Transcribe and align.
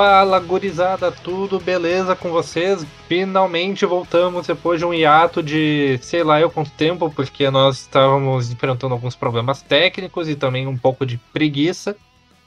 Fala 0.00 0.38
gurizada, 0.38 1.10
tudo 1.10 1.58
beleza 1.58 2.14
com 2.14 2.30
vocês? 2.30 2.86
Finalmente 3.08 3.84
voltamos 3.84 4.46
depois 4.46 4.78
de 4.78 4.86
um 4.86 4.94
hiato 4.94 5.42
de 5.42 5.98
sei 6.00 6.22
lá 6.22 6.40
eu 6.40 6.48
quanto 6.48 6.70
tempo, 6.70 7.10
porque 7.10 7.50
nós 7.50 7.80
estávamos 7.80 8.52
enfrentando 8.52 8.94
alguns 8.94 9.16
problemas 9.16 9.60
técnicos 9.60 10.28
e 10.28 10.36
também 10.36 10.68
um 10.68 10.78
pouco 10.78 11.04
de 11.04 11.18
preguiça. 11.32 11.96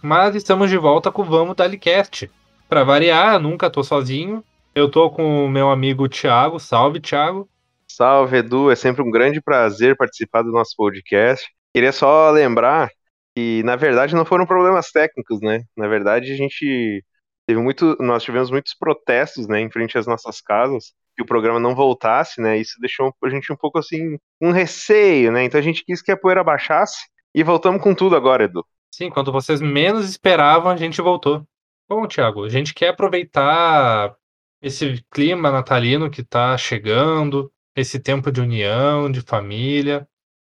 Mas 0.01 0.33
estamos 0.33 0.69
de 0.69 0.77
volta 0.77 1.11
com 1.11 1.23
o 1.23 1.25
Vamos 1.25 1.57
Dalicast. 1.57 2.31
Para 2.69 2.85
variar, 2.85 3.37
nunca 3.37 3.69
tô 3.69 3.83
sozinho. 3.83 4.41
Eu 4.73 4.89
tô 4.89 5.09
com 5.09 5.45
o 5.45 5.49
meu 5.49 5.69
amigo 5.69 6.07
Thiago. 6.07 6.57
Salve, 6.57 7.01
Thiago. 7.01 7.49
Salve, 7.85 8.37
Edu. 8.37 8.71
É 8.71 8.77
sempre 8.77 9.01
um 9.01 9.11
grande 9.11 9.41
prazer 9.41 9.97
participar 9.97 10.41
do 10.41 10.53
nosso 10.53 10.73
podcast. 10.77 11.45
Queria 11.75 11.91
só 11.91 12.31
lembrar 12.31 12.89
que, 13.35 13.61
na 13.63 13.75
verdade, 13.75 14.15
não 14.15 14.23
foram 14.23 14.45
problemas 14.45 14.89
técnicos, 14.89 15.41
né? 15.41 15.63
Na 15.75 15.89
verdade, 15.89 16.31
a 16.31 16.37
gente 16.37 17.03
teve 17.47 17.59
muito, 17.61 17.97
nós 17.99 18.23
tivemos 18.23 18.49
muitos 18.51 18.73
protestos, 18.73 19.47
né, 19.47 19.59
em 19.59 19.69
frente 19.69 19.97
às 19.97 20.07
nossas 20.07 20.41
casas, 20.41 20.93
que 21.15 21.21
o 21.21 21.25
programa 21.25 21.59
não 21.59 21.75
voltasse, 21.75 22.39
né? 22.41 22.57
Isso 22.57 22.79
deixou 22.79 23.13
a 23.23 23.29
gente 23.29 23.51
um 23.51 23.55
pouco 23.55 23.77
assim, 23.77 24.17
um 24.41 24.51
receio, 24.51 25.31
né? 25.31 25.43
Então 25.43 25.59
a 25.59 25.63
gente 25.63 25.83
quis 25.83 26.01
que 26.01 26.11
a 26.11 26.17
poeira 26.17 26.43
baixasse 26.43 27.07
e 27.35 27.43
voltamos 27.43 27.81
com 27.81 27.93
tudo 27.93 28.15
agora, 28.15 28.45
Edu. 28.45 28.65
Sim, 28.93 29.09
quando 29.09 29.31
vocês 29.31 29.61
menos 29.61 30.09
esperavam, 30.09 30.71
a 30.71 30.77
gente 30.77 31.01
voltou. 31.01 31.45
Bom, 31.89 32.07
Thiago, 32.07 32.45
a 32.45 32.49
gente 32.49 32.73
quer 32.73 32.89
aproveitar 32.89 34.15
esse 34.61 35.03
clima 35.11 35.51
natalino 35.51 36.09
que 36.09 36.23
tá 36.23 36.57
chegando, 36.57 37.51
esse 37.75 37.99
tempo 37.99 38.31
de 38.31 38.41
união, 38.41 39.11
de 39.11 39.21
família, 39.21 40.07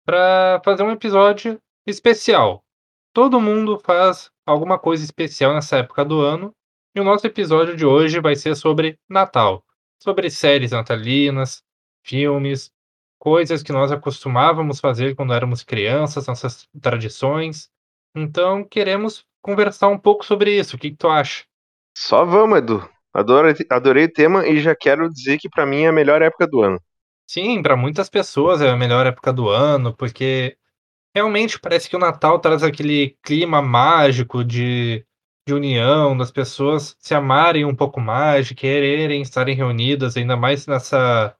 para 0.04 0.60
fazer 0.64 0.82
um 0.82 0.90
episódio 0.90 1.60
especial. 1.86 2.64
Todo 3.12 3.40
mundo 3.40 3.80
faz 3.84 4.30
alguma 4.46 4.78
coisa 4.78 5.04
especial 5.04 5.52
nessa 5.54 5.78
época 5.78 6.04
do 6.04 6.20
ano, 6.20 6.54
e 6.98 7.00
o 7.00 7.04
nosso 7.04 7.24
episódio 7.28 7.76
de 7.76 7.86
hoje 7.86 8.18
vai 8.18 8.34
ser 8.34 8.56
sobre 8.56 8.98
Natal, 9.08 9.64
sobre 10.02 10.28
séries 10.28 10.72
natalinas, 10.72 11.62
filmes, 12.02 12.72
coisas 13.20 13.62
que 13.62 13.70
nós 13.70 13.92
acostumávamos 13.92 14.80
fazer 14.80 15.14
quando 15.14 15.32
éramos 15.32 15.62
crianças, 15.62 16.26
nossas 16.26 16.68
tradições. 16.82 17.70
Então, 18.16 18.64
queremos 18.64 19.24
conversar 19.40 19.86
um 19.86 19.98
pouco 19.98 20.24
sobre 20.24 20.58
isso. 20.58 20.74
O 20.74 20.78
que, 20.78 20.90
que 20.90 20.96
tu 20.96 21.08
acha? 21.08 21.44
Só 21.96 22.24
vamos, 22.24 22.58
Edu. 22.58 22.88
Adorei, 23.14 23.54
adorei 23.70 24.04
o 24.06 24.12
tema 24.12 24.48
e 24.48 24.60
já 24.60 24.74
quero 24.74 25.08
dizer 25.08 25.38
que 25.38 25.48
para 25.48 25.64
mim 25.64 25.82
é 25.82 25.88
a 25.88 25.92
melhor 25.92 26.20
época 26.20 26.48
do 26.48 26.62
ano. 26.62 26.80
Sim, 27.28 27.62
para 27.62 27.76
muitas 27.76 28.08
pessoas 28.08 28.60
é 28.60 28.70
a 28.70 28.76
melhor 28.76 29.06
época 29.06 29.32
do 29.32 29.48
ano, 29.48 29.94
porque 29.96 30.56
realmente 31.14 31.60
parece 31.60 31.88
que 31.88 31.94
o 31.94 32.00
Natal 32.00 32.40
traz 32.40 32.64
aquele 32.64 33.16
clima 33.22 33.62
mágico 33.62 34.42
de, 34.42 35.06
de 35.48 35.54
união, 35.54 36.16
das 36.16 36.30
pessoas 36.30 36.94
se 37.00 37.14
amarem 37.14 37.64
um 37.64 37.74
pouco 37.74 38.00
mais, 38.00 38.46
de 38.46 38.54
quererem 38.54 39.22
estarem 39.22 39.56
reunidas, 39.56 40.16
ainda 40.16 40.36
mais 40.36 40.66
nessa, 40.66 41.34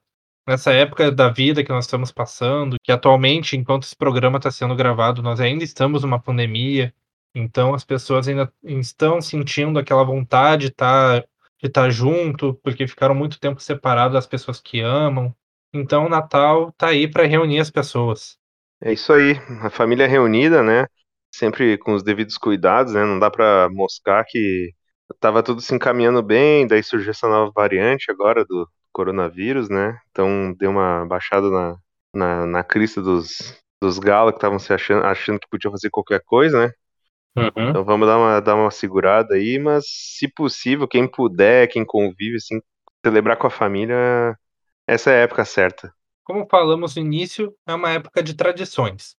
nessa 0.47 0.73
época 0.73 1.11
da 1.11 1.29
vida 1.29 1.63
que 1.63 1.69
nós 1.69 1.85
estamos 1.85 2.11
passando, 2.11 2.77
que 2.83 2.91
atualmente, 2.91 3.55
enquanto 3.55 3.83
esse 3.83 3.95
programa 3.95 4.37
está 4.37 4.49
sendo 4.49 4.75
gravado, 4.75 5.21
nós 5.21 5.39
ainda 5.39 5.63
estamos 5.63 6.01
numa 6.01 6.19
pandemia, 6.19 6.93
então 7.35 7.73
as 7.75 7.85
pessoas 7.85 8.27
ainda 8.27 8.51
estão 8.63 9.21
sentindo 9.21 9.77
aquela 9.77 10.03
vontade 10.03 10.63
de 10.63 10.71
estar, 10.71 11.21
de 11.61 11.67
estar 11.67 11.89
junto, 11.91 12.55
porque 12.63 12.87
ficaram 12.87 13.13
muito 13.13 13.39
tempo 13.39 13.61
separados 13.61 14.13
das 14.13 14.25
pessoas 14.25 14.59
que 14.59 14.81
amam. 14.81 15.33
Então 15.71 16.07
o 16.07 16.09
Natal 16.09 16.71
tá 16.71 16.87
aí 16.87 17.07
para 17.07 17.27
reunir 17.27 17.59
as 17.59 17.69
pessoas. 17.69 18.39
É 18.81 18.91
isso 18.91 19.13
aí, 19.13 19.33
a 19.61 19.69
família 19.69 20.07
reunida, 20.07 20.63
né? 20.63 20.87
Sempre 21.33 21.77
com 21.77 21.93
os 21.93 22.03
devidos 22.03 22.37
cuidados, 22.37 22.93
né? 22.93 23.05
Não 23.05 23.19
dá 23.19 23.29
para 23.29 23.69
moscar 23.71 24.25
que 24.27 24.73
tava 25.19 25.43
tudo 25.43 25.61
se 25.61 25.73
encaminhando 25.73 26.21
bem, 26.21 26.67
daí 26.67 26.83
surgiu 26.83 27.11
essa 27.11 27.27
nova 27.27 27.51
variante 27.53 28.11
agora 28.11 28.45
do 28.45 28.67
coronavírus, 28.91 29.69
né? 29.69 29.99
Então 30.11 30.53
deu 30.57 30.71
uma 30.71 31.05
baixada 31.05 31.49
na, 31.49 31.77
na, 32.13 32.45
na 32.45 32.63
crista 32.63 33.01
dos, 33.01 33.57
dos 33.81 33.99
galos 33.99 34.33
que 34.33 34.37
estavam 34.37 34.59
se 34.59 34.73
achando, 34.73 35.05
achando 35.05 35.39
que 35.39 35.47
podiam 35.49 35.71
fazer 35.71 35.89
qualquer 35.89 36.21
coisa, 36.25 36.67
né? 36.67 36.73
Uhum. 37.37 37.69
Então 37.69 37.83
vamos 37.83 38.07
dar 38.07 38.17
uma, 38.17 38.39
dar 38.39 38.55
uma 38.55 38.71
segurada 38.71 39.35
aí, 39.35 39.59
mas 39.59 39.85
se 39.87 40.27
possível, 40.27 40.87
quem 40.87 41.07
puder, 41.07 41.67
quem 41.67 41.85
convive, 41.85 42.37
assim, 42.37 42.59
celebrar 43.05 43.37
com 43.37 43.47
a 43.47 43.51
família 43.51 44.35
essa 44.87 45.11
é 45.11 45.19
a 45.19 45.23
época 45.23 45.45
certa. 45.45 45.93
Como 46.23 46.47
falamos 46.49 46.95
no 46.95 47.01
início, 47.01 47.55
é 47.67 47.73
uma 47.75 47.91
época 47.91 48.23
de 48.23 48.33
tradições. 48.33 49.15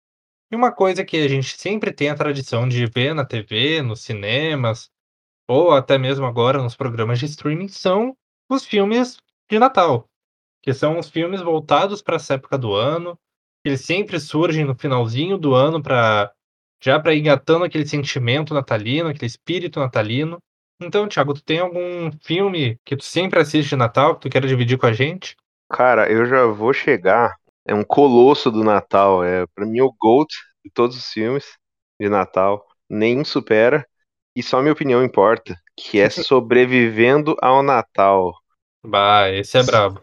E 0.51 0.55
uma 0.55 0.71
coisa 0.71 1.05
que 1.05 1.17
a 1.17 1.27
gente 1.27 1.57
sempre 1.57 1.91
tem 1.91 2.09
a 2.09 2.15
tradição 2.15 2.67
de 2.67 2.85
ver 2.87 3.13
na 3.13 3.23
TV, 3.23 3.81
nos 3.81 4.01
cinemas, 4.01 4.89
ou 5.47 5.71
até 5.71 5.97
mesmo 5.97 6.25
agora 6.25 6.61
nos 6.61 6.75
programas 6.75 7.19
de 7.19 7.25
streaming, 7.25 7.67
são 7.67 8.15
os 8.49 8.65
filmes 8.65 9.17
de 9.49 9.59
Natal, 9.59 10.09
que 10.61 10.73
são 10.73 10.97
os 10.97 11.09
filmes 11.09 11.41
voltados 11.41 12.01
para 12.01 12.15
essa 12.15 12.33
época 12.33 12.57
do 12.57 12.73
ano. 12.73 13.17
Eles 13.63 13.81
sempre 13.81 14.19
surgem 14.19 14.65
no 14.65 14.75
finalzinho 14.75 15.37
do 15.37 15.53
ano 15.53 15.81
para 15.81 16.31
já 16.81 16.99
para 16.99 17.13
ir 17.13 17.19
engatando 17.19 17.65
aquele 17.65 17.85
sentimento 17.85 18.53
natalino, 18.53 19.09
aquele 19.09 19.25
espírito 19.25 19.79
natalino. 19.79 20.37
Então, 20.81 21.07
Thiago, 21.07 21.33
tu 21.33 21.43
tem 21.43 21.59
algum 21.59 22.09
filme 22.23 22.79
que 22.85 22.95
tu 22.95 23.03
sempre 23.03 23.39
assiste 23.39 23.69
de 23.69 23.75
Natal 23.75 24.15
que 24.15 24.21
tu 24.21 24.29
quer 24.31 24.45
dividir 24.45 24.77
com 24.77 24.85
a 24.85 24.93
gente? 24.93 25.35
Cara, 25.69 26.09
eu 26.09 26.25
já 26.25 26.45
vou 26.45 26.73
chegar. 26.73 27.35
É 27.69 27.73
um 27.75 27.83
colosso 27.83 28.49
do 28.49 28.63
Natal. 28.63 29.23
É 29.23 29.45
para 29.53 29.63
mim 29.63 29.79
o 29.81 29.93
GOAT 29.93 30.27
de 30.65 30.71
todos 30.71 30.97
os 30.97 31.05
filmes 31.05 31.45
de 32.01 32.09
Natal. 32.09 32.65
Nenhum 32.89 33.23
supera. 33.23 33.85
E 34.35 34.41
só 34.41 34.59
minha 34.59 34.73
opinião 34.73 35.03
importa. 35.03 35.55
Que 35.77 35.99
é 35.99 36.09
Sobrevivendo 36.09 37.37
ao 37.39 37.61
Natal. 37.61 38.33
Bah, 38.83 39.29
esse 39.29 39.55
é 39.55 39.61
brabo. 39.61 40.01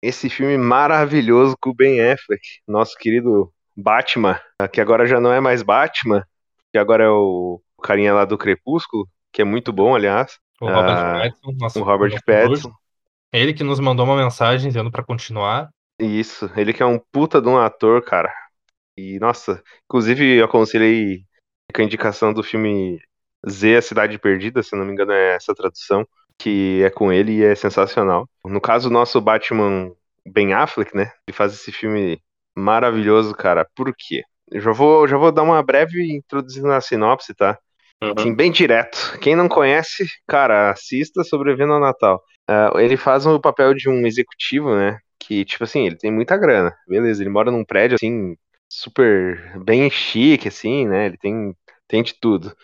Esse 0.00 0.30
filme 0.30 0.56
maravilhoso 0.56 1.56
com 1.60 1.70
o 1.70 1.74
Ben 1.74 2.00
Affleck, 2.00 2.40
nosso 2.68 2.96
querido 2.96 3.52
Batman, 3.76 4.40
que 4.72 4.80
agora 4.80 5.04
já 5.04 5.20
não 5.20 5.32
é 5.32 5.40
mais 5.40 5.62
Batman, 5.62 6.24
que 6.70 6.78
agora 6.78 7.02
é 7.04 7.08
o 7.08 7.60
carinha 7.82 8.14
lá 8.14 8.24
do 8.24 8.38
Crepúsculo, 8.38 9.08
que 9.32 9.42
é 9.42 9.44
muito 9.44 9.72
bom, 9.72 9.96
aliás. 9.96 10.38
O 10.60 10.66
Robert 10.66 10.98
ah, 10.98 11.12
Pattinson. 11.14 11.52
Nosso, 11.58 11.80
o 11.80 11.82
Robert 11.82 12.20
Pattinson. 12.24 12.72
Ele 13.32 13.52
que 13.52 13.64
nos 13.64 13.80
mandou 13.80 14.06
uma 14.06 14.16
mensagem 14.16 14.68
dizendo 14.68 14.90
para 14.90 15.04
continuar. 15.04 15.68
Isso, 15.98 16.50
ele 16.56 16.72
que 16.72 16.82
é 16.82 16.86
um 16.86 16.98
puta 16.98 17.40
de 17.40 17.48
um 17.48 17.58
ator, 17.58 18.02
cara. 18.02 18.32
E, 18.96 19.18
nossa, 19.18 19.62
inclusive 19.84 20.36
eu 20.36 20.44
aconselhei 20.44 21.24
com 21.72 21.80
a 21.80 21.84
indicação 21.84 22.32
do 22.32 22.42
filme 22.42 23.00
Z, 23.48 23.76
A 23.76 23.82
Cidade 23.82 24.18
Perdida, 24.18 24.62
se 24.62 24.76
não 24.76 24.84
me 24.84 24.92
engano 24.92 25.12
é 25.12 25.34
essa 25.34 25.54
tradução, 25.54 26.06
que 26.38 26.82
é 26.84 26.90
com 26.90 27.12
ele 27.12 27.38
e 27.38 27.44
é 27.44 27.54
sensacional. 27.54 28.28
No 28.44 28.60
caso, 28.60 28.88
o 28.88 28.92
nosso 28.92 29.20
Batman 29.20 29.92
Ben 30.26 30.52
Affleck, 30.52 30.94
né, 30.94 31.12
ele 31.26 31.36
faz 31.36 31.54
esse 31.54 31.72
filme 31.72 32.20
maravilhoso, 32.56 33.34
cara. 33.34 33.66
Por 33.74 33.92
quê? 33.96 34.22
Eu 34.50 34.60
já 34.60 34.72
vou, 34.72 35.08
já 35.08 35.16
vou 35.16 35.32
dar 35.32 35.42
uma 35.42 35.62
breve 35.62 36.14
introdução 36.14 36.64
na 36.64 36.80
sinopse, 36.80 37.34
tá? 37.34 37.58
Uhum. 38.02 38.34
bem 38.34 38.50
direto. 38.50 39.16
Quem 39.20 39.36
não 39.36 39.48
conhece, 39.48 40.04
cara, 40.26 40.70
assista 40.70 41.22
Sobrevivendo 41.22 41.74
ao 41.74 41.80
Natal. 41.80 42.20
Uh, 42.50 42.80
ele 42.80 42.96
faz 42.96 43.24
o 43.24 43.40
papel 43.40 43.74
de 43.74 43.88
um 43.88 44.04
executivo, 44.04 44.74
né? 44.74 44.98
Que, 45.32 45.46
tipo 45.46 45.64
assim, 45.64 45.86
ele 45.86 45.96
tem 45.96 46.12
muita 46.12 46.36
grana. 46.36 46.76
Beleza, 46.86 47.22
ele 47.22 47.30
mora 47.30 47.50
num 47.50 47.64
prédio, 47.64 47.94
assim, 47.94 48.36
super 48.68 49.58
bem 49.64 49.88
chique, 49.90 50.48
assim, 50.48 50.86
né? 50.86 51.06
Ele 51.06 51.16
tem, 51.16 51.56
tem 51.88 52.02
de 52.02 52.12
tudo. 52.20 52.54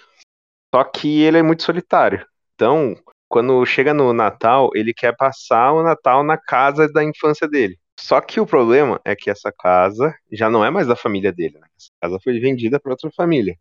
Só 0.74 0.84
que 0.84 1.22
ele 1.22 1.38
é 1.38 1.42
muito 1.42 1.62
solitário. 1.62 2.26
Então, 2.54 2.94
quando 3.26 3.64
chega 3.64 3.94
no 3.94 4.12
Natal, 4.12 4.68
ele 4.74 4.92
quer 4.92 5.16
passar 5.16 5.72
o 5.72 5.82
Natal 5.82 6.22
na 6.22 6.36
casa 6.36 6.86
da 6.92 7.02
infância 7.02 7.48
dele. 7.48 7.78
Só 7.98 8.20
que 8.20 8.38
o 8.38 8.46
problema 8.46 9.00
é 9.02 9.16
que 9.16 9.30
essa 9.30 9.50
casa 9.50 10.14
já 10.30 10.50
não 10.50 10.62
é 10.62 10.70
mais 10.70 10.86
da 10.86 10.94
família 10.94 11.32
dele, 11.32 11.58
né? 11.58 11.66
Essa 11.74 11.90
casa 12.02 12.18
foi 12.22 12.38
vendida 12.38 12.78
para 12.78 12.92
outra 12.92 13.10
família. 13.16 13.56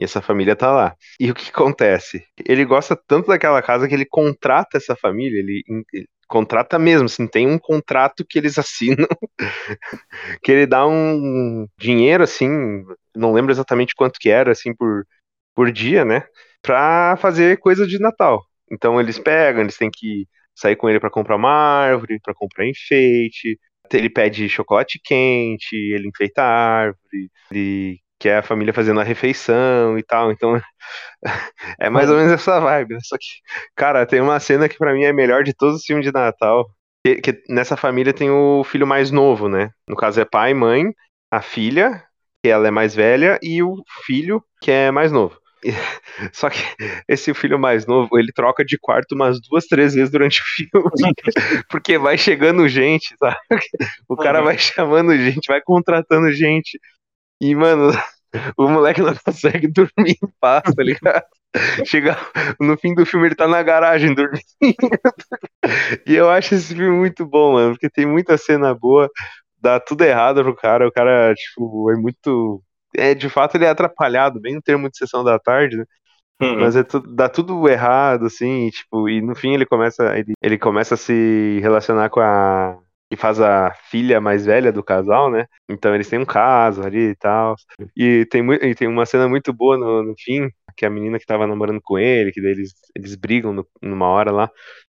E 0.00 0.04
essa 0.04 0.22
família 0.22 0.54
tá 0.54 0.70
lá. 0.70 0.96
E 1.18 1.32
o 1.32 1.34
que 1.34 1.50
acontece? 1.50 2.24
Ele 2.46 2.64
gosta 2.64 2.94
tanto 3.08 3.26
daquela 3.26 3.60
casa 3.60 3.88
que 3.88 3.94
ele 3.94 4.06
contrata 4.06 4.76
essa 4.76 4.94
família, 4.94 5.40
ele, 5.40 5.64
ele 5.92 6.08
contrata 6.28 6.78
mesmo, 6.78 7.06
assim, 7.06 7.26
tem 7.26 7.46
um 7.46 7.58
contrato 7.58 8.24
que 8.28 8.38
eles 8.38 8.58
assinam, 8.58 9.06
que 10.42 10.52
ele 10.52 10.66
dá 10.66 10.86
um 10.86 11.66
dinheiro, 11.78 12.24
assim, 12.24 12.48
não 13.14 13.32
lembro 13.32 13.52
exatamente 13.52 13.94
quanto 13.94 14.18
que 14.18 14.28
era, 14.28 14.52
assim, 14.52 14.74
por, 14.74 15.06
por 15.54 15.70
dia, 15.72 16.04
né, 16.04 16.24
pra 16.62 17.16
fazer 17.18 17.58
coisa 17.58 17.86
de 17.86 17.98
Natal. 17.98 18.42
Então 18.70 19.00
eles 19.00 19.18
pegam, 19.18 19.62
eles 19.62 19.76
têm 19.76 19.90
que 19.92 20.26
sair 20.54 20.76
com 20.76 20.88
ele 20.88 21.00
para 21.00 21.10
comprar 21.10 21.36
uma 21.36 21.50
árvore, 21.50 22.20
para 22.20 22.34
comprar 22.34 22.66
enfeite, 22.66 23.58
ele 23.92 24.10
pede 24.10 24.48
chocolate 24.48 25.00
quente, 25.02 25.74
ele 25.76 26.08
enfeita 26.08 26.42
a 26.42 26.46
árvore, 26.46 27.30
ele 27.50 28.00
que 28.26 28.30
é 28.30 28.38
a 28.38 28.42
família 28.42 28.74
fazendo 28.74 28.98
a 28.98 29.04
refeição 29.04 29.96
e 29.96 30.02
tal. 30.02 30.32
Então, 30.32 30.60
é 31.78 31.88
mais 31.88 32.10
ou 32.10 32.16
menos 32.16 32.32
essa 32.32 32.58
vibe. 32.58 32.94
Né? 32.94 33.00
Só 33.04 33.16
que, 33.16 33.26
cara, 33.76 34.04
tem 34.04 34.20
uma 34.20 34.40
cena 34.40 34.68
que 34.68 34.76
para 34.76 34.92
mim 34.92 35.04
é 35.04 35.12
melhor 35.12 35.44
de 35.44 35.54
todos 35.54 35.76
os 35.76 35.84
filmes 35.84 36.04
de 36.04 36.12
Natal. 36.12 36.66
Que, 37.04 37.20
que, 37.20 37.42
nessa 37.48 37.76
família 37.76 38.12
tem 38.12 38.28
o 38.28 38.64
filho 38.64 38.84
mais 38.84 39.12
novo, 39.12 39.48
né? 39.48 39.70
No 39.88 39.94
caso 39.94 40.20
é 40.20 40.24
pai, 40.24 40.52
mãe, 40.54 40.92
a 41.30 41.40
filha, 41.40 42.02
que 42.42 42.50
ela 42.50 42.66
é 42.66 42.70
mais 42.72 42.96
velha, 42.96 43.38
e 43.40 43.62
o 43.62 43.76
filho, 44.04 44.42
que 44.60 44.72
é 44.72 44.90
mais 44.90 45.12
novo. 45.12 45.38
Só 46.32 46.50
que 46.50 46.58
esse 47.06 47.32
filho 47.32 47.60
mais 47.60 47.86
novo, 47.86 48.18
ele 48.18 48.32
troca 48.32 48.64
de 48.64 48.76
quarto 48.76 49.14
umas 49.14 49.40
duas, 49.40 49.66
três 49.66 49.94
vezes 49.94 50.10
durante 50.10 50.40
o 50.40 50.44
filme. 50.44 50.90
porque 51.70 51.96
vai 51.96 52.18
chegando 52.18 52.66
gente, 52.66 53.14
sabe? 53.20 53.36
O 54.08 54.16
cara 54.16 54.42
vai 54.42 54.58
chamando 54.58 55.16
gente, 55.16 55.46
vai 55.46 55.60
contratando 55.62 56.32
gente. 56.32 56.76
E, 57.40 57.54
mano, 57.54 57.92
o 58.56 58.68
moleque 58.68 59.02
não 59.02 59.14
consegue 59.24 59.68
dormir 59.68 60.16
em 60.22 60.28
paz, 60.40 60.62
tá 60.62 60.82
ligado? 60.82 61.24
Chega 61.84 62.16
no 62.60 62.76
fim 62.76 62.94
do 62.94 63.06
filme, 63.06 63.28
ele 63.28 63.34
tá 63.34 63.48
na 63.48 63.62
garagem 63.62 64.14
dormindo. 64.14 64.42
e 66.06 66.14
eu 66.14 66.28
acho 66.28 66.54
esse 66.54 66.74
filme 66.74 66.96
muito 66.96 67.26
bom, 67.26 67.54
mano, 67.54 67.72
porque 67.72 67.88
tem 67.88 68.06
muita 68.06 68.36
cena 68.36 68.74
boa, 68.74 69.08
dá 69.60 69.80
tudo 69.80 70.02
errado 70.02 70.42
pro 70.42 70.54
cara. 70.54 70.86
O 70.86 70.92
cara, 70.92 71.34
tipo, 71.34 71.90
é 71.90 71.96
muito. 71.96 72.62
É, 72.94 73.14
de 73.14 73.28
fato, 73.28 73.56
ele 73.56 73.64
é 73.64 73.70
atrapalhado, 73.70 74.40
bem 74.40 74.54
no 74.54 74.62
termo 74.62 74.90
de 74.90 74.96
sessão 74.96 75.24
da 75.24 75.38
tarde, 75.38 75.76
né? 75.76 75.84
Uhum. 76.40 76.60
Mas 76.60 76.76
é 76.76 76.84
dá 77.14 77.28
tudo 77.28 77.66
errado, 77.68 78.26
assim, 78.26 78.66
e, 78.66 78.70
tipo, 78.70 79.08
e 79.08 79.22
no 79.22 79.34
fim 79.34 79.54
ele 79.54 79.64
começa, 79.64 80.16
ele, 80.18 80.34
ele 80.42 80.58
começa 80.58 80.94
a 80.94 80.98
se 80.98 81.58
relacionar 81.62 82.10
com 82.10 82.20
a, 82.20 82.78
que 83.10 83.16
faz 83.16 83.40
a 83.40 83.72
filha 83.90 84.20
mais 84.20 84.44
velha 84.44 84.72
do 84.72 84.82
casal, 84.82 85.30
né? 85.30 85.46
Então 85.68 85.94
eles 85.94 86.08
têm 86.08 86.18
um 86.18 86.24
caso 86.24 86.82
ali 86.82 87.10
e 87.10 87.14
tal. 87.16 87.54
E 87.96 88.26
tem, 88.26 88.42
e 88.54 88.74
tem 88.74 88.88
uma 88.88 89.06
cena 89.06 89.28
muito 89.28 89.52
boa 89.52 89.78
no, 89.78 90.02
no 90.02 90.14
fim, 90.18 90.48
que 90.76 90.84
a 90.84 90.90
menina 90.90 91.18
que 91.18 91.26
tava 91.26 91.46
namorando 91.46 91.80
com 91.82 91.98
ele, 91.98 92.32
que 92.32 92.40
eles, 92.40 92.72
eles 92.96 93.14
brigam 93.14 93.52
no, 93.52 93.66
numa 93.80 94.08
hora 94.08 94.32
lá. 94.32 94.50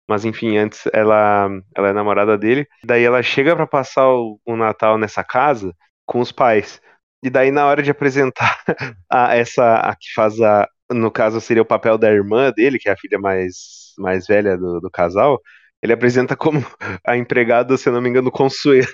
Mas 0.07 0.25
enfim, 0.25 0.57
antes 0.57 0.83
ela, 0.93 1.49
ela 1.75 1.89
é 1.89 1.93
namorada 1.93 2.37
dele. 2.37 2.67
Daí 2.83 3.03
ela 3.03 3.23
chega 3.23 3.55
para 3.55 3.65
passar 3.67 4.07
o, 4.09 4.39
o 4.45 4.55
Natal 4.55 4.97
nessa 4.97 5.23
casa 5.23 5.73
com 6.05 6.19
os 6.19 6.31
pais. 6.31 6.79
E 7.23 7.29
daí, 7.29 7.51
na 7.51 7.65
hora 7.65 7.81
de 7.81 7.89
apresentar 7.91 8.59
a, 9.09 9.35
essa, 9.35 9.75
a 9.77 9.95
que 9.95 10.13
faz 10.13 10.39
a. 10.41 10.67
No 10.91 11.09
caso, 11.09 11.39
seria 11.41 11.61
o 11.63 11.65
papel 11.65 11.97
da 11.97 12.11
irmã 12.11 12.51
dele, 12.51 12.77
que 12.77 12.89
é 12.89 12.91
a 12.91 12.97
filha 12.97 13.17
mais, 13.17 13.93
mais 13.97 14.27
velha 14.27 14.57
do, 14.57 14.79
do 14.81 14.91
casal 14.91 15.39
ele 15.83 15.91
apresenta 15.91 16.33
como 16.33 16.65
a 17.05 17.17
empregada, 17.17 17.75
se 17.75 17.91
não 17.91 18.01
me 18.01 18.07
engano, 18.07 18.31
Consuelo. 18.31 18.87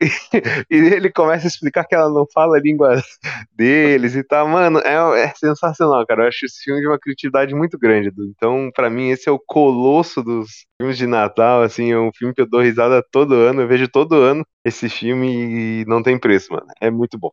e, 0.00 0.76
ele 0.76 1.12
começa 1.12 1.46
a 1.46 1.48
explicar 1.48 1.84
que 1.84 1.94
ela 1.94 2.08
não 2.08 2.26
fala 2.32 2.56
a 2.56 2.60
língua 2.60 3.02
deles 3.52 4.14
e 4.14 4.24
tal. 4.24 4.48
Mano, 4.48 4.78
é, 4.78 5.24
é 5.24 5.32
sensacional, 5.36 6.06
cara. 6.06 6.22
Eu 6.22 6.28
acho 6.28 6.46
esse 6.46 6.62
filme 6.64 6.80
de 6.80 6.88
uma 6.88 6.98
criatividade 6.98 7.54
muito 7.54 7.78
grande. 7.78 8.10
Então, 8.18 8.70
para 8.74 8.88
mim, 8.88 9.10
esse 9.10 9.28
é 9.28 9.32
o 9.32 9.38
colosso 9.38 10.22
dos 10.22 10.64
filmes 10.80 10.96
de 10.96 11.06
Natal. 11.06 11.60
Assim, 11.62 11.92
é 11.92 11.98
um 11.98 12.10
filme 12.10 12.32
que 12.32 12.40
eu 12.40 12.48
dou 12.48 12.62
risada 12.62 13.04
todo 13.12 13.34
ano. 13.34 13.60
Eu 13.60 13.68
vejo 13.68 13.88
todo 13.88 14.14
ano 14.14 14.42
esse 14.64 14.88
filme 14.88 15.82
e 15.82 15.84
não 15.86 16.02
tem 16.02 16.18
preço, 16.18 16.50
mano. 16.50 16.66
É 16.80 16.90
muito 16.90 17.18
bom. 17.18 17.30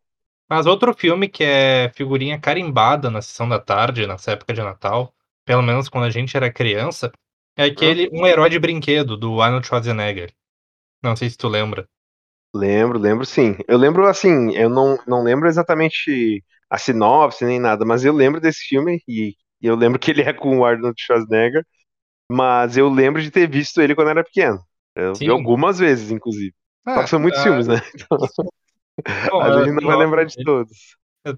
Mas 0.49 0.65
outro 0.65 0.93
filme 0.93 1.29
que 1.29 1.43
é 1.43 1.89
figurinha 1.95 2.39
carimbada 2.39 3.09
na 3.09 3.21
sessão 3.21 3.47
da 3.47 3.59
tarde, 3.59 4.05
nessa 4.07 4.31
época 4.31 4.53
de 4.53 4.61
Natal, 4.61 5.13
pelo 5.47 5.63
menos 5.63 5.89
quando 5.89 6.05
a 6.05 6.11
gente 6.11 6.37
era 6.37 6.53
criança, 6.53 7.11
é 7.57 7.65
aquele 7.65 8.09
Um 8.13 8.27
Herói 8.27 8.49
de 8.51 8.59
Brinquedo, 8.59 9.17
do 9.17 9.41
Arnold 9.41 9.65
Schwarzenegger. 9.65 10.33
Não 11.03 11.15
sei 11.15 11.29
se 11.29 11.37
tu 11.37 11.47
lembra. 11.47 11.87
Lembro, 12.53 12.99
lembro 12.99 13.25
sim. 13.25 13.55
Eu 13.67 13.77
lembro 13.77 14.07
assim, 14.07 14.55
eu 14.55 14.69
não, 14.69 14.97
não 15.07 15.23
lembro 15.23 15.47
exatamente 15.47 16.43
a 16.69 16.77
sinopse 16.77 17.45
nem 17.45 17.59
nada, 17.59 17.85
mas 17.85 18.05
eu 18.05 18.13
lembro 18.13 18.41
desse 18.41 18.61
filme 18.67 19.01
e, 19.07 19.35
e 19.61 19.67
eu 19.67 19.75
lembro 19.75 19.99
que 19.99 20.11
ele 20.11 20.21
é 20.23 20.33
com 20.33 20.59
o 20.59 20.65
Arnold 20.65 20.95
Schwarzenegger, 21.01 21.65
mas 22.31 22.77
eu 22.77 22.89
lembro 22.89 23.21
de 23.21 23.31
ter 23.31 23.49
visto 23.49 23.81
ele 23.81 23.95
quando 23.95 24.09
era 24.11 24.23
pequeno. 24.23 24.59
Eu 24.95 25.13
vi 25.15 25.29
algumas 25.29 25.79
vezes, 25.79 26.11
inclusive. 26.11 26.53
Ah, 26.85 26.95
Só 26.95 27.03
que 27.03 27.09
são 27.09 27.19
muitos 27.19 27.41
ah, 27.41 27.43
filmes, 27.43 27.67
né? 27.67 27.75
Então, 27.95 28.17
Bom, 29.29 29.41
a 29.41 29.51
gente 29.63 29.75
não 29.81 29.87
vai 29.87 29.97
lembrar 29.97 30.23
de 30.25 30.37
todos. 30.43 30.97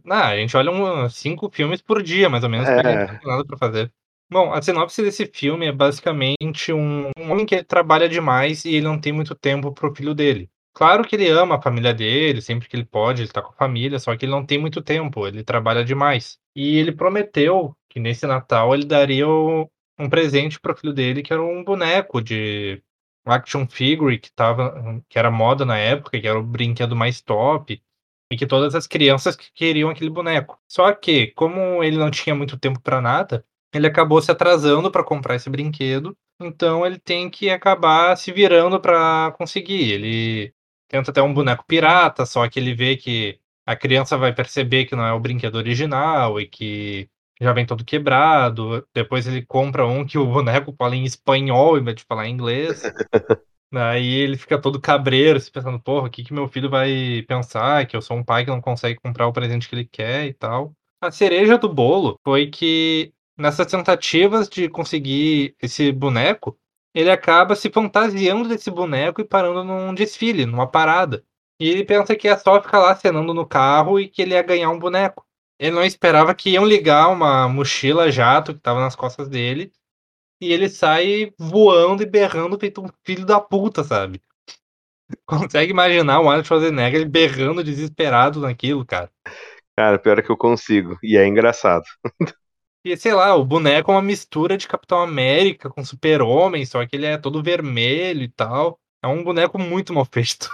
Ah, 0.10 0.28
a 0.30 0.38
gente 0.38 0.56
olha 0.56 0.72
um, 0.72 1.10
cinco 1.10 1.50
filmes 1.52 1.82
por 1.82 2.04
dia, 2.04 2.30
mais 2.30 2.44
ou 2.44 2.50
menos, 2.50 2.70
porque 2.70 2.88
a 2.88 2.92
gente 2.92 3.06
É. 3.06 3.08
não 3.08 3.20
tem 3.20 3.28
nada 3.30 3.46
pra 3.46 3.58
fazer. 3.58 3.92
Bom, 4.32 4.54
a 4.54 4.62
sinopse 4.62 5.02
desse 5.02 5.26
filme 5.26 5.66
é 5.66 5.72
basicamente 5.72 6.72
um, 6.72 7.08
um 7.18 7.32
homem 7.32 7.46
que 7.46 7.64
trabalha 7.64 8.08
demais 8.08 8.64
e 8.64 8.76
ele 8.76 8.86
não 8.86 9.00
tem 9.00 9.12
muito 9.12 9.34
tempo 9.34 9.74
pro 9.74 9.94
filho 9.96 10.14
dele. 10.14 10.50
Claro 10.74 11.04
que 11.08 11.16
ele 11.16 11.28
ama 11.30 11.56
a 11.56 11.62
família 11.62 11.94
dele, 11.94 12.42
sempre 12.42 12.70
que 12.70 12.76
ele 12.76 12.86
pode, 12.86 13.24
ele 13.24 13.32
tá 13.32 13.42
com 13.42 13.50
a 13.52 13.56
família, 13.56 13.98
só 14.00 14.16
que 14.16 14.26
ele 14.26 14.32
não 14.32 14.46
tem 14.46 14.60
muito 14.60 14.82
tempo, 14.84 15.28
ele 15.28 15.44
trabalha 15.44 15.84
demais. 15.84 16.38
E 16.56 16.78
ele 16.78 16.92
prometeu 16.92 17.76
que 17.90 18.00
nesse 18.00 18.28
Natal 18.28 18.74
ele 18.74 18.86
daria 18.86 19.28
o- 19.28 19.70
um 19.98 20.08
presente 20.10 20.60
pro 20.60 20.76
filho 20.78 20.94
dele, 20.94 21.24
que 21.24 21.34
era 21.34 21.42
um 21.42 21.64
boneco 21.64 22.22
de 22.22 22.82
action 23.26 23.68
figure 23.68 24.20
que 24.20 24.32
tava, 24.32 25.02
que 25.10 25.18
era 25.20 25.32
moda 25.32 25.66
na 25.66 25.78
época, 25.78 26.20
que 26.22 26.28
era 26.28 26.40
o 26.40 26.44
brinquedo 26.44 26.96
mais 26.96 27.20
top 27.22 27.82
e 28.32 28.38
que 28.38 28.46
todas 28.46 28.76
as 28.76 28.86
crianças 28.88 29.36
queriam 29.36 29.90
aquele 29.90 30.10
boneco. 30.10 30.60
Só 30.68 30.94
que, 30.94 31.28
como 31.34 31.84
ele 31.84 31.98
não 31.98 32.12
tinha 32.12 32.36
muito 32.36 32.58
tempo 32.60 32.80
para 32.80 33.02
nada, 33.02 33.44
ele 33.74 33.88
acabou 33.88 34.22
se 34.22 34.32
atrasando 34.32 34.92
para 34.92 35.04
comprar 35.04 35.36
esse 35.36 35.50
brinquedo, 35.50 36.16
então 36.40 36.86
ele 36.86 36.98
tem 37.00 37.30
que 37.30 37.50
acabar 37.50 38.16
se 38.18 38.32
virando 38.32 38.80
para 38.80 39.32
conseguir. 39.38 39.92
Ele 39.92 40.54
tenta 40.88 41.12
até 41.12 41.22
um 41.22 41.34
boneco 41.34 41.66
pirata, 41.68 42.26
só 42.26 42.48
que 42.50 42.60
ele 42.60 42.74
vê 42.74 42.96
que 42.98 43.40
a 43.66 43.76
criança 43.76 44.18
vai 44.18 44.34
perceber 44.34 44.86
que 44.86 44.96
não 44.96 45.06
é 45.06 45.14
o 45.14 45.20
brinquedo 45.20 45.56
original 45.56 46.42
e 46.42 46.48
que 46.48 47.10
já 47.40 47.54
vem 47.54 47.66
todo 47.66 47.86
quebrado. 47.86 48.86
Depois 48.94 49.28
ele 49.28 49.46
compra 49.46 49.86
um 49.86 50.06
que 50.06 50.18
o 50.18 50.26
boneco 50.26 50.74
fala 50.78 50.96
em 50.96 51.04
espanhol 51.04 51.78
em 51.78 51.84
vez 51.84 51.98
de 51.98 52.04
falar 52.04 52.28
em 52.28 52.34
inglês. 52.34 52.82
Aí 53.72 54.16
ele 54.16 54.36
fica 54.36 54.60
todo 54.60 54.82
cabreiro, 54.82 55.40
se 55.40 55.52
pensando, 55.52 55.80
porra, 55.80 56.08
o 56.08 56.10
que, 56.10 56.24
que 56.24 56.34
meu 56.34 56.48
filho 56.48 56.70
vai 56.70 57.24
pensar? 57.28 57.86
Que 57.86 57.96
eu 57.96 58.02
sou 58.02 58.18
um 58.18 58.24
pai 58.24 58.44
que 58.44 58.50
não 58.50 58.60
consegue 58.60 59.00
comprar 59.00 59.28
o 59.28 59.34
presente 59.34 59.70
que 59.70 59.76
ele 59.76 59.86
quer 59.86 60.26
e 60.26 60.34
tal. 60.34 60.74
A 61.00 61.12
cereja 61.12 61.58
do 61.58 61.72
bolo 61.72 62.20
foi 62.24 62.48
que, 62.48 63.14
nessas 63.40 63.68
tentativas 63.68 64.50
de 64.50 64.70
conseguir 64.70 65.56
esse 65.62 65.92
boneco, 65.92 66.58
ele 66.94 67.10
acaba 67.10 67.56
se 67.56 67.70
fantasiando 67.70 68.50
desse 68.50 68.70
boneco 68.70 69.22
e 69.22 69.26
parando 69.26 69.64
num 69.64 69.94
desfile, 69.94 70.46
numa 70.46 70.68
parada. 70.68 71.24
E 71.60 71.68
ele 71.70 71.86
pensa 71.86 72.16
que 72.16 72.28
é 72.28 72.38
só 72.38 72.62
ficar 72.62 72.80
lá 72.80 72.92
acenando 72.92 73.34
no 73.34 73.48
carro 73.48 74.00
e 74.00 74.08
que 74.08 74.22
ele 74.22 74.34
ia 74.34 74.42
ganhar 74.42 74.70
um 74.70 74.80
boneco. 74.80 75.26
Ele 75.58 75.72
não 75.72 75.84
esperava 75.84 76.34
que 76.36 76.52
iam 76.52 76.66
ligar 76.66 77.10
uma 77.10 77.48
mochila 77.50 78.12
jato 78.12 78.54
que 78.54 78.60
estava 78.60 78.80
nas 78.80 78.96
costas 78.96 79.28
dele 79.28 79.72
e 80.42 80.54
ele 80.54 80.70
sai 80.70 81.34
voando 81.38 82.02
e 82.02 82.06
berrando 82.06 82.58
feito 82.58 82.82
um 82.82 82.88
filho 83.06 83.26
da 83.26 83.42
puta, 83.42 83.84
sabe? 83.84 84.22
Consegue 85.26 85.72
imaginar 85.72 86.22
o 86.22 86.30
Arnold 86.30 86.48
Schwarzenegger 86.48 87.08
berrando 87.10 87.64
desesperado 87.64 88.40
naquilo, 88.40 88.86
cara? 88.86 89.12
Cara, 89.78 90.00
pior 90.00 90.20
é 90.20 90.22
que 90.22 90.30
eu 90.30 90.38
consigo. 90.38 90.98
E 91.04 91.18
é 91.18 91.26
engraçado. 91.28 91.84
E 92.84 92.96
sei 92.96 93.14
lá, 93.14 93.36
o 93.36 93.44
boneco 93.44 93.92
é 93.92 93.96
uma 93.96 94.02
mistura 94.02 94.58
de 94.58 94.68
Capitão 94.68 95.02
América 95.02 95.70
com 95.70 95.84
Super-Homem, 95.84 96.66
só 96.66 96.86
que 96.86 96.96
ele 96.96 97.06
é 97.06 97.18
todo 97.18 97.44
vermelho 97.44 98.24
e 98.24 98.30
tal. 98.30 98.80
É 99.04 99.08
um 99.08 99.24
boneco 99.24 99.60
muito 99.60 99.94
mal 99.94 100.06
feito. 100.12 100.50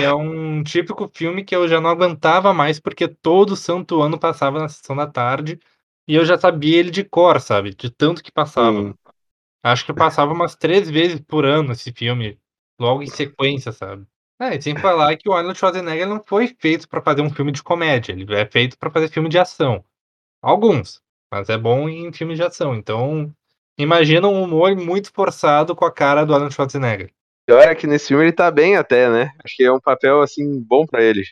É 0.00 0.12
um 0.12 0.62
típico 0.62 1.10
filme 1.12 1.44
que 1.44 1.54
eu 1.54 1.66
já 1.66 1.80
não 1.80 1.90
aguentava 1.90 2.54
mais, 2.54 2.78
porque 2.78 3.08
todo 3.08 3.56
santo 3.56 4.00
ano 4.00 4.18
passava 4.18 4.60
na 4.60 4.68
sessão 4.68 4.94
da 4.94 5.06
tarde 5.06 5.58
e 6.06 6.14
eu 6.14 6.24
já 6.24 6.38
sabia 6.38 6.78
ele 6.78 6.90
de 6.90 7.04
cor, 7.04 7.40
sabe? 7.40 7.74
De 7.74 7.90
tanto 7.90 8.22
que 8.22 8.30
passava. 8.30 8.78
Hum. 8.78 8.94
Acho 9.62 9.84
que 9.84 9.92
passava 9.92 10.32
umas 10.32 10.54
três 10.54 10.88
vezes 10.88 11.20
por 11.20 11.44
ano 11.44 11.72
esse 11.72 11.92
filme, 11.92 12.38
logo 12.80 13.02
em 13.02 13.08
sequência, 13.08 13.72
sabe? 13.72 14.06
É, 14.40 14.54
e 14.54 14.62
sem 14.62 14.76
falar 14.76 15.16
que 15.16 15.28
o 15.28 15.32
Arnold 15.32 15.58
Schwarzenegger 15.58 16.06
não 16.06 16.22
foi 16.24 16.54
feito 16.60 16.88
para 16.88 17.02
fazer 17.02 17.22
um 17.22 17.30
filme 17.30 17.50
de 17.50 17.62
comédia, 17.62 18.12
ele 18.12 18.32
é 18.36 18.46
feito 18.46 18.78
para 18.78 18.90
fazer 18.90 19.08
filme 19.08 19.28
de 19.28 19.36
ação. 19.36 19.84
Alguns, 20.40 21.02
mas 21.30 21.48
é 21.48 21.58
bom 21.58 21.88
em 21.88 22.12
filme 22.12 22.34
de 22.34 22.42
ação. 22.42 22.74
Então, 22.74 23.32
imagina 23.78 24.28
um 24.28 24.42
humor 24.42 24.74
muito 24.76 25.12
forçado 25.12 25.74
com 25.74 25.84
a 25.84 25.92
cara 25.92 26.24
do 26.24 26.34
Arnold 26.34 26.54
Schwarzenegger. 26.54 27.10
Pior 27.46 27.62
é 27.62 27.74
que 27.74 27.86
nesse 27.86 28.08
filme 28.08 28.24
ele 28.24 28.32
tá 28.32 28.50
bem 28.50 28.76
até, 28.76 29.08
né? 29.08 29.32
Acho 29.44 29.56
que 29.56 29.64
é 29.64 29.72
um 29.72 29.80
papel, 29.80 30.20
assim, 30.20 30.60
bom 30.60 30.86
para 30.86 31.02
ele. 31.02 31.22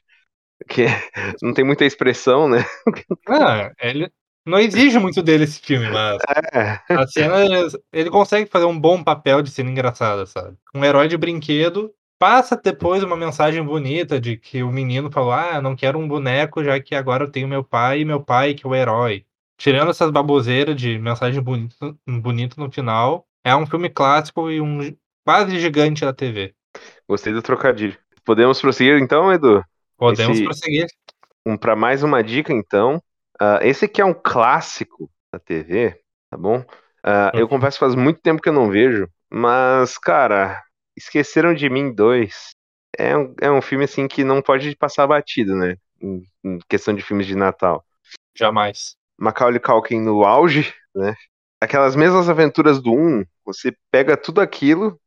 Que 0.68 0.86
não 1.42 1.52
tem 1.52 1.64
muita 1.64 1.84
expressão, 1.84 2.48
né? 2.48 2.64
Ah, 3.28 3.72
ele, 3.80 4.10
não 4.46 4.58
exige 4.58 4.98
muito 4.98 5.22
dele 5.22 5.44
esse 5.44 5.60
filme, 5.60 5.90
mas 5.90 6.18
É. 6.52 6.80
as 6.94 7.12
cenas. 7.12 7.76
Ele 7.92 8.08
consegue 8.08 8.48
fazer 8.48 8.64
um 8.64 8.78
bom 8.78 9.02
papel 9.02 9.42
de 9.42 9.50
cena 9.50 9.70
engraçada, 9.70 10.24
sabe? 10.24 10.56
Um 10.74 10.84
herói 10.84 11.08
de 11.08 11.16
brinquedo 11.16 11.92
passa 12.18 12.56
depois 12.56 13.02
uma 13.02 13.16
mensagem 13.16 13.62
bonita 13.62 14.20
de 14.20 14.36
que 14.36 14.62
o 14.62 14.70
menino 14.70 15.10
falou: 15.10 15.32
Ah, 15.32 15.60
não 15.60 15.76
quero 15.76 15.98
um 15.98 16.06
boneco, 16.08 16.62
já 16.62 16.80
que 16.80 16.94
agora 16.94 17.24
eu 17.24 17.30
tenho 17.30 17.48
meu 17.48 17.64
pai 17.64 18.00
e 18.00 18.04
meu 18.04 18.22
pai 18.22 18.54
que 18.54 18.66
é 18.66 18.70
o 18.70 18.74
herói. 18.74 19.26
Tirando 19.56 19.90
essas 19.90 20.10
baboseiras 20.10 20.76
de 20.76 20.98
mensagem 20.98 21.40
bonita, 21.40 21.96
bonita 22.06 22.54
no 22.58 22.70
final, 22.70 23.26
é 23.44 23.54
um 23.56 23.66
filme 23.66 23.88
clássico 23.88 24.50
e 24.50 24.60
um 24.60 24.96
quase 25.24 25.58
gigante 25.58 26.04
da 26.04 26.12
TV. 26.12 26.54
Gostei 27.08 27.32
do 27.32 27.42
trocadilho. 27.42 27.96
Podemos 28.24 28.60
prosseguir 28.60 28.98
então, 29.00 29.32
Edu? 29.32 29.64
Podemos 29.96 30.36
Esse... 30.36 30.44
prosseguir. 30.44 30.86
Um, 31.46 31.56
Para 31.56 31.76
mais 31.76 32.02
uma 32.02 32.22
dica, 32.22 32.52
então. 32.52 33.02
Uh, 33.40 33.62
esse 33.62 33.84
aqui 33.84 34.00
é 34.00 34.04
um 34.04 34.14
clássico 34.14 35.10
da 35.32 35.38
TV, 35.38 36.00
tá 36.30 36.36
bom? 36.36 36.58
Uh, 36.58 37.30
Eu 37.34 37.42
uhum. 37.42 37.48
confesso 37.48 37.78
que 37.78 37.84
faz 37.84 37.94
muito 37.94 38.20
tempo 38.20 38.42
que 38.42 38.48
eu 38.48 38.52
não 38.52 38.70
vejo, 38.70 39.08
mas, 39.30 39.96
cara, 39.96 40.62
Esqueceram 40.96 41.54
de 41.54 41.68
Mim 41.70 41.94
2 41.94 42.50
é 42.98 43.16
um, 43.16 43.34
é 43.40 43.50
um 43.50 43.62
filme 43.62 43.84
assim 43.84 44.08
que 44.08 44.24
não 44.24 44.42
pode 44.42 44.74
passar 44.74 45.06
batido, 45.06 45.54
né? 45.54 45.76
em, 46.00 46.26
em 46.44 46.58
questão 46.68 46.94
de 46.94 47.02
filmes 47.02 47.26
de 47.26 47.34
Natal. 47.34 47.84
Jamais. 48.36 48.96
Macaulay 49.18 49.60
Culkin 49.60 50.00
no 50.00 50.24
auge, 50.24 50.72
né? 50.94 51.14
Aquelas 51.60 51.96
mesmas 51.96 52.28
aventuras 52.28 52.82
do 52.82 52.92
1, 52.92 53.24
você 53.44 53.74
pega 53.90 54.16
tudo 54.16 54.40
aquilo 54.40 55.00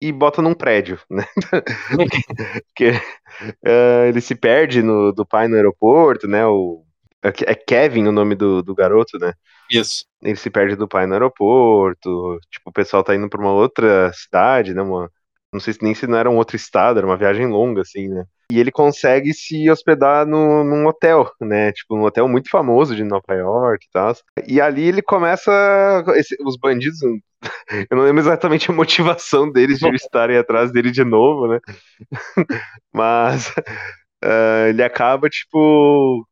e 0.00 0.12
bota 0.12 0.42
num 0.42 0.54
prédio, 0.54 1.00
né? 1.10 1.24
que 2.76 2.90
uh, 2.90 4.04
ele 4.06 4.20
se 4.20 4.34
perde 4.34 4.82
no, 4.82 5.12
do 5.12 5.24
pai 5.24 5.48
no 5.48 5.56
aeroporto, 5.56 6.28
né? 6.28 6.46
O, 6.46 6.84
é 7.22 7.54
Kevin 7.54 8.06
o 8.06 8.12
nome 8.12 8.34
do, 8.34 8.62
do 8.62 8.74
garoto, 8.74 9.18
né? 9.18 9.32
Isso. 9.70 10.04
Ele 10.22 10.36
se 10.36 10.50
perde 10.50 10.76
do 10.76 10.86
pai 10.86 11.06
no 11.06 11.14
aeroporto, 11.14 12.38
tipo, 12.50 12.68
o 12.68 12.72
pessoal 12.72 13.02
tá 13.02 13.14
indo 13.14 13.28
pra 13.30 13.40
uma 13.40 13.52
outra 13.52 14.12
cidade, 14.12 14.74
né? 14.74 14.82
Uma, 14.82 15.10
não 15.54 15.60
sei 15.60 15.72
se 15.72 15.82
nem 15.84 15.94
se 15.94 16.04
não 16.08 16.18
era 16.18 16.28
um 16.28 16.36
outro 16.36 16.56
estado, 16.56 16.98
era 16.98 17.06
uma 17.06 17.16
viagem 17.16 17.46
longa, 17.46 17.82
assim, 17.82 18.08
né? 18.08 18.24
E 18.50 18.58
ele 18.58 18.72
consegue 18.72 19.32
se 19.32 19.70
hospedar 19.70 20.26
no, 20.26 20.64
num 20.64 20.84
hotel, 20.84 21.30
né? 21.40 21.70
Tipo, 21.70 21.96
um 21.96 22.02
hotel 22.02 22.26
muito 22.26 22.50
famoso 22.50 22.94
de 22.96 23.04
Nova 23.04 23.32
York 23.32 23.86
e 23.86 23.90
tal. 23.92 24.12
E 24.48 24.60
ali 24.60 24.82
ele 24.82 25.00
começa. 25.00 26.04
Esse, 26.16 26.36
os 26.44 26.56
bandidos. 26.58 26.98
Eu 27.88 27.96
não 27.96 28.04
lembro 28.04 28.20
exatamente 28.20 28.68
a 28.68 28.74
motivação 28.74 29.50
deles 29.50 29.78
de 29.78 29.88
estarem 29.94 30.36
atrás 30.36 30.72
dele 30.72 30.90
de 30.90 31.04
novo, 31.04 31.46
né? 31.46 31.60
Mas 32.92 33.48
uh, 33.48 34.66
ele 34.68 34.82
acaba, 34.82 35.28
tipo. 35.28 36.26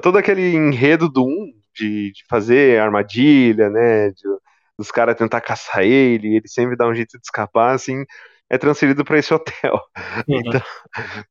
Todo 0.00 0.16
aquele 0.16 0.54
enredo 0.54 1.08
do 1.08 1.24
1 1.24 1.52
de, 1.74 2.12
de 2.12 2.24
fazer 2.30 2.80
armadilha, 2.80 3.68
né? 3.68 4.08
De, 4.10 4.22
dos 4.78 4.90
caras 4.90 5.16
tentar 5.16 5.42
caçar 5.42 5.82
ele, 5.82 6.36
ele 6.36 6.48
sempre 6.48 6.76
dá 6.76 6.88
um 6.88 6.94
jeito 6.94 7.18
de 7.18 7.24
escapar, 7.24 7.74
assim 7.74 8.04
é 8.52 8.58
transferido 8.58 9.02
para 9.02 9.18
esse 9.18 9.32
hotel. 9.32 9.80
Uhum. 10.28 10.42
Então, 10.44 10.60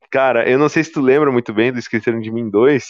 cara, 0.10 0.50
eu 0.50 0.58
não 0.58 0.68
sei 0.68 0.84
se 0.84 0.92
tu 0.92 1.02
lembra 1.02 1.32
muito 1.32 1.54
bem 1.54 1.72
do 1.72 1.78
Esqueceram 1.78 2.20
de 2.20 2.32
Mim 2.32 2.50
2, 2.50 2.90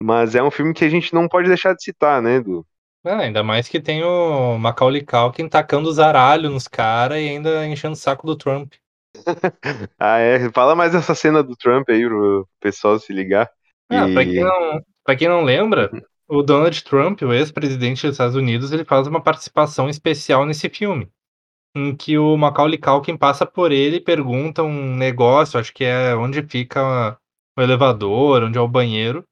mas 0.00 0.36
é 0.36 0.42
um 0.42 0.50
filme 0.50 0.72
que 0.72 0.84
a 0.84 0.88
gente 0.88 1.12
não 1.12 1.26
pode 1.26 1.48
deixar 1.48 1.74
de 1.74 1.82
citar, 1.82 2.22
né, 2.22 2.36
Edu? 2.36 2.64
Ah, 3.04 3.18
ainda 3.18 3.42
mais 3.42 3.68
que 3.68 3.80
tem 3.80 4.02
o 4.04 4.56
Macaulay 4.58 5.04
Culkin 5.04 5.48
tacando 5.48 5.92
zaralho 5.92 6.48
nos 6.48 6.68
caras 6.68 7.18
e 7.18 7.28
ainda 7.28 7.66
enchendo 7.66 7.94
o 7.94 7.96
saco 7.96 8.26
do 8.26 8.36
Trump. 8.36 8.74
ah, 9.98 10.18
é? 10.18 10.48
Fala 10.52 10.76
mais 10.76 10.92
dessa 10.92 11.14
cena 11.14 11.42
do 11.42 11.56
Trump 11.56 11.88
aí 11.90 12.06
pro 12.06 12.48
pessoal 12.60 12.98
se 12.98 13.12
ligar. 13.12 13.50
Ah, 13.90 14.08
e... 14.08 14.14
pra, 14.14 14.24
quem 14.24 14.44
não, 14.44 14.82
pra 15.04 15.16
quem 15.16 15.28
não 15.28 15.42
lembra, 15.42 15.90
o 16.28 16.42
Donald 16.42 16.82
Trump, 16.84 17.22
o 17.22 17.32
ex-presidente 17.32 18.02
dos 18.02 18.12
Estados 18.12 18.36
Unidos, 18.36 18.70
ele 18.72 18.84
faz 18.84 19.06
uma 19.06 19.20
participação 19.20 19.88
especial 19.88 20.46
nesse 20.46 20.68
filme 20.68 21.10
em 21.74 21.94
que 21.94 22.16
o 22.16 22.36
Macaulay 22.36 22.78
Culkin 22.78 23.16
passa 23.16 23.44
por 23.44 23.72
ele 23.72 23.96
e 23.96 24.00
pergunta 24.00 24.62
um 24.62 24.96
negócio, 24.96 25.58
acho 25.58 25.72
que 25.72 25.84
é 25.84 26.14
onde 26.14 26.42
fica 26.42 27.18
o 27.56 27.62
elevador, 27.62 28.44
onde 28.44 28.56
é 28.56 28.60
o 28.60 28.68
banheiro, 28.68 29.24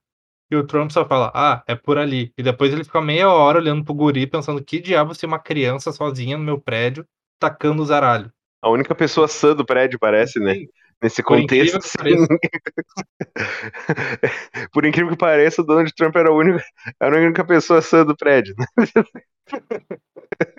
e 0.51 0.57
o 0.57 0.67
Trump 0.67 0.91
só 0.91 1.07
fala, 1.07 1.31
ah, 1.35 1.63
é 1.67 1.75
por 1.75 1.97
ali. 1.97 2.33
E 2.37 2.43
depois 2.43 2.73
ele 2.73 2.85
fica 2.85 3.01
meia 3.01 3.31
hora 3.31 3.59
olhando 3.59 3.85
pro 3.85 3.95
guri, 3.95 4.27
pensando 4.27 4.63
que 4.63 4.81
diabo 4.81 5.15
se 5.15 5.25
uma 5.25 5.39
criança 5.39 5.93
sozinha 5.93 6.37
no 6.37 6.45
meu 6.45 6.61
prédio, 6.61 7.07
tacando 7.39 7.83
o 7.83 7.87
zaralho. 7.87 8.31
A 8.61 8.69
única 8.69 8.95
pessoa 8.95 9.27
sã 9.27 9.55
do 9.55 9.65
prédio, 9.65 9.99
parece, 9.99 10.39
né? 10.39 10.57
Nesse 11.03 11.23
contexto. 11.23 11.81
Por 14.73 14.85
incrível 14.85 15.11
que 15.11 15.17
pareça, 15.17 15.63
o 15.63 15.65
Donald 15.65 15.93
Trump 15.95 16.15
era, 16.15 16.29
era 17.01 17.17
a 17.17 17.21
única 17.21 17.45
pessoa 17.45 17.81
sã 17.81 18.05
do 18.05 18.17
prédio. 18.17 18.55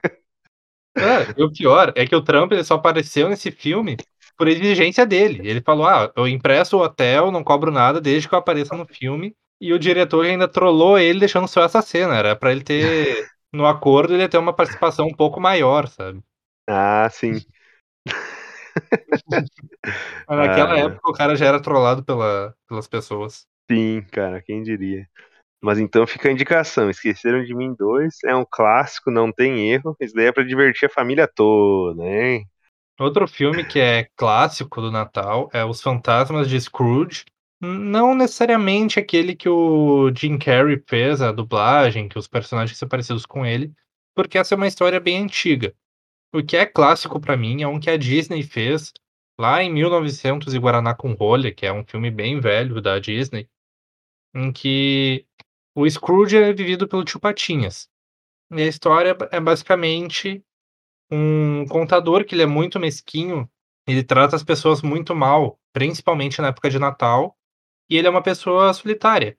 É, 0.96 1.34
e 1.38 1.44
o 1.44 1.52
pior 1.52 1.92
é 1.96 2.06
que 2.06 2.16
o 2.16 2.22
Trump 2.22 2.52
ele 2.52 2.64
só 2.64 2.76
apareceu 2.76 3.28
nesse 3.30 3.52
filme 3.52 3.98
por 4.38 4.48
exigência 4.48 5.06
dele. 5.06 5.48
Ele 5.48 5.62
falou: 5.62 5.88
ah, 5.88 6.12
eu 6.16 6.28
impresso 6.28 6.78
o 6.78 6.82
hotel, 6.82 7.32
não 7.32 7.44
cobro 7.44 7.72
nada 7.72 8.00
desde 8.00 8.28
que 8.28 8.36
eu 8.36 8.40
apareça 8.40 8.76
no 8.76 8.86
filme. 8.86 9.36
E 9.60 9.72
o 9.72 9.80
diretor 9.80 10.26
ainda 10.26 10.48
trollou 10.48 11.00
ele 11.00 11.20
deixando 11.20 11.48
só 11.48 11.64
essa 11.64 11.82
cena. 11.82 12.16
Era 12.16 12.36
para 12.36 12.52
ele 12.52 12.64
ter, 12.64 13.26
no 13.54 13.66
acordo, 13.66 14.14
ele 14.14 14.28
ter 14.28 14.38
uma 14.38 14.54
participação 14.54 15.08
um 15.08 15.14
pouco 15.14 15.40
maior, 15.40 15.88
sabe? 15.88 16.22
Ah, 16.68 17.08
sim. 17.10 17.40
Mas 20.28 20.38
naquela 20.38 20.74
ah, 20.74 20.80
época 20.80 21.10
o 21.10 21.14
cara 21.14 21.36
já 21.36 21.46
era 21.46 21.62
trollado 21.62 22.04
pela, 22.04 22.56
pelas 22.68 22.88
pessoas. 22.88 23.46
Sim, 23.70 24.02
cara, 24.12 24.42
quem 24.42 24.64
diria. 24.64 25.08
Mas 25.64 25.80
então 25.80 26.06
fica 26.06 26.28
a 26.28 26.32
indicação. 26.32 26.90
Esqueceram 26.90 27.44
de 27.44 27.56
mim 27.56 27.74
dois. 27.74 28.18
É 28.26 28.36
um 28.36 28.46
clássico, 28.46 29.10
não 29.10 29.32
tem 29.32 29.72
erro. 29.72 29.96
Isso 30.00 30.14
daí 30.14 30.26
é 30.26 30.32
pra 30.32 30.44
divertir 30.44 30.88
a 30.88 30.94
família 30.94 31.26
toda, 31.26 32.04
hein? 32.04 32.46
Outro 33.00 33.26
filme 33.28 33.64
que 33.64 33.80
é 33.80 34.08
clássico 34.16 34.82
do 34.82 34.92
Natal 34.92 35.50
é 35.54 35.64
Os 35.64 35.82
Fantasmas 35.82 36.50
de 36.50 36.60
Scrooge. 36.60 37.24
Não 37.62 38.14
necessariamente 38.14 39.00
aquele 39.00 39.36
que 39.36 39.48
o 39.48 40.14
Jim 40.14 40.38
Carrey 40.38 40.84
fez, 40.86 41.22
a 41.22 41.32
dublagem, 41.32 42.10
que 42.10 42.20
os 42.20 42.28
personagens 42.28 42.78
são 42.78 42.90
parecidos 42.90 43.26
com 43.26 43.46
ele, 43.46 43.72
porque 44.14 44.38
essa 44.38 44.54
é 44.54 44.58
uma 44.58 44.68
história 44.68 45.00
bem 45.00 45.24
antiga. 45.24 45.74
O 46.34 46.44
que 46.44 46.58
é 46.58 46.66
clássico 46.66 47.22
para 47.22 47.38
mim 47.38 47.62
é 47.62 47.68
um 47.68 47.80
que 47.80 47.90
a 47.90 47.96
Disney 47.96 48.44
fez 48.44 48.92
lá 49.40 49.64
em 49.64 49.72
1900 49.72 50.54
e 50.54 50.60
Guaraná 50.60 50.94
com 50.94 51.14
Rolha, 51.14 51.54
que 51.54 51.66
é 51.66 51.72
um 51.72 51.86
filme 51.86 52.12
bem 52.12 52.40
velho 52.42 52.82
da 52.82 53.00
Disney, 53.00 53.48
em 54.36 54.52
que 54.52 55.26
o 55.76 55.90
Scrooge 55.90 56.38
é 56.38 56.54
vivido 56.54 56.88
pelo 56.88 57.04
tio 57.04 57.20
Patinhas. 57.20 57.90
E 58.52 58.62
a 58.62 58.68
história 58.68 59.18
é 59.32 59.40
basicamente 59.40 60.44
um 61.12 61.66
contador 61.68 62.26
que 62.26 62.36
ele 62.36 62.44
é 62.44 62.48
muito 62.48 62.80
mesquinho, 62.80 63.50
ele 63.88 64.04
trata 64.04 64.36
as 64.36 64.44
pessoas 64.44 64.82
muito 64.82 65.16
mal, 65.16 65.60
principalmente 65.72 66.42
na 66.42 66.50
época 66.50 66.70
de 66.70 66.80
Natal, 66.80 67.36
e 67.90 67.98
ele 67.98 68.08
é 68.08 68.10
uma 68.10 68.22
pessoa 68.22 68.74
solitária. 68.74 69.38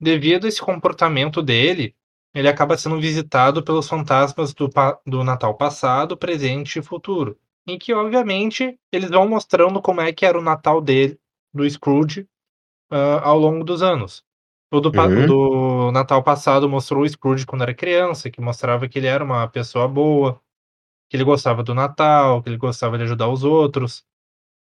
Devido 0.00 0.44
a 0.44 0.48
esse 0.48 0.60
comportamento 0.60 1.42
dele, 1.42 1.94
ele 2.34 2.48
acaba 2.48 2.76
sendo 2.76 3.00
visitado 3.00 3.62
pelos 3.62 3.88
fantasmas 3.88 4.52
do, 4.52 4.68
do 5.06 5.22
Natal 5.22 5.56
passado, 5.56 6.16
presente 6.16 6.78
e 6.78 6.82
futuro. 6.82 7.38
Em 7.66 7.78
que, 7.78 7.94
obviamente, 7.94 8.78
eles 8.92 9.10
vão 9.10 9.28
mostrando 9.28 9.80
como 9.80 10.00
é 10.00 10.12
que 10.12 10.26
era 10.26 10.38
o 10.38 10.42
Natal 10.42 10.80
dele, 10.80 11.18
do 11.52 11.68
Scrooge, 11.68 12.28
uh, 12.92 13.20
ao 13.22 13.38
longo 13.38 13.64
dos 13.64 13.82
anos. 13.82 14.24
O 14.74 14.80
do, 14.80 14.88
uhum. 14.88 15.26
do 15.26 15.92
Natal 15.92 16.20
passado 16.20 16.68
mostrou 16.68 17.04
o 17.04 17.08
Scrooge 17.08 17.46
quando 17.46 17.62
era 17.62 17.72
criança, 17.72 18.28
que 18.28 18.40
mostrava 18.40 18.88
que 18.88 18.98
ele 18.98 19.06
era 19.06 19.22
uma 19.22 19.46
pessoa 19.46 19.86
boa, 19.86 20.40
que 21.08 21.16
ele 21.16 21.22
gostava 21.22 21.62
do 21.62 21.72
Natal, 21.72 22.42
que 22.42 22.48
ele 22.48 22.56
gostava 22.56 22.98
de 22.98 23.04
ajudar 23.04 23.28
os 23.28 23.44
outros. 23.44 24.04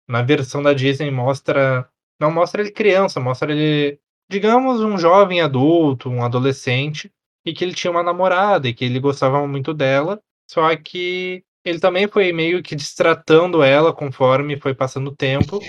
Na 0.07 0.21
versão 0.21 0.61
da 0.61 0.71
Disney 0.71 1.09
mostra. 1.09 1.89
Não 2.19 2.31
mostra 2.31 2.61
ele 2.61 2.69
criança, 2.69 3.19
mostra 3.19 3.51
ele, 3.51 3.99
digamos, 4.29 4.81
um 4.81 4.99
jovem 4.99 5.41
adulto, 5.41 6.11
um 6.11 6.23
adolescente, 6.23 7.11
e 7.43 7.51
que 7.51 7.63
ele 7.63 7.73
tinha 7.73 7.89
uma 7.89 8.03
namorada 8.03 8.67
e 8.67 8.73
que 8.73 8.85
ele 8.85 8.99
gostava 8.99 9.45
muito 9.47 9.73
dela, 9.73 10.21
só 10.47 10.75
que 10.75 11.43
ele 11.65 11.79
também 11.79 12.07
foi 12.07 12.31
meio 12.31 12.61
que 12.61 12.75
distratando 12.75 13.63
ela 13.63 13.91
conforme 13.91 14.59
foi 14.59 14.75
passando 14.75 15.07
o 15.07 15.15
tempo, 15.15 15.59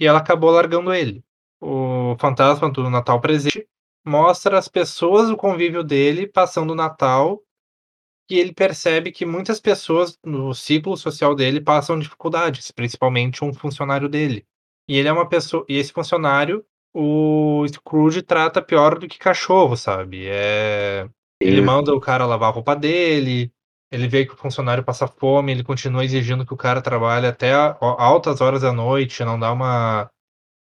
e 0.00 0.06
ela 0.06 0.18
acabou 0.18 0.50
largando 0.50 0.92
ele. 0.92 1.22
O 1.60 2.16
fantasma 2.18 2.68
do 2.68 2.90
Natal 2.90 3.20
presente 3.20 3.64
mostra 4.04 4.58
as 4.58 4.68
pessoas 4.68 5.28
do 5.28 5.36
convívio 5.36 5.82
dele 5.82 6.26
passando 6.26 6.72
o 6.72 6.76
Natal 6.76 7.42
e 8.30 8.38
ele 8.38 8.52
percebe 8.52 9.12
que 9.12 9.26
muitas 9.26 9.60
pessoas 9.60 10.18
no 10.24 10.54
ciclo 10.54 10.96
social 10.96 11.34
dele 11.34 11.60
passam 11.60 11.98
dificuldades, 11.98 12.70
principalmente 12.70 13.44
um 13.44 13.52
funcionário 13.52 14.08
dele. 14.08 14.46
E 14.88 14.96
ele 14.96 15.08
é 15.08 15.12
uma 15.12 15.28
pessoa, 15.28 15.64
e 15.68 15.76
esse 15.76 15.92
funcionário, 15.92 16.64
o 16.94 17.64
Scrooge 17.68 18.22
trata 18.22 18.62
pior 18.62 18.98
do 18.98 19.06
que 19.06 19.18
cachorro, 19.18 19.76
sabe? 19.76 20.26
É, 20.26 21.08
ele 21.40 21.60
manda 21.60 21.94
o 21.94 22.00
cara 22.00 22.26
lavar 22.26 22.50
a 22.50 22.52
roupa 22.52 22.74
dele, 22.74 23.52
ele 23.90 24.08
vê 24.08 24.24
que 24.24 24.32
o 24.32 24.36
funcionário 24.36 24.82
passa 24.82 25.06
fome, 25.06 25.52
ele 25.52 25.62
continua 25.62 26.04
exigindo 26.04 26.46
que 26.46 26.54
o 26.54 26.56
cara 26.56 26.80
trabalhe 26.80 27.26
até 27.26 27.52
altas 27.52 28.40
horas 28.40 28.62
da 28.62 28.72
noite, 28.72 29.24
não 29.24 29.38
dá 29.38 29.52
uma 29.52 30.10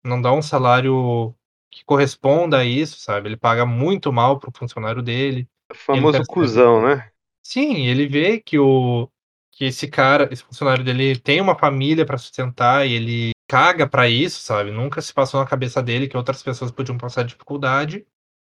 não 0.04 0.22
dá 0.22 0.32
um 0.32 0.42
salário 0.42 1.36
que 1.72 1.84
corresponda 1.86 2.60
a 2.60 2.66
isso, 2.66 3.00
sabe? 3.00 3.30
Ele 3.30 3.38
paga 3.38 3.66
muito 3.66 4.12
mal 4.12 4.40
pro 4.40 4.52
funcionário 4.56 5.02
dele. 5.02 5.48
O 5.72 5.76
famoso 5.76 6.24
cuzão, 6.28 6.82
né? 6.82 7.10
Sim, 7.44 7.88
ele 7.88 8.08
vê 8.08 8.40
que 8.40 8.58
o 8.58 9.10
que 9.52 9.66
esse 9.66 9.88
cara, 9.88 10.30
esse 10.32 10.44
funcionário 10.44 10.84
dele 10.84 11.18
tem 11.18 11.42
uma 11.42 11.58
família 11.58 12.06
para 12.06 12.18
sustentar 12.18 12.88
e 12.88 12.94
ele 12.94 13.32
caga 13.48 13.88
para 13.88 14.08
isso, 14.08 14.42
sabe? 14.42 14.70
Nunca 14.70 15.02
se 15.02 15.12
passou 15.12 15.40
na 15.40 15.48
cabeça 15.48 15.82
dele 15.82 16.08
que 16.08 16.16
outras 16.16 16.44
pessoas 16.44 16.70
podiam 16.70 16.98
passar 16.98 17.24
dificuldade. 17.24 18.06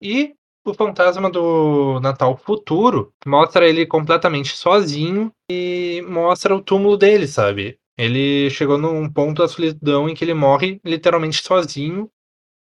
E 0.02 0.34
o 0.62 0.74
fantasma 0.74 1.30
do 1.30 1.98
Natal 2.00 2.36
futuro 2.36 3.14
mostra 3.26 3.66
ele 3.66 3.86
completamente 3.86 4.54
sozinho 4.54 5.32
e 5.50 6.04
mostra 6.06 6.54
o 6.54 6.60
túmulo 6.60 6.98
dele, 6.98 7.26
sabe? 7.26 7.78
Ele 7.96 8.50
chegou 8.50 8.76
num 8.76 9.10
ponto 9.10 9.40
da 9.40 9.48
solidão 9.48 10.08
em 10.08 10.14
que 10.14 10.22
ele 10.22 10.34
morre 10.34 10.80
literalmente 10.84 11.42
sozinho 11.42 12.10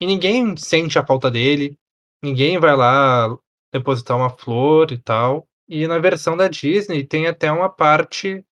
e 0.00 0.06
ninguém 0.06 0.56
sente 0.56 0.98
a 0.98 1.06
falta 1.06 1.30
dele, 1.30 1.78
ninguém 2.22 2.58
vai 2.58 2.76
lá 2.76 3.36
depositar 3.72 4.16
uma 4.16 4.30
flor 4.30 4.92
e 4.92 4.98
tal. 4.98 5.48
E 5.68 5.86
na 5.86 5.98
versão 5.98 6.36
da 6.36 6.48
Disney 6.48 7.04
tem 7.06 7.26
até 7.26 7.50
uma 7.52 7.68
parte 7.70 8.44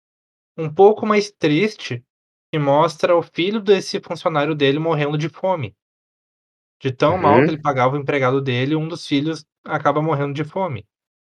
um 0.59 0.73
pouco 0.73 1.07
mais 1.07 1.31
triste 1.33 2.05
que 2.53 2.59
mostra 2.59 3.17
o 3.17 3.23
filho 3.23 3.61
desse 3.61 4.01
funcionário 4.01 4.55
dele 4.55 4.79
morrendo 4.79 5.19
de 5.19 5.29
fome. 5.29 5.77
De 6.81 6.91
tão 6.93 7.15
Uhum. 7.15 7.23
mal 7.23 7.43
que 7.43 7.51
ele 7.51 7.61
pagava 7.61 7.97
o 7.97 7.99
empregado 7.99 8.41
dele, 8.41 8.75
um 8.77 8.87
dos 8.89 9.07
filhos 9.07 9.45
acaba 9.65 10.03
morrendo 10.03 10.35
de 10.35 10.45
fome. 10.45 10.87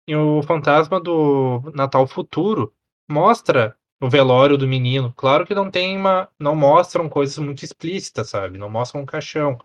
E 0.08 0.16
o 0.16 0.42
fantasma 0.44 1.00
do 1.00 1.60
Natal 1.74 2.06
Futuro 2.06 2.74
mostra 3.10 3.76
o 4.02 4.10
velório 4.10 4.58
do 4.58 4.68
menino. 4.68 5.12
Claro 5.16 5.46
que 5.46 5.54
não 5.56 5.70
tem 5.70 5.96
uma 5.96 6.28
não 6.38 6.56
mostram 6.56 7.08
coisas 7.08 7.38
muito 7.38 7.64
explícitas, 7.64 8.30
sabe, 8.30 8.58
não 8.58 8.70
mostram 8.70 9.02
um 9.02 9.06
caixão. 9.06 9.58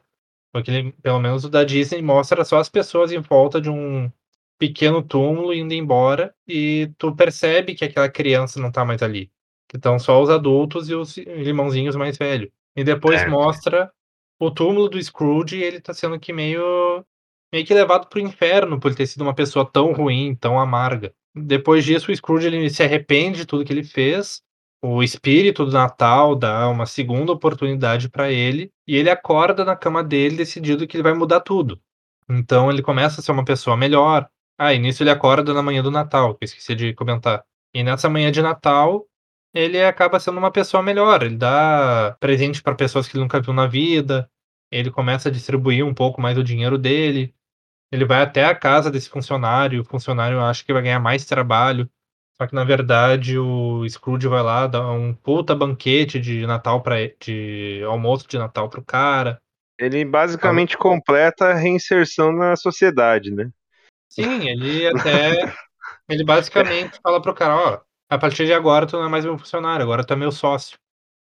Porque 0.56 0.72
ele 0.72 0.94
pelo 1.04 1.20
menos 1.20 1.44
o 1.44 1.50
da 1.50 1.66
Disney 1.66 2.02
mostra 2.02 2.46
só 2.46 2.60
as 2.60 2.70
pessoas 2.70 3.12
em 3.12 3.20
volta 3.20 3.60
de 3.60 3.70
um 3.70 4.10
pequeno 4.58 5.04
túmulo 5.04 5.54
indo 5.54 5.74
embora, 5.74 6.34
e 6.48 6.90
tu 6.98 7.14
percebe 7.14 7.76
que 7.76 7.84
aquela 7.84 8.08
criança 8.08 8.58
não 8.58 8.72
tá 8.72 8.86
mais 8.86 9.04
ali, 9.04 9.30
que 9.68 9.76
estão 9.76 10.00
só 10.00 10.22
os 10.22 10.30
adultos 10.30 10.90
e 10.90 10.96
os 10.96 11.18
irmãozinhos 11.18 11.98
mais 11.98 12.18
velho. 12.18 12.50
E 12.74 12.86
depois 12.86 13.20
Certo. 13.20 13.32
mostra 13.34 13.92
o 14.40 14.50
túmulo 14.50 14.88
do 14.88 15.04
Scrooge 15.04 15.58
e 15.58 15.64
ele 15.64 15.82
tá 15.82 15.94
sendo 15.94 16.18
que 16.18 16.32
meio 16.32 17.04
meio 17.52 17.66
que 17.66 17.74
levado 17.74 18.08
para 18.08 18.18
o 18.18 18.22
inferno 18.22 18.80
por 18.80 18.96
ter 18.96 19.08
sido 19.08 19.24
uma 19.24 19.36
pessoa 19.36 19.70
tão 19.70 19.92
ruim, 19.92 20.36
tão 20.36 20.58
amarga. 20.58 21.14
Depois 21.36 21.84
disso, 21.84 22.10
o 22.10 22.16
Scrooge 22.16 22.48
ele 22.48 22.70
se 22.70 22.82
arrepende 22.82 23.40
de 23.40 23.46
tudo 23.46 23.66
que 23.66 23.74
ele 23.74 23.84
fez, 23.84 24.42
o 24.82 25.02
espírito 25.04 25.66
do 25.66 25.72
Natal 25.72 26.36
dá 26.36 26.68
uma 26.70 26.86
segunda 26.86 27.32
oportunidade 27.32 28.10
pra 28.10 28.32
ele, 28.32 28.72
e 28.88 28.96
ele 28.96 29.10
acorda 29.10 29.66
na 29.66 29.76
cama 29.76 30.04
dele 30.04 30.38
decidido 30.38 30.88
que 30.88 30.98
ele 30.98 31.04
vai 31.04 31.14
mudar 31.14 31.40
tudo. 31.42 31.82
Então 32.30 32.72
ele 32.72 32.82
começa 32.82 33.22
a 33.22 33.24
ser 33.24 33.32
uma 33.32 33.46
pessoa 33.46 33.78
melhor. 33.78 34.28
Ah, 34.58 34.74
e 34.74 34.80
nisso 34.80 35.04
ele 35.04 35.10
acorda 35.10 35.54
na 35.54 35.62
manhã 35.62 35.84
do 35.84 35.92
Natal, 35.92 36.36
que 36.36 36.44
eu 36.44 36.46
esqueci 36.46 36.76
de 36.76 36.94
comentar. 36.94 37.44
E 37.74 37.84
nessa 37.84 38.10
manhã 38.10 38.32
de 38.32 38.42
Natal, 38.42 39.06
ele 39.54 39.84
acaba 39.84 40.20
sendo 40.20 40.38
uma 40.38 40.52
pessoa 40.52 40.84
melhor, 40.84 41.24
ele 41.24 41.38
dá 41.38 42.16
presente 42.20 42.62
pra 42.62 42.76
pessoas 42.76 43.08
que 43.08 43.16
ele 43.16 43.24
nunca 43.24 43.42
viu 43.42 43.54
na 43.54 43.68
vida, 43.68 44.30
ele 44.72 44.92
começa 44.92 45.30
a 45.30 45.32
distribuir 45.32 45.86
um 45.86 45.94
pouco 45.94 46.22
mais 46.22 46.38
o 46.38 46.44
dinheiro 46.44 46.78
dele, 46.78 47.34
ele 47.92 48.06
vai 48.06 48.22
até 48.22 48.46
a 48.46 48.56
casa 48.56 48.92
desse 48.92 49.10
funcionário, 49.10 49.82
o 49.82 49.86
funcionário 49.86 50.42
acha 50.42 50.64
que 50.64 50.74
vai 50.74 50.82
ganhar 50.82 51.00
mais 51.00 51.26
trabalho, 51.26 51.90
só 52.40 52.48
que 52.48 52.56
na 52.56 52.64
verdade 52.64 53.38
o 53.38 53.88
Scrooge 53.88 54.28
vai 54.28 54.44
lá, 54.44 54.68
dá 54.68 54.92
um 54.92 55.14
puta 55.14 55.56
banquete 55.56 56.20
de 56.20 56.46
Natal 56.46 56.82
pra 56.82 57.02
e 57.02 57.16
de 57.20 57.82
almoço 57.84 58.28
de 58.28 58.38
Natal 58.38 58.70
para 58.70 58.80
o 58.80 58.86
cara. 58.86 59.40
Ele 59.80 60.04
basicamente 60.06 60.78
completa 60.78 61.46
a 61.48 61.54
reinserção 61.54 62.32
na 62.32 62.56
sociedade, 62.56 63.32
né. 63.32 63.50
Sim, 64.10 64.48
ele 64.48 64.88
até 64.88 65.30
ele 66.10 66.24
basicamente 66.24 67.00
fala 67.02 67.22
para 67.22 67.32
o 67.32 67.36
cara: 67.36 67.56
"Ó, 67.56 67.80
a 68.10 68.18
partir 68.18 68.46
de 68.46 68.54
agora 68.54 68.86
tu 68.88 68.98
não 68.98 69.06
é 69.06 69.10
mais 69.10 69.26
meu 69.26 69.38
funcionário, 69.38 69.84
agora 69.84 70.06
tu 70.06 70.14
é 70.14 70.16
meu 70.16 70.32
sócio". 70.32 70.78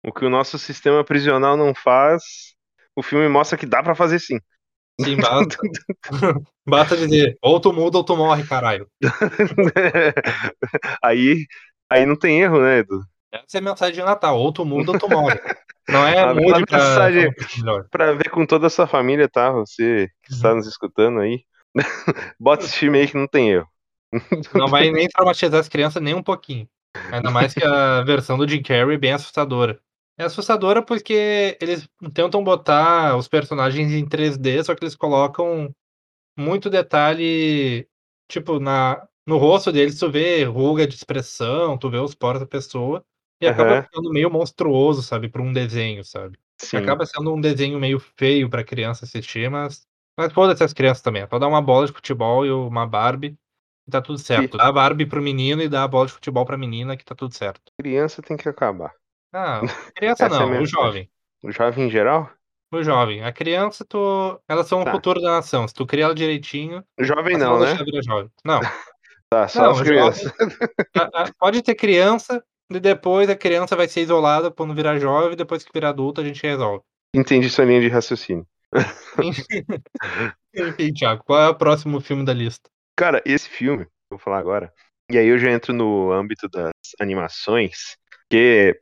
O 0.05 0.12
que 0.12 0.25
o 0.25 0.31
nosso 0.31 0.59
sistema 0.59 1.05
prisional 1.05 1.57
não 1.57 1.75
faz, 1.75 2.23
o 2.97 3.02
filme 3.02 3.29
mostra 3.29 3.59
que 3.59 3.67
dá 3.67 3.83
pra 3.83 3.95
fazer 3.95 4.19
sim. 4.19 4.38
Sim, 5.04 5.16
basta 5.16 5.57
basta 6.66 6.97
dizer: 6.97 7.37
"Ou 7.42 7.61
tu 7.61 7.73
muda 7.73 7.99
ou 7.99 8.04
tu 8.04 8.16
morre, 8.16 8.47
caralho". 8.47 8.87
Aí 11.02 11.47
aí 11.90 12.07
não 12.07 12.16
tem 12.16 12.40
erro, 12.40 12.61
né, 12.61 12.78
Edu. 12.78 13.01
Essa 13.33 13.59
é 13.59 13.59
a 13.59 13.62
mensagem 13.62 13.94
de 13.94 14.03
Natal, 14.03 14.38
ou 14.38 14.53
tu 14.53 14.64
muda 14.64 14.92
ou 14.92 14.98
tu 14.98 15.09
morre. 15.09 15.38
Não 15.88 16.07
é 16.07 16.20
A 16.22 16.35
mude 16.35 16.64
mensagem 16.70 17.33
pra 17.90 18.12
ver 18.12 18.31
com 18.31 18.46
toda 18.46 18.66
a 18.66 18.70
sua 18.70 18.87
família, 18.87 19.29
tá, 19.29 19.51
você 19.51 20.09
que 20.22 20.33
está 20.33 20.51
Uhum. 20.51 20.57
nos 20.57 20.66
escutando 20.66 21.20
aí, 21.20 21.42
bota 22.38 22.64
esse 22.64 22.77
filme 22.77 22.98
aí 22.98 23.09
que 23.09 23.16
não 23.16 23.27
tem 23.27 23.51
erro. 23.51 23.68
Não 24.55 24.68
vai 24.68 24.90
nem 24.90 25.09
traumatizar 25.09 25.61
as 25.61 25.68
crianças 25.68 26.03
nem 26.03 26.14
um 26.14 26.22
pouquinho. 26.22 26.68
Ainda 27.12 27.31
mais 27.31 27.55
que 27.55 27.64
a 27.64 28.03
versão 28.03 28.37
do 28.37 28.48
Jim 28.48 28.62
Carrey 28.62 28.94
é 28.94 28.98
bem 28.98 29.12
assustadora. 29.12 29.81
É 30.18 30.25
assustadora 30.25 30.83
porque 30.85 31.57
eles 31.61 31.88
tentam 32.14 32.44
botar 32.44 33.16
os 33.16 33.27
personagens 33.29 33.90
em 33.92 34.07
3D, 34.07 34.62
só 34.62 34.75
que 34.75 34.85
eles 34.85 34.94
colocam 34.94 35.75
muito 36.38 36.70
detalhe, 36.70 37.88
tipo, 38.29 38.61
na 38.61 39.07
no 39.27 39.38
rosto 39.38 39.73
deles 39.73 39.99
tu 39.99 40.11
vê 40.11 40.44
ruga 40.44 40.87
de 40.87 40.94
expressão, 40.96 41.79
tu 41.79 41.90
vê 41.90 41.99
os 41.99 42.14
poros 42.14 42.40
da 42.40 42.46
pessoa, 42.46 43.05
e 43.40 43.46
acaba 43.46 43.77
Aham. 43.77 43.83
ficando 43.83 44.11
meio 44.11 44.31
monstruoso, 44.31 45.03
sabe, 45.03 45.29
pra 45.29 45.42
um 45.42 45.53
desenho, 45.53 46.05
sabe. 46.05 46.38
Sim. 46.59 46.79
Acaba 46.79 47.07
sendo 47.07 47.35
um 47.35 47.40
desenho 47.40 47.79
meio 47.81 48.01
feio 48.01 48.51
pra 48.51 48.64
criança 48.64 49.05
assistir, 49.07 49.51
mas 49.51 49.87
mas 50.18 50.33
foda-se 50.33 50.64
as 50.64 50.75
crianças 50.75 51.03
também, 51.03 51.23
é 51.23 51.29
só 51.29 51.38
dar 51.38 51.49
uma 51.49 51.62
bola 51.62 51.87
de 51.87 51.92
futebol 51.92 52.46
e 52.46 52.51
uma 52.53 52.87
Barbie, 52.87 53.38
e 53.88 53.90
tá 53.92 54.03
tudo 54.03 54.18
certo. 54.18 54.59
Dá 54.59 54.68
a 54.68 54.73
Barbie 54.73 55.07
para 55.07 55.20
o 55.20 55.23
menino 55.23 55.62
e 55.62 55.68
dá 55.68 55.85
a 55.85 55.88
bola 55.88 56.07
de 56.09 56.12
futebol 56.14 56.44
pra 56.46 56.59
menina 56.59 56.96
que 56.96 57.05
tá 57.05 57.14
tudo 57.14 57.35
certo. 57.35 57.73
Criança 57.79 58.23
tem 58.23 58.37
que 58.37 58.49
acabar. 58.49 58.99
Ah, 59.33 59.61
criança 59.97 60.27
Essa 60.27 60.37
é 60.37 60.38
não, 60.38 60.47
o 60.47 60.51
mensagem. 60.51 60.66
jovem. 60.66 61.11
O 61.43 61.51
jovem 61.53 61.87
em 61.87 61.90
geral? 61.90 62.31
O 62.73 62.83
jovem. 62.83 63.25
A 63.25 63.33
criança 63.33 63.85
tu 63.85 64.40
elas 64.49 64.66
são 64.69 64.81
o 64.81 64.85
Tá. 64.85 64.93
futuro 64.93 65.21
da 65.21 65.31
nação, 65.33 65.66
se 65.66 65.75
tu 65.75 65.87
cria 65.87 66.05
ela 66.05 66.14
direitinho, 66.14 66.85
O 66.99 67.05
jovem 67.05 67.37
não, 67.37 67.59
né? 67.59 67.77
jovem. 68.05 68.31
Não. 68.45 68.61
Tá, 69.29 69.47
só 69.49 69.62
Não, 69.62 69.71
as 69.73 69.81
o 69.81 69.85
crianças. 69.85 70.33
jovem 70.97 71.33
pode 71.38 71.62
ter 71.62 71.75
criança, 71.75 72.43
e 72.71 72.79
depois 72.81 73.29
a 73.29 73.37
criança 73.37 73.75
vai 73.77 73.88
ser 73.88 74.03
isolada 74.03 74.51
quando 74.51 74.75
virar 74.75 74.99
jovem, 74.99 75.37
depois 75.37 75.64
que 75.64 75.71
virar 75.73 75.90
adulta 75.90 76.21
a 76.21 76.25
gente 76.25 76.43
resolve. 76.43 76.83
Entendi 77.14 77.49
sua 77.51 77.64
linha 77.64 77.81
de 77.81 77.88
raciocínio. 77.88 78.47
Enfim, 80.55 80.93
Thiago, 80.93 81.25
qual 81.25 81.40
é 81.40 81.49
o 81.49 81.55
próximo 81.55 82.01
filme 82.01 82.25
da 82.25 82.33
lista? 82.33 82.69
Cara, 82.97 83.23
esse 83.25 83.49
filme, 83.49 83.87
vou 84.11 84.19
falar 84.19 84.38
agora, 84.38 84.73
e 85.11 85.16
aí 85.19 85.27
eu 85.27 85.38
já 85.38 85.51
entro 85.51 85.73
no 85.73 86.12
âmbito 86.12 86.49
das 86.49 86.71
animações, 87.01 87.97
que 88.29 88.81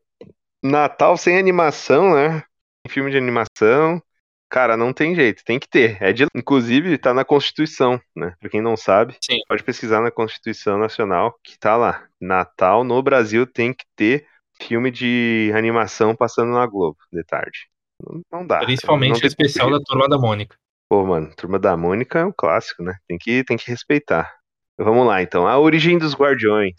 Natal 0.63 1.17
sem 1.17 1.39
animação, 1.39 2.15
né? 2.15 2.43
Filme 2.89 3.11
de 3.11 3.19
animação, 3.19 4.03
cara, 4.49 4.77
não 4.77 4.93
tem 4.93 5.15
jeito, 5.15 5.45
tem 5.45 5.59
que 5.59 5.69
ter. 5.69 5.99
É 6.01 6.13
de, 6.13 6.27
inclusive, 6.35 6.97
tá 6.99 7.13
na 7.13 7.25
Constituição, 7.25 8.01
né? 8.17 8.35
Pra 8.41 8.49
quem 8.49 8.61
não 8.61 8.77
sabe, 8.77 9.17
Sim. 9.23 9.39
pode 9.49 9.63
pesquisar 9.63 10.01
na 10.01 10.11
Constituição 10.11 10.79
Nacional, 10.79 11.39
que 11.43 11.59
tá 11.59 11.77
lá. 11.77 12.07
Natal 12.21 12.83
no 12.85 13.03
Brasil 13.03 13.47
tem 13.47 13.73
que 13.73 13.85
ter 13.95 14.27
filme 14.61 14.91
de 14.91 15.53
animação 15.55 16.17
passando 16.17 16.53
na 16.53 16.67
Globo, 16.67 16.97
de 17.13 17.23
tarde. 17.25 17.69
Não, 18.01 18.23
não 18.33 18.47
dá. 18.47 18.59
Principalmente 18.61 19.21
não 19.21 19.23
o 19.23 19.27
especial 19.27 19.71
da 19.71 19.81
Turma 19.81 20.09
da 20.09 20.19
Mônica. 20.19 20.57
Pô, 20.89 21.05
mano, 21.05 21.35
Turma 21.37 21.59
da 21.59 21.77
Mônica 21.77 22.19
é 22.19 22.25
um 22.25 22.33
clássico, 22.33 22.83
né? 22.83 22.97
Tem 23.07 23.19
que, 23.19 23.45
tem 23.45 23.57
que 23.57 23.71
respeitar. 23.71 24.33
Vamos 24.79 25.07
lá, 25.07 25.23
então. 25.23 25.47
A 25.47 25.59
Origem 25.59 25.99
dos 25.99 26.15
Guardiões. 26.15 26.73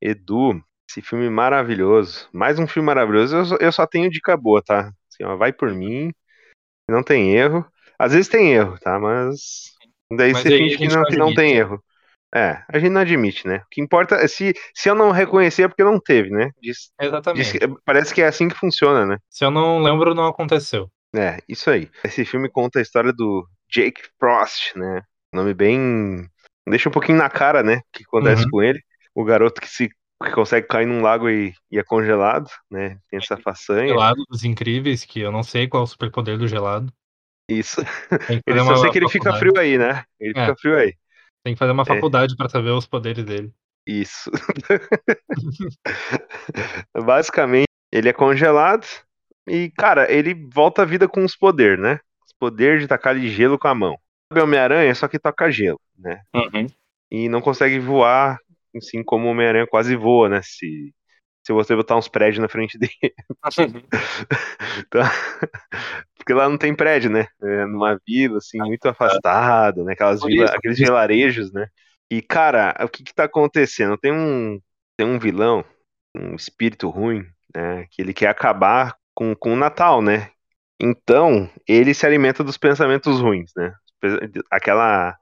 Edu, 0.00 0.60
esse 0.88 1.02
filme 1.02 1.28
maravilhoso. 1.30 2.28
Mais 2.32 2.58
um 2.58 2.66
filme 2.66 2.86
maravilhoso. 2.86 3.36
Eu 3.36 3.44
só, 3.44 3.56
eu 3.56 3.72
só 3.72 3.86
tenho 3.86 4.10
dica 4.10 4.36
boa, 4.36 4.62
tá? 4.62 4.90
Assim, 5.12 5.24
ó, 5.24 5.36
vai 5.36 5.52
por 5.52 5.72
mim. 5.72 6.12
Não 6.88 7.02
tem 7.02 7.34
erro. 7.34 7.64
Às 7.98 8.12
vezes 8.12 8.28
tem 8.28 8.52
erro, 8.52 8.78
tá? 8.78 8.98
Mas. 8.98 9.72
Daí 10.12 10.32
Mas 10.32 10.42
você 10.42 10.58
finge 10.58 10.76
que 10.76 10.88
não, 10.88 11.04
que 11.04 11.16
não 11.16 11.34
tem 11.34 11.56
erro. 11.56 11.82
É, 12.34 12.62
a 12.68 12.78
gente 12.80 12.90
não 12.90 13.00
admite, 13.00 13.46
né? 13.46 13.58
O 13.58 13.66
que 13.70 13.80
importa 13.80 14.16
é 14.16 14.26
se, 14.26 14.52
se 14.74 14.88
eu 14.90 14.94
não 14.94 15.12
reconhecer 15.12 15.62
é 15.62 15.68
porque 15.68 15.84
não 15.84 16.00
teve, 16.00 16.30
né? 16.30 16.50
Diz, 16.60 16.90
diz 16.98 17.06
Exatamente. 17.08 17.58
que- 17.58 17.68
parece 17.84 18.12
que 18.12 18.20
é 18.20 18.26
assim 18.26 18.48
que 18.48 18.56
funciona, 18.56 19.06
né? 19.06 19.18
Se 19.30 19.44
eu 19.44 19.52
não 19.52 19.80
lembro, 19.80 20.14
não 20.14 20.26
aconteceu. 20.26 20.90
É, 21.14 21.38
isso 21.48 21.70
aí. 21.70 21.88
Esse 22.02 22.24
filme 22.24 22.50
conta 22.50 22.80
a 22.80 22.82
história 22.82 23.12
do 23.12 23.46
Jake 23.70 24.02
Frost, 24.18 24.74
né? 24.76 25.02
Nome 25.32 25.54
bem. 25.54 26.28
Deixa 26.68 26.88
um 26.88 26.92
pouquinho 26.92 27.18
na 27.18 27.30
cara, 27.30 27.62
né? 27.62 27.76
O 27.76 27.82
que 27.92 28.02
acontece 28.04 28.42
Uhum. 28.44 28.50
com 28.50 28.62
ele. 28.64 28.82
O 29.14 29.24
garoto 29.24 29.60
que 29.60 29.68
se 29.68 29.88
que 30.22 30.30
consegue 30.32 30.66
cair 30.66 30.86
num 30.86 31.02
lago 31.02 31.28
e, 31.28 31.52
e 31.70 31.78
é 31.78 31.82
congelado, 31.82 32.48
né? 32.70 32.98
Tem 33.10 33.18
essa 33.18 33.36
façanha. 33.36 33.88
Gelado 33.88 34.22
dos 34.28 34.44
Incríveis, 34.44 35.04
que 35.04 35.20
eu 35.20 35.32
não 35.32 35.42
sei 35.42 35.68
qual 35.68 35.82
é 35.82 35.84
o 35.84 35.88
superpoder 35.88 36.38
do 36.38 36.48
gelado. 36.48 36.92
Isso. 37.48 37.82
Ele 38.46 38.60
só 38.64 38.76
sei 38.76 38.90
que 38.90 38.98
ele 38.98 39.08
fica 39.08 39.34
frio 39.34 39.52
aí, 39.58 39.76
né? 39.76 40.04
Ele 40.18 40.32
É. 40.34 40.46
fica 40.46 40.56
frio 40.56 40.76
aí. 40.78 40.94
Tem 41.44 41.54
que 41.54 41.58
fazer 41.58 41.72
uma 41.72 41.82
É. 41.82 41.86
faculdade 41.86 42.36
pra 42.36 42.48
saber 42.48 42.70
os 42.70 42.86
poderes 42.86 43.24
dele. 43.24 43.52
Isso. 43.86 44.30
Basicamente, 46.94 47.66
ele 47.92 48.08
é 48.08 48.12
congelado 48.12 48.86
e, 49.46 49.70
cara, 49.76 50.10
ele 50.10 50.34
volta 50.52 50.82
à 50.82 50.84
vida 50.84 51.06
com 51.06 51.22
os 51.24 51.36
poderes, 51.36 51.78
né? 51.78 52.00
Os 52.24 52.32
poderes 52.38 52.80
de 52.80 52.88
tacar 52.88 53.14
de 53.14 53.28
gelo 53.28 53.58
com 53.58 53.68
a 53.68 53.74
mão. 53.74 53.98
Sabe 54.32 54.42
Homem-Aranha, 54.42 54.94
só 54.94 55.06
que 55.06 55.18
toca 55.18 55.50
gelo, 55.50 55.80
né? 55.98 56.22
E 57.10 57.28
não 57.28 57.42
consegue 57.42 57.78
voar, 57.78 58.38
assim 58.76 59.02
como 59.04 59.26
o 59.26 59.30
Homem-Aranha 59.30 59.66
quase 59.66 59.96
voa, 59.96 60.28
né? 60.28 60.40
Se, 60.42 60.94
se 61.46 61.52
você 61.52 61.74
botar 61.76 61.96
uns 61.96 62.08
prédios 62.08 62.40
na 62.40 62.48
frente 62.48 62.78
dele. 62.78 62.92
Então, 64.78 65.02
porque 66.16 66.32
lá 66.32 66.48
não 66.48 66.56
tem 66.58 66.74
prédio, 66.74 67.10
né? 67.10 67.26
É 67.42 67.66
numa 67.66 67.98
vila, 68.06 68.38
assim, 68.38 68.58
muito 68.58 68.88
afastada, 68.88 69.84
né? 69.84 69.92
Aquelas 69.92 70.22
vila, 70.22 70.46
aqueles 70.46 70.78
vilarejos, 70.78 71.52
né? 71.52 71.68
E, 72.10 72.22
cara, 72.22 72.74
o 72.80 72.88
que 72.88 73.02
que 73.02 73.14
tá 73.14 73.24
acontecendo? 73.24 73.98
Tem 73.98 74.12
um, 74.12 74.60
tem 74.96 75.06
um 75.06 75.18
vilão, 75.18 75.64
um 76.16 76.34
espírito 76.34 76.88
ruim, 76.88 77.26
né? 77.54 77.86
Que 77.90 78.02
ele 78.02 78.14
quer 78.14 78.28
acabar 78.28 78.96
com, 79.14 79.34
com 79.34 79.52
o 79.52 79.56
Natal, 79.56 80.02
né? 80.02 80.30
Então, 80.80 81.50
ele 81.68 81.94
se 81.94 82.06
alimenta 82.06 82.42
dos 82.44 82.56
pensamentos 82.56 83.20
ruins, 83.20 83.52
né? 83.56 83.74
Aquela, 84.50 85.16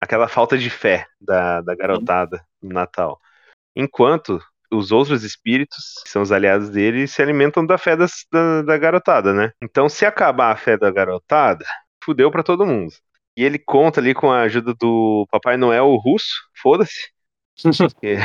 aquela 0.00 0.28
falta 0.28 0.56
de 0.58 0.70
fé 0.70 1.06
da, 1.20 1.60
da 1.60 1.74
garotada 1.74 2.44
no 2.62 2.70
Natal. 2.72 3.20
Enquanto 3.76 4.40
os 4.72 4.92
outros 4.92 5.24
espíritos, 5.24 5.94
que 6.04 6.10
são 6.10 6.22
os 6.22 6.32
aliados 6.32 6.70
dele, 6.70 7.06
se 7.06 7.22
alimentam 7.22 7.64
da 7.66 7.78
fé 7.78 7.96
das- 7.96 8.26
da, 8.32 8.62
da 8.62 8.78
garotada, 8.78 9.32
né? 9.32 9.52
Então, 9.62 9.88
se 9.88 10.04
acabar 10.06 10.52
a 10.52 10.56
fé 10.56 10.76
da 10.76 10.90
garotada, 10.90 11.64
fudeu 12.04 12.30
pra 12.30 12.42
todo 12.42 12.66
mundo. 12.66 12.92
E 13.36 13.44
ele 13.44 13.58
conta 13.58 14.00
ali 14.00 14.14
com 14.14 14.30
a 14.30 14.42
ajuda 14.42 14.74
do 14.74 15.26
Papai 15.30 15.56
Noel 15.56 15.94
russo, 15.96 16.28
foda-se, 16.60 17.10
que, 18.00 18.16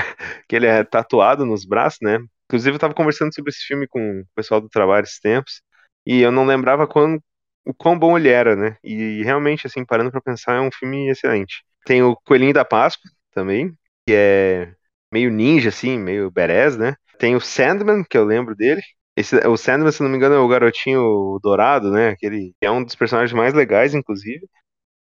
que 0.47 0.55
ele 0.55 0.67
é 0.67 0.83
tatuado 0.83 1.45
nos 1.45 1.65
braços, 1.65 1.99
né? 2.01 2.19
Inclusive, 2.47 2.75
eu 2.75 2.79
tava 2.79 2.93
conversando 2.93 3.33
sobre 3.33 3.49
esse 3.51 3.65
filme 3.65 3.87
com 3.87 4.21
o 4.21 4.25
pessoal 4.35 4.61
do 4.61 4.69
trabalho 4.69 5.03
esses 5.05 5.19
tempos, 5.19 5.61
e 6.05 6.21
eu 6.21 6.31
não 6.31 6.45
lembrava 6.45 6.87
quando, 6.87 7.21
o 7.65 7.73
quão 7.73 7.97
bom 7.97 8.17
ele 8.17 8.29
era, 8.29 8.55
né? 8.55 8.77
E 8.83 9.23
realmente, 9.23 9.67
assim, 9.67 9.85
parando 9.85 10.11
pra 10.11 10.21
pensar, 10.21 10.55
é 10.55 10.61
um 10.61 10.71
filme 10.71 11.09
excelente. 11.09 11.63
Tem 11.85 12.01
o 12.03 12.15
Coelhinho 12.25 12.53
da 12.53 12.65
Páscoa 12.65 13.09
também, 13.31 13.73
que 14.07 14.13
é 14.13 14.73
meio 15.11 15.31
ninja, 15.31 15.69
assim, 15.69 15.97
meio 15.97 16.31
badass, 16.31 16.77
né? 16.77 16.95
Tem 17.19 17.35
o 17.35 17.41
Sandman, 17.41 18.03
que 18.03 18.17
eu 18.17 18.25
lembro 18.25 18.55
dele. 18.55 18.81
Esse, 19.15 19.35
o 19.47 19.57
Sandman, 19.57 19.91
se 19.91 20.01
não 20.01 20.09
me 20.09 20.17
engano, 20.17 20.35
é 20.35 20.39
o 20.39 20.47
garotinho 20.47 21.39
dourado, 21.41 21.91
né? 21.91 22.09
Aquele 22.09 22.53
é 22.61 22.71
um 22.71 22.83
dos 22.83 22.95
personagens 22.95 23.33
mais 23.33 23.53
legais, 23.53 23.93
inclusive. 23.93 24.47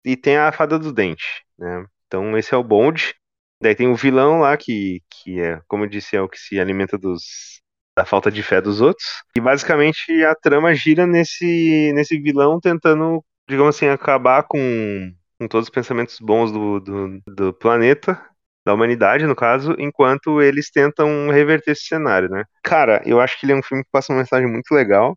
E 0.06 0.16
tem 0.18 0.38
a 0.38 0.52
Fada 0.52 0.80
do 0.80 0.94
Dente, 0.94 1.44
né? 1.58 1.86
Então 2.08 2.38
esse 2.38 2.54
é 2.54 2.58
o 2.58 2.64
Bond. 2.64 3.14
Daí 3.62 3.76
tem 3.76 3.88
o 3.88 3.96
vilão 3.96 4.40
lá, 4.42 4.56
que, 4.58 5.02
que 5.10 5.40
é, 5.42 5.62
como 5.68 5.86
eu 5.86 5.90
disse, 5.90 6.16
é 6.16 6.22
o 6.22 6.30
que 6.30 6.38
se 6.38 6.60
alimenta 6.60 6.98
dos, 6.98 7.62
da 7.96 8.06
falta 8.06 8.32
de 8.32 8.44
fé 8.44 8.62
dos 8.62 8.82
outros. 8.82 9.06
E 9.36 9.42
basicamente 9.42 10.12
a 10.24 10.36
trama 10.36 10.74
gira 10.74 11.08
nesse, 11.08 11.92
nesse 11.94 12.20
vilão 12.20 12.60
tentando, 12.60 13.24
digamos 13.48 13.76
assim, 13.76 13.88
acabar 13.88 14.44
com, 14.44 15.14
com 15.40 15.48
todos 15.48 15.68
os 15.68 15.74
pensamentos 15.74 16.20
bons 16.20 16.52
do, 16.52 16.80
do, 16.80 17.22
do 17.28 17.54
planeta 17.54 18.22
da 18.66 18.74
humanidade, 18.74 19.28
no 19.28 19.36
caso, 19.36 19.76
enquanto 19.78 20.42
eles 20.42 20.72
tentam 20.72 21.30
reverter 21.30 21.72
esse 21.72 21.86
cenário, 21.86 22.28
né? 22.28 22.44
Cara, 22.64 23.02
eu 23.06 23.22
acho 23.22 23.40
que 23.40 23.46
ele 23.46 23.54
é 23.54 23.56
um 23.56 23.62
filme 23.62 23.84
que 23.84 23.90
passa 23.92 24.12
uma 24.12 24.20
mensagem 24.20 24.52
muito 24.52 24.74
legal. 24.74 25.16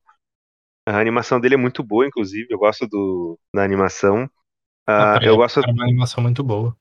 A 0.86 0.98
animação 0.98 1.40
dele 1.40 1.54
é 1.54 1.58
muito 1.58 1.82
boa, 1.82 2.06
inclusive. 2.06 2.46
Eu 2.50 2.58
gosto 2.58 2.86
do, 2.86 3.38
da 3.54 3.64
animação. 3.64 4.24
Uh, 4.88 5.22
eu 5.22 5.36
gosto. 5.36 5.60
É 5.60 5.70
uma 5.70 5.84
animação 5.84 6.22
muito 6.22 6.44
boa. 6.44 6.76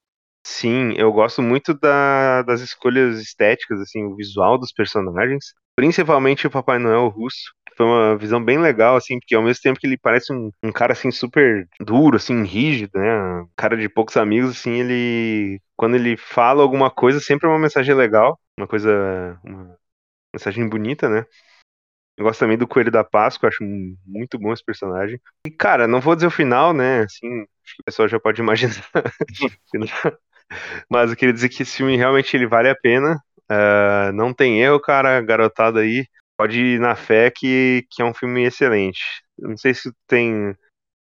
Sim, 0.50 0.94
eu 0.96 1.12
gosto 1.12 1.42
muito 1.42 1.74
da, 1.74 2.42
das 2.44 2.62
escolhas 2.62 3.20
estéticas, 3.20 3.82
assim, 3.82 4.06
o 4.06 4.16
visual 4.16 4.58
dos 4.58 4.72
personagens. 4.72 5.54
Principalmente 5.76 6.48
o 6.48 6.50
Papai 6.50 6.80
Noel 6.80 7.10
russo. 7.10 7.54
Foi 7.76 7.86
uma 7.86 8.18
visão 8.18 8.44
bem 8.44 8.58
legal, 8.58 8.96
assim, 8.96 9.20
porque 9.20 9.36
ao 9.36 9.44
mesmo 9.44 9.62
tempo 9.62 9.78
que 9.80 9.86
ele 9.86 9.98
parece 9.98 10.34
um, 10.34 10.50
um 10.64 10.72
cara, 10.72 10.94
assim, 10.94 11.12
super 11.12 11.68
duro, 11.82 12.16
assim, 12.16 12.44
rígido, 12.44 12.98
né? 12.98 13.46
Cara 13.58 13.76
de 13.78 13.90
poucos 13.90 14.16
amigos, 14.18 14.52
assim, 14.52 14.72
ele. 14.80 15.62
Quando 15.76 15.96
ele 15.96 16.16
fala 16.18 16.64
alguma 16.64 16.90
coisa, 16.90 17.20
sempre 17.20 17.46
é 17.46 17.50
uma 17.52 17.60
mensagem 17.60 17.94
legal. 17.94 18.40
Uma 18.58 18.68
coisa. 18.68 19.38
Uma 19.44 19.78
mensagem 20.34 20.68
bonita, 20.68 21.10
né? 21.10 21.26
Eu 22.18 22.26
gosto 22.26 22.40
também 22.40 22.58
do 22.58 22.68
Coelho 22.68 22.92
da 22.92 23.04
Páscoa, 23.04 23.50
acho 23.50 23.64
muito 24.06 24.40
bom 24.40 24.54
esse 24.54 24.64
personagem. 24.64 25.20
E, 25.46 25.52
cara, 25.52 25.88
não 25.88 26.02
vou 26.02 26.16
dizer 26.16 26.28
o 26.28 26.32
final, 26.32 26.74
né? 26.74 27.02
Assim, 27.02 27.28
acho 27.64 27.76
que 27.76 27.82
o 27.82 27.86
pessoal 27.86 28.08
já 28.08 28.20
pode 28.20 28.42
imaginar. 28.42 28.74
Mas 30.90 31.10
eu 31.10 31.18
queria 31.18 31.34
dizer 31.34 31.50
que 31.50 31.64
esse 31.64 31.78
filme 31.78 31.98
realmente 31.98 32.36
ele 32.36 32.48
vale 32.48 32.70
a 32.70 32.76
pena. 32.76 33.16
Uh, 33.50 34.12
não 34.14 34.34
tem 34.34 34.62
erro, 34.62 34.80
cara, 34.80 35.22
garotado 35.22 35.80
aí 35.80 36.06
pode 36.38 36.62
ir 36.62 36.80
na 36.80 36.96
fé 36.96 37.32
que, 37.32 37.86
que 37.90 38.02
é 38.02 38.06
um 38.06 38.14
filme 38.14 38.44
excelente. 38.44 39.02
Não 39.38 39.58
sei 39.58 39.74
se 39.74 39.92
tu 39.92 39.98
tem 40.08 40.56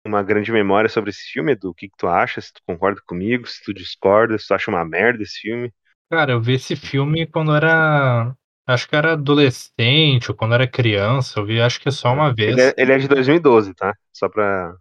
uma 0.05 0.23
grande 0.23 0.51
memória 0.51 0.89
sobre 0.89 1.09
esse 1.09 1.29
filme, 1.31 1.51
Edu. 1.51 1.69
O 1.69 1.73
que, 1.73 1.89
que 1.89 1.97
tu 1.97 2.07
acha? 2.07 2.39
Se 2.39 2.53
tu 2.53 2.61
concorda 2.65 3.01
comigo, 3.05 3.45
se 3.45 3.61
tu 3.63 3.73
discorda, 3.73 4.37
se 4.37 4.47
tu 4.47 4.53
acha 4.53 4.71
uma 4.71 4.85
merda 4.85 5.21
esse 5.21 5.39
filme. 5.41 5.71
Cara, 6.09 6.31
eu 6.31 6.41
vi 6.41 6.53
esse 6.53 6.75
filme 6.75 7.27
quando 7.27 7.53
era. 7.53 8.33
Acho 8.65 8.87
que 8.87 8.95
era 8.95 9.13
adolescente 9.13 10.29
ou 10.29 10.35
quando 10.35 10.53
era 10.53 10.67
criança. 10.67 11.39
Eu 11.39 11.45
vi 11.45 11.61
acho 11.61 11.79
que 11.79 11.91
só 11.91 12.13
uma 12.13 12.33
vez. 12.33 12.51
Ele 12.51 12.61
é, 12.61 12.73
ele 12.77 12.93
é 12.93 12.97
de 12.97 13.07
2012, 13.07 13.73
tá? 13.73 13.93
Só 14.13 14.29
pra. 14.29 14.73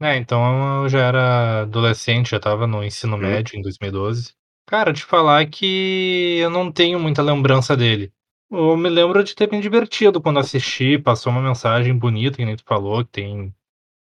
É, 0.00 0.16
então 0.16 0.82
eu 0.82 0.88
já 0.88 1.00
era 1.00 1.62
adolescente, 1.62 2.30
já 2.30 2.40
tava 2.40 2.66
no 2.66 2.84
ensino 2.84 3.16
hum. 3.16 3.20
médio 3.20 3.58
em 3.58 3.62
2012. 3.62 4.34
Cara, 4.66 4.92
te 4.92 5.04
falar 5.04 5.46
que 5.46 6.38
eu 6.40 6.50
não 6.50 6.70
tenho 6.72 6.98
muita 6.98 7.22
lembrança 7.22 7.76
dele. 7.76 8.12
Eu 8.50 8.76
me 8.76 8.88
lembro 8.88 9.22
de 9.24 9.34
ter 9.34 9.50
me 9.50 9.60
divertido 9.60 10.20
quando 10.20 10.38
assisti, 10.38 10.98
passou 10.98 11.32
uma 11.32 11.42
mensagem 11.42 11.96
bonita, 11.96 12.36
que 12.36 12.44
nem 12.44 12.56
tu 12.56 12.64
falou, 12.64 13.04
que 13.04 13.10
tem 13.12 13.54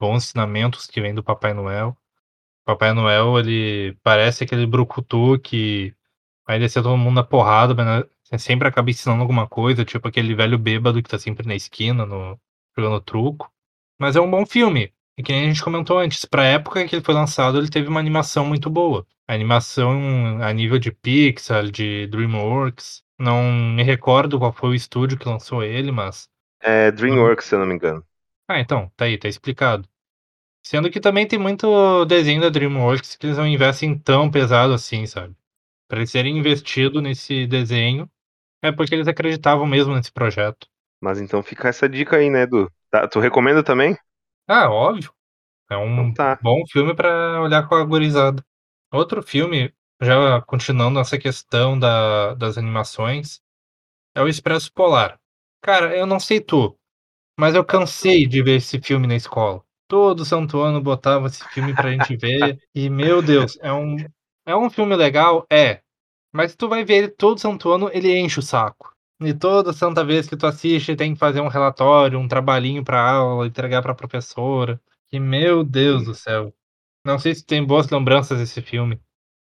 bons 0.00 0.24
ensinamentos 0.24 0.86
que 0.86 1.00
vem 1.00 1.14
do 1.14 1.22
Papai 1.22 1.54
Noel. 1.54 1.96
Papai 2.64 2.92
Noel, 2.92 3.38
ele 3.38 3.96
parece 4.02 4.44
aquele 4.44 4.66
brucutu 4.66 5.38
que 5.40 5.94
vai 6.46 6.58
descer 6.58 6.82
todo 6.82 6.96
mundo 6.96 7.16
na 7.16 7.24
porrada, 7.24 7.74
mas 7.74 8.04
né, 8.30 8.38
sempre 8.38 8.68
acaba 8.68 8.90
ensinando 8.90 9.22
alguma 9.22 9.46
coisa, 9.48 9.84
tipo 9.84 10.08
aquele 10.08 10.34
velho 10.34 10.58
bêbado 10.58 11.02
que 11.02 11.08
tá 11.08 11.18
sempre 11.18 11.46
na 11.46 11.54
esquina, 11.54 12.06
no, 12.06 12.38
jogando 12.76 13.00
truco. 13.00 13.50
Mas 13.98 14.16
é 14.16 14.20
um 14.20 14.30
bom 14.30 14.46
filme. 14.46 14.92
E 15.16 15.22
que 15.22 15.32
nem 15.32 15.44
a 15.44 15.48
gente 15.48 15.62
comentou 15.62 15.98
antes, 15.98 16.24
pra 16.24 16.44
época 16.44 16.86
que 16.86 16.96
ele 16.96 17.04
foi 17.04 17.14
lançado, 17.14 17.58
ele 17.58 17.70
teve 17.70 17.88
uma 17.88 18.00
animação 18.00 18.44
muito 18.44 18.68
boa. 18.68 19.06
A 19.28 19.34
animação 19.34 20.42
a 20.42 20.52
nível 20.52 20.78
de 20.78 20.90
Pixar, 20.90 21.70
de 21.70 22.06
DreamWorks, 22.08 23.02
não 23.18 23.52
me 23.52 23.82
recordo 23.82 24.38
qual 24.38 24.52
foi 24.52 24.70
o 24.70 24.74
estúdio 24.74 25.18
que 25.18 25.28
lançou 25.28 25.62
ele, 25.62 25.92
mas. 25.92 26.28
É 26.60 26.90
DreamWorks, 26.90 27.46
se 27.46 27.54
eu 27.54 27.60
não 27.60 27.66
me 27.66 27.74
engano. 27.74 28.04
Ah, 28.48 28.58
então, 28.58 28.90
tá 28.96 29.04
aí, 29.04 29.16
tá 29.16 29.28
explicado. 29.28 29.88
Sendo 30.66 30.90
que 30.90 31.00
também 31.00 31.28
tem 31.28 31.38
muito 31.38 32.04
desenho 32.06 32.40
da 32.40 32.48
DreamWorks 32.48 33.16
que 33.16 33.26
eles 33.26 33.38
não 33.38 33.46
investem 33.46 33.96
tão 33.98 34.30
pesado 34.30 34.72
assim, 34.72 35.06
sabe? 35.06 35.34
Para 35.88 35.98
eles 35.98 36.10
serem 36.10 36.38
investidos 36.38 37.02
nesse 37.02 37.46
desenho, 37.46 38.10
é 38.62 38.72
porque 38.72 38.94
eles 38.94 39.06
acreditavam 39.06 39.66
mesmo 39.66 39.94
nesse 39.94 40.10
projeto. 40.10 40.66
Mas 41.00 41.20
então 41.20 41.42
fica 41.42 41.68
essa 41.68 41.88
dica 41.88 42.16
aí, 42.16 42.30
né, 42.30 42.42
Edu? 42.42 42.70
Tá, 42.90 43.06
tu 43.06 43.20
recomenda 43.20 43.62
também? 43.62 43.96
Ah, 44.46 44.70
óbvio. 44.70 45.12
É 45.70 45.76
um 45.76 46.08
então 46.08 46.14
tá. 46.14 46.38
bom 46.42 46.62
filme 46.70 46.94
para 46.94 47.40
olhar 47.40 47.66
com 47.68 47.74
a 47.74 47.84
gurizada. 47.84 48.44
Outro 48.92 49.22
filme 49.22 49.72
já 50.00 50.40
continuando 50.42 51.00
essa 51.00 51.18
questão 51.18 51.78
da, 51.78 52.34
das 52.34 52.58
animações, 52.58 53.40
é 54.14 54.22
o 54.22 54.28
Expresso 54.28 54.72
Polar. 54.72 55.18
Cara, 55.62 55.96
eu 55.96 56.06
não 56.06 56.20
sei 56.20 56.40
tu, 56.40 56.76
mas 57.38 57.54
eu 57.54 57.64
cansei 57.64 58.26
de 58.26 58.42
ver 58.42 58.56
esse 58.56 58.80
filme 58.80 59.06
na 59.06 59.16
escola. 59.16 59.62
Todo 59.88 60.24
santo 60.24 60.60
ano 60.60 60.80
botava 60.80 61.26
esse 61.26 61.46
filme 61.48 61.74
pra 61.74 61.90
gente 61.90 62.16
ver. 62.16 62.58
e, 62.74 62.88
meu 62.88 63.22
Deus, 63.22 63.58
é 63.60 63.72
um, 63.72 63.96
é 64.46 64.56
um 64.56 64.70
filme 64.70 64.94
legal? 64.94 65.46
É. 65.50 65.80
Mas 66.32 66.54
tu 66.54 66.68
vai 66.68 66.84
ver 66.84 66.94
ele 66.96 67.08
todo 67.08 67.40
santo 67.40 67.70
ano, 67.70 67.90
ele 67.92 68.16
enche 68.16 68.40
o 68.40 68.42
saco. 68.42 68.93
E 69.20 69.32
toda 69.32 69.72
santa 69.72 70.04
vez 70.04 70.28
que 70.28 70.36
tu 70.36 70.46
assiste, 70.46 70.96
tem 70.96 71.14
que 71.14 71.18
fazer 71.18 71.40
um 71.40 71.48
relatório, 71.48 72.18
um 72.18 72.28
trabalhinho 72.28 72.84
pra 72.84 73.00
aula, 73.00 73.46
entregar 73.46 73.80
pra 73.82 73.94
professora. 73.94 74.80
E, 75.12 75.20
meu 75.20 75.62
Deus 75.62 76.04
do 76.04 76.14
céu. 76.14 76.52
Não 77.06 77.18
sei 77.18 77.34
se 77.34 77.44
tem 77.44 77.64
boas 77.64 77.88
lembranças 77.88 78.38
desse 78.38 78.60
filme. 78.60 79.00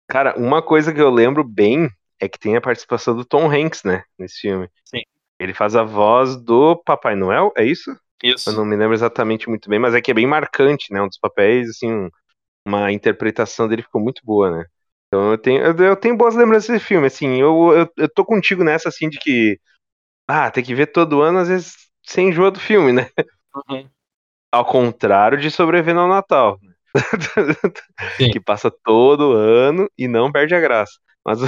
Cara, 0.07 0.37
uma 0.37 0.61
coisa 0.61 0.93
que 0.93 1.01
eu 1.01 1.09
lembro 1.09 1.43
bem 1.43 1.89
é 2.19 2.29
que 2.29 2.39
tem 2.39 2.55
a 2.55 2.61
participação 2.61 3.15
do 3.15 3.25
Tom 3.25 3.51
Hanks, 3.51 3.83
né, 3.83 4.03
nesse 4.17 4.39
filme. 4.39 4.69
Sim. 4.85 5.01
Ele 5.39 5.53
faz 5.53 5.75
a 5.75 5.83
voz 5.83 6.35
do 6.35 6.75
Papai 6.77 7.15
Noel, 7.15 7.51
é 7.55 7.65
isso? 7.65 7.95
Isso. 8.23 8.49
Eu 8.49 8.53
não 8.53 8.65
me 8.65 8.75
lembro 8.75 8.93
exatamente 8.93 9.47
muito 9.49 9.69
bem, 9.69 9.79
mas 9.79 9.93
é 9.93 10.01
que 10.01 10.09
é 10.09 10.13
bem 10.13 10.25
marcante, 10.25 10.91
né? 10.91 11.01
Um 11.01 11.07
dos 11.07 11.19
papéis, 11.19 11.69
assim, 11.69 12.09
uma 12.65 12.91
interpretação 12.91 13.67
dele 13.67 13.83
ficou 13.83 14.01
muito 14.01 14.21
boa, 14.23 14.49
né? 14.49 14.65
Então 15.07 15.31
eu 15.31 15.37
tenho, 15.37 15.61
eu, 15.63 15.95
tenho 15.95 16.17
boas 16.17 16.35
lembranças 16.35 16.69
desse 16.69 16.85
filme, 16.85 17.07
assim, 17.07 17.39
eu, 17.39 17.73
eu, 17.73 17.89
eu 17.97 18.09
tô 18.09 18.25
contigo 18.25 18.63
nessa, 18.63 18.89
assim, 18.89 19.09
de 19.09 19.17
que, 19.17 19.59
ah, 20.27 20.51
tem 20.51 20.63
que 20.63 20.75
ver 20.75 20.87
todo 20.87 21.21
ano, 21.21 21.39
às 21.39 21.47
vezes, 21.47 21.75
sem 22.05 22.29
enjoa 22.29 22.51
do 22.51 22.59
filme, 22.59 22.91
né? 22.91 23.09
Uhum. 23.69 23.89
Ao 24.51 24.65
contrário 24.65 25.37
de 25.37 25.49
sobreviver 25.49 25.97
ao 25.97 26.09
Natal. 26.09 26.59
Né? 26.61 26.73
que 28.33 28.39
passa 28.39 28.71
todo 28.83 29.33
ano 29.33 29.89
e 29.97 30.07
não 30.07 30.31
perde 30.31 30.55
a 30.55 30.59
graça. 30.59 30.93
Mas 31.25 31.41
o 31.43 31.47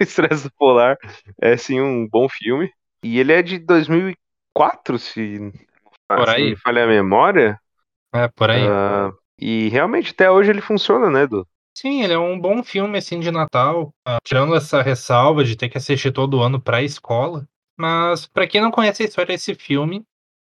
Estresse 0.00 0.50
Polar 0.56 0.96
é 1.40 1.56
sim 1.56 1.80
um 1.80 2.06
bom 2.08 2.28
filme. 2.28 2.70
E 3.02 3.18
ele 3.18 3.32
é 3.32 3.42
de 3.42 3.58
2004, 3.58 4.98
se, 4.98 5.52
por 6.08 6.28
aí. 6.28 6.50
me 6.50 6.56
falha 6.56 6.84
a 6.84 6.88
memória. 6.88 7.60
É, 8.14 8.28
por 8.28 8.50
aí. 8.50 8.66
Uh, 8.66 9.14
e 9.38 9.68
realmente 9.68 10.12
até 10.12 10.30
hoje 10.30 10.50
ele 10.50 10.60
funciona, 10.60 11.10
né, 11.10 11.22
Edu? 11.22 11.46
Sim, 11.80 12.02
ele 12.02 12.12
é 12.12 12.18
um 12.18 12.36
bom 12.36 12.60
filme 12.64 12.98
assim 12.98 13.20
de 13.20 13.30
Natal, 13.30 13.94
uh, 14.04 14.18
tirando 14.24 14.52
essa 14.56 14.82
ressalva 14.82 15.44
de 15.44 15.54
ter 15.54 15.68
que 15.68 15.78
assistir 15.78 16.10
todo 16.10 16.42
ano 16.42 16.60
para 16.60 16.78
a 16.78 16.82
escola. 16.82 17.46
Mas 17.78 18.26
para 18.26 18.48
quem 18.48 18.60
não 18.60 18.72
conhece 18.72 19.04
a 19.04 19.06
história 19.06 19.32
desse 19.32 19.54
filme, 19.54 20.02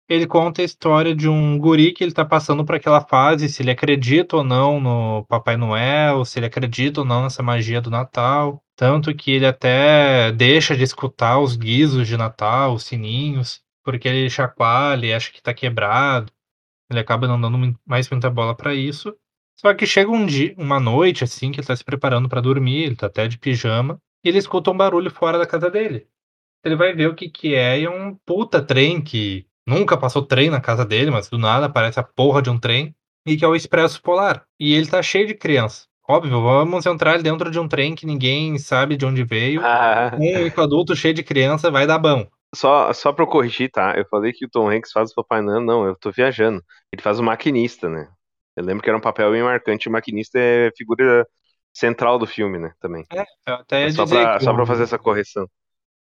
ele 0.09 0.27
conta 0.27 0.61
a 0.61 0.65
história 0.65 1.15
de 1.15 1.29
um 1.29 1.57
guri 1.57 1.93
que 1.93 2.03
ele 2.03 2.13
tá 2.13 2.25
passando 2.25 2.65
por 2.65 2.75
aquela 2.75 3.01
fase, 3.01 3.49
se 3.49 3.63
ele 3.63 3.71
acredita 3.71 4.39
ou 4.39 4.43
não 4.43 4.81
no 4.81 5.25
Papai 5.29 5.57
Noel, 5.57 6.25
se 6.25 6.41
ele 6.41 6.47
acredita 6.47 7.03
ou 7.03 7.07
não 7.07 7.23
nessa 7.23 7.45
magia 7.45 7.81
do 7.81 7.93
Natal. 7.93 8.61
Tanto 8.75 9.15
que 9.15 9.31
ele 9.31 9.47
até 9.47 10.33
deixa 10.33 10.77
de 10.77 10.83
escutar 10.83 11.39
os 11.39 11.55
guizos 11.55 12.09
de 12.09 12.17
Natal, 12.17 12.75
os 12.75 12.83
sininhos, 12.83 13.63
porque 13.85 14.09
ele 14.09 14.29
chacoalha 14.29 15.07
e 15.07 15.15
acha 15.15 15.31
que 15.31 15.41
tá 15.41 15.55
quebrado. 15.55 16.33
Ele 16.91 16.99
acaba 16.99 17.29
não 17.29 17.41
dando 17.41 17.79
mais 17.87 18.11
muita 18.11 18.29
bola 18.29 18.53
para 18.53 18.75
isso. 18.75 19.15
Só 19.61 19.75
que 19.75 19.87
chega 19.87 20.11
um 20.11 20.25
dia, 20.25 20.55
uma 20.57 20.81
noite, 20.81 21.25
assim, 21.25 21.53
que 21.53 21.61
ele 21.61 21.67
tá 21.67 21.77
se 21.77 21.85
preparando 21.85 22.29
para 22.29 22.41
dormir, 22.41 22.85
ele 22.85 22.97
tá 22.97 23.07
até 23.07 23.29
de 23.29 23.39
pijama, 23.39 24.01
e 24.25 24.29
ele 24.29 24.39
escuta 24.39 24.71
um 24.71 24.77
barulho 24.77 25.11
fora 25.11 25.39
da 25.39 25.47
casa 25.47 25.71
dele. 25.71 26.07
Ele 26.65 26.77
vai 26.77 26.93
ver 26.95 27.09
o 27.09 27.15
que 27.15 27.29
que 27.29 27.55
é, 27.55 27.81
e 27.81 27.85
é 27.85 27.91
um 27.91 28.15
puta 28.27 28.63
trem 28.63 29.01
que 29.03 29.47
Nunca 29.71 29.97
passou 29.97 30.23
trem 30.23 30.51
na 30.51 30.61
casa 30.61 30.85
dele, 30.85 31.13
mas 31.13 31.29
do 31.29 31.39
nada 31.39 31.67
aparece 31.67 32.01
a 32.01 32.03
porra 32.03 32.43
de 32.43 32.51
um 32.51 32.59
trem. 32.59 32.93
e 33.25 33.37
que 33.37 33.45
é 33.45 33.49
o 33.49 33.55
Expresso 33.55 34.03
Polar. 34.03 34.43
E 34.59 34.75
ele 34.75 34.87
tá 34.89 35.01
cheio 35.01 35.29
de 35.29 35.35
criança. 35.35 35.85
Óbvio, 36.09 36.43
vamos 36.43 36.85
entrar 36.87 37.23
dentro 37.23 37.51
de 37.53 37.59
um 37.61 37.69
trem 37.69 37.95
que 37.95 38.05
ninguém 38.05 38.59
sabe 38.59 38.97
de 38.97 39.07
onde 39.07 39.23
veio. 39.23 39.61
Ah, 39.65 40.11
Um 40.19 40.61
adulto 40.61 40.97
cheio 40.97 41.15
de 41.15 41.23
criança 41.23 41.71
vai 41.71 41.87
dar 41.87 41.99
bom. 41.99 42.27
só, 42.53 42.93
só 42.93 43.13
pra 43.13 43.23
eu 43.23 43.29
corrigir, 43.29 43.71
tá? 43.71 43.95
Eu 43.97 44.05
falei 44.11 44.33
que 44.33 44.45
o 44.45 44.51
Tom 44.51 44.69
Hanks 44.69 44.91
faz 44.91 45.13
o 45.13 45.15
Papai 45.15 45.41
Noel, 45.41 45.61
não, 45.61 45.87
eu 45.87 45.95
tô 45.95 46.11
viajando. 46.11 46.61
Ele 46.93 47.01
faz 47.01 47.21
o 47.21 47.23
maquinista, 47.23 47.89
né? 47.89 48.09
Eu 48.61 48.67
lembro 48.67 48.83
que 48.83 48.89
era 48.89 48.97
um 48.99 49.01
papel 49.01 49.31
bem 49.33 49.43
marcante, 49.43 49.89
o 49.89 49.93
maquinista 49.93 50.39
é 50.39 50.71
figura 50.77 51.27
central 51.73 52.19
do 52.19 52.27
filme, 52.27 52.59
né? 52.59 52.73
Também. 52.81 53.07
Eu 53.47 53.55
até 53.55 53.83
ia 53.83 53.87
É 53.87 53.91
só, 53.93 54.05
dizer 54.05 54.25
pra, 54.25 54.39
que 54.39 54.45
só 54.45 54.53
pra 54.55 54.67
fazer 54.67 54.85
essa 54.85 54.99
correção. 54.99 55.49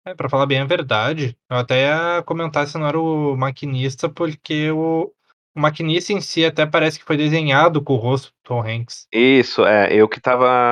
É, 0.06 0.16
pra 0.16 0.30
falar 0.30 0.48
bem 0.48 0.60
a 0.60 0.66
verdade, 0.66 1.38
eu 1.50 1.58
até 1.58 1.84
ia 1.84 2.24
comentar 2.24 2.68
se 2.68 2.78
não 2.78 2.88
era 2.88 3.00
o 3.00 3.38
maquinista, 3.38 4.10
porque 4.10 4.72
o, 4.72 5.14
o 5.56 5.60
maquinista 5.60 6.12
em 6.12 6.20
si 6.20 6.44
até 6.44 6.66
parece 6.66 6.98
que 6.98 7.06
foi 7.06 7.18
desenhado 7.18 7.84
com 7.84 7.94
o 7.94 7.98
rosto 7.98 8.30
do 8.30 8.36
Tom 8.44 8.62
Hanks. 8.62 9.08
Isso, 9.14 9.66
é, 9.66 9.94
eu 9.94 10.08
que 10.08 10.22
tava 10.22 10.72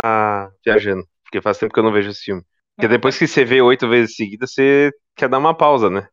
viajando, 0.65 1.03
porque 1.23 1.41
faz 1.41 1.57
tempo 1.57 1.73
que 1.73 1.79
eu 1.79 1.83
não 1.83 1.91
vejo 1.91 2.09
esse 2.09 2.23
filme. 2.23 2.43
Porque 2.75 2.87
depois 2.87 3.17
que 3.17 3.27
você 3.27 3.43
vê 3.43 3.61
oito 3.61 3.87
vezes 3.89 4.15
seguidas, 4.15 4.53
você 4.53 4.91
quer 5.15 5.27
dar 5.29 5.37
uma 5.39 5.55
pausa, 5.55 5.89
né? 5.89 6.07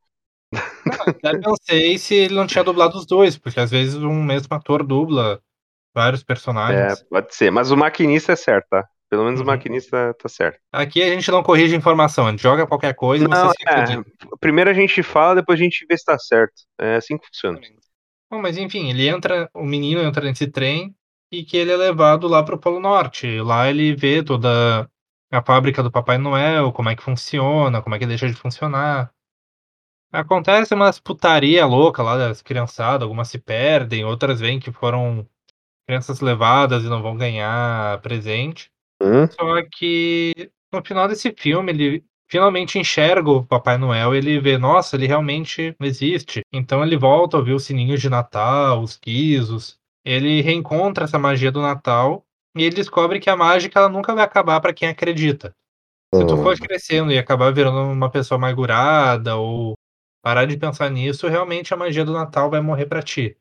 Até 0.89 1.35
pensei 1.39 1.99
se 1.99 2.15
ele 2.15 2.35
não 2.35 2.47
tinha 2.47 2.65
dublado 2.65 2.97
os 2.97 3.07
dois, 3.07 3.37
porque 3.37 3.61
às 3.61 3.71
vezes 3.71 3.97
um 3.97 4.23
mesmo 4.23 4.55
ator 4.55 4.85
dubla 4.85 5.43
vários 5.97 6.21
É, 6.21 6.25
personagens. 6.25 7.03
pode 7.11 7.35
ser. 7.35 7.51
Mas 7.51 7.71
o 7.71 7.77
maquinista 7.77 8.33
é 8.33 8.37
certo, 8.37 8.67
tá? 8.71 8.87
Pelo 9.09 9.25
menos 9.25 9.41
Uhum. 9.41 9.45
o 9.45 9.49
maquinista 9.49 10.15
tá 10.15 10.29
certo. 10.29 10.59
Aqui 10.73 11.03
a 11.03 11.09
gente 11.09 11.31
não 11.31 11.43
corrige 11.43 11.75
informação, 11.77 12.27
a 12.27 12.31
gente 12.31 12.43
joga 12.43 12.67
qualquer 12.67 12.95
coisa 12.95 13.25
e 13.25 13.29
você 13.29 13.49
se 13.49 13.57
é, 13.69 14.03
primeiro 14.41 14.69
a 14.71 14.75
gente 14.75 15.03
fala, 15.03 15.37
depois 15.37 15.59
a 15.59 15.63
gente 15.63 15.87
vê 15.89 15.97
se 15.97 16.05
tá 16.05 16.19
certo. 16.19 16.55
É 16.79 16.97
assim 16.97 17.17
que 17.17 17.27
funciona. 17.27 17.61
Bom, 18.31 18.43
mas 18.43 18.59
enfim, 18.59 18.91
ele 18.91 19.09
entra, 19.09 19.49
o 19.55 19.65
menino 19.65 20.01
entra 20.03 20.25
nesse 20.25 20.49
trem 20.49 20.95
e 21.31 21.45
que 21.45 21.57
ele 21.57 21.71
é 21.73 21.77
levado 21.77 22.27
lá 22.29 22.43
pro 22.43 22.59
Polo 22.59 22.81
Norte. 22.81 23.41
Lá 23.41 23.69
ele 23.71 23.95
vê 23.95 24.23
toda 24.23 24.89
a 25.31 25.43
fábrica 25.43 25.83
do 25.83 25.91
Papai 25.91 26.19
Noel, 26.19 26.73
como 26.73 26.89
é 26.89 26.97
que 26.97 27.03
funciona, 27.03 27.81
como 27.83 27.95
é 27.95 27.99
que 27.99 28.07
deixa 28.07 28.27
de 28.29 28.35
funcionar. 28.35 29.11
Acontece 30.13 30.75
umas 30.75 30.99
putaria 30.99 31.67
louca 31.67 32.03
lá 32.03 32.17
das 32.17 32.41
criançadas, 32.43 33.03
algumas 33.03 33.29
se 33.29 33.39
perdem, 33.39 34.05
outras 34.05 34.41
veem 34.41 34.59
que 34.59 34.73
foram 34.73 35.29
crianças 35.87 36.21
levadas 36.21 36.85
e 36.85 36.89
não 36.89 37.03
vão 37.03 37.17
ganhar 37.17 38.01
presente. 38.01 38.71
Hum? 39.01 39.27
Só 39.29 39.63
que 39.71 40.51
no 40.73 40.85
final 40.85 41.07
desse 41.09 41.33
filme 41.33 41.73
ele 41.73 42.05
finalmente 42.29 42.79
enxerga 42.79 43.31
o 43.31 43.47
Papai 43.47 43.79
Noel 43.79 44.15
e 44.15 44.19
ele 44.19 44.41
vê, 44.41 44.59
nossa, 44.59 44.97
ele 44.97 45.07
realmente 45.07 45.75
existe. 45.81 46.43
Então 46.53 46.83
ele 46.83 46.97
volta 46.97 47.37
a 47.37 47.41
ouvir 47.41 47.53
os 47.53 47.65
sininhos 47.65 48.01
de 48.01 48.11
Natal, 48.11 48.83
os 48.83 48.99
guizos. 48.99 49.79
Ele 50.05 50.41
reencontra 50.41 51.05
essa 51.05 51.19
magia 51.19 51.53
do 51.53 51.63
Natal 51.63 52.25
e 52.57 52.65
ele 52.65 52.75
descobre 52.75 53.21
que 53.21 53.31
a 53.31 53.37
mágica 53.37 53.79
ela 53.79 53.89
nunca 53.89 54.15
vai 54.15 54.25
acabar 54.25 54.61
para 54.61 54.73
quem 54.73 54.89
acredita. 54.89 55.55
Se 56.15 56.27
tu 56.27 56.37
for 56.37 56.57
crescendo 56.59 57.13
e 57.13 57.19
acabar 57.19 57.53
virando 57.53 57.79
uma 57.79 58.11
pessoa 58.11 58.39
amargurada 58.39 59.37
ou 59.37 59.75
parar 60.23 60.47
de 60.47 60.57
pensar 60.57 60.91
nisso, 60.91 61.29
realmente 61.29 61.75
a 61.75 61.77
magia 61.77 62.05
do 62.05 62.13
Natal 62.13 62.49
vai 62.49 62.61
morrer 62.61 62.87
para 62.87 63.03
ti. 63.03 63.37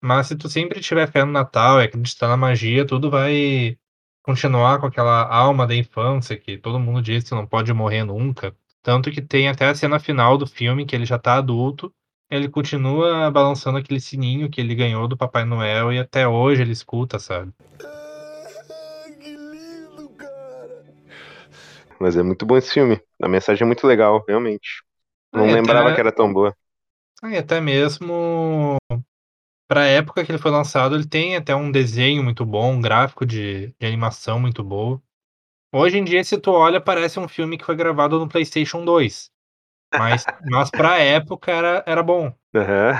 Mas 0.00 0.28
se 0.28 0.36
tu 0.36 0.48
sempre 0.48 0.80
tiver 0.80 1.10
fé 1.10 1.24
no 1.24 1.32
Natal 1.32 1.80
e 1.80 1.84
acreditar 1.84 2.28
na 2.28 2.36
magia, 2.36 2.86
tudo 2.86 3.10
vai 3.10 3.76
continuar 4.22 4.78
com 4.78 4.86
aquela 4.86 5.26
alma 5.26 5.66
da 5.66 5.74
infância 5.74 6.36
que 6.36 6.56
todo 6.58 6.78
mundo 6.78 7.02
diz 7.02 7.24
que 7.24 7.34
não 7.34 7.46
pode 7.46 7.72
morrer 7.72 8.04
nunca. 8.04 8.54
Tanto 8.82 9.10
que 9.10 9.20
tem 9.20 9.48
até 9.48 9.66
a 9.68 9.74
cena 9.74 9.98
final 9.98 10.38
do 10.38 10.46
filme 10.46 10.86
que 10.86 10.94
ele 10.94 11.04
já 11.04 11.18
tá 11.18 11.34
adulto, 11.36 11.92
ele 12.30 12.48
continua 12.48 13.30
balançando 13.30 13.78
aquele 13.78 14.00
sininho 14.00 14.48
que 14.50 14.60
ele 14.60 14.74
ganhou 14.74 15.08
do 15.08 15.16
Papai 15.16 15.44
Noel 15.44 15.92
e 15.92 15.98
até 15.98 16.28
hoje 16.28 16.62
ele 16.62 16.72
escuta, 16.72 17.18
sabe? 17.18 17.52
que 19.20 19.34
lindo, 19.36 20.08
cara. 20.10 20.84
Mas 21.98 22.16
é 22.16 22.22
muito 22.22 22.46
bom 22.46 22.56
esse 22.56 22.72
filme. 22.72 23.00
A 23.20 23.28
mensagem 23.28 23.64
é 23.64 23.66
muito 23.66 23.86
legal, 23.86 24.24
realmente. 24.28 24.82
Não 25.32 25.48
Ah, 25.48 25.52
lembrava 25.54 25.88
até- 25.88 25.94
que 25.96 26.00
era 26.00 26.12
tão 26.12 26.32
boa. 26.32 26.54
Ah, 27.22 27.30
e 27.30 27.36
até 27.36 27.60
mesmo 27.60 28.76
pra 29.68 29.84
época 29.86 30.24
que 30.24 30.32
ele 30.32 30.38
foi 30.38 30.50
lançado, 30.50 30.96
ele 30.96 31.06
tem 31.06 31.36
até 31.36 31.54
um 31.54 31.70
desenho 31.70 32.24
muito 32.24 32.44
bom, 32.44 32.72
um 32.72 32.80
gráfico 32.80 33.26
de, 33.26 33.68
de 33.78 33.86
animação 33.86 34.40
muito 34.40 34.64
boa. 34.64 35.00
Hoje 35.72 35.98
em 35.98 36.04
dia, 36.04 36.24
se 36.24 36.38
tu 36.38 36.50
olha, 36.50 36.80
parece 36.80 37.20
um 37.20 37.28
filme 37.28 37.58
que 37.58 37.64
foi 37.64 37.76
gravado 37.76 38.18
no 38.18 38.28
PlayStation 38.28 38.84
2. 38.84 39.30
Mas, 39.96 40.24
mas 40.50 40.70
pra 40.70 40.98
época 40.98 41.52
era, 41.52 41.84
era 41.86 42.02
bom. 42.02 42.32
Aham. 42.54 42.94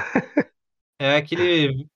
É 1.00 1.16
aquele, 1.16 1.86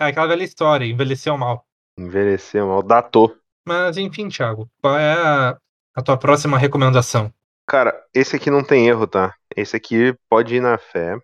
aquela 0.00 0.26
velha 0.26 0.44
história, 0.44 0.84
envelheceu 0.84 1.36
mal. 1.38 1.66
Envelheceu 1.96 2.66
mal, 2.66 2.82
datou. 2.82 3.36
Mas 3.66 3.96
enfim, 3.96 4.28
Thiago, 4.28 4.68
qual 4.80 4.98
é 4.98 5.12
a, 5.14 5.58
a 5.94 6.02
tua 6.02 6.18
próxima 6.18 6.58
recomendação? 6.58 7.32
Cara, 7.66 8.04
esse 8.12 8.36
aqui 8.36 8.50
não 8.50 8.64
tem 8.64 8.88
erro, 8.88 9.06
tá? 9.06 9.34
Esse 9.56 9.76
aqui 9.76 10.14
pode 10.28 10.56
ir 10.56 10.60
na 10.60 10.76
fé. 10.76 11.16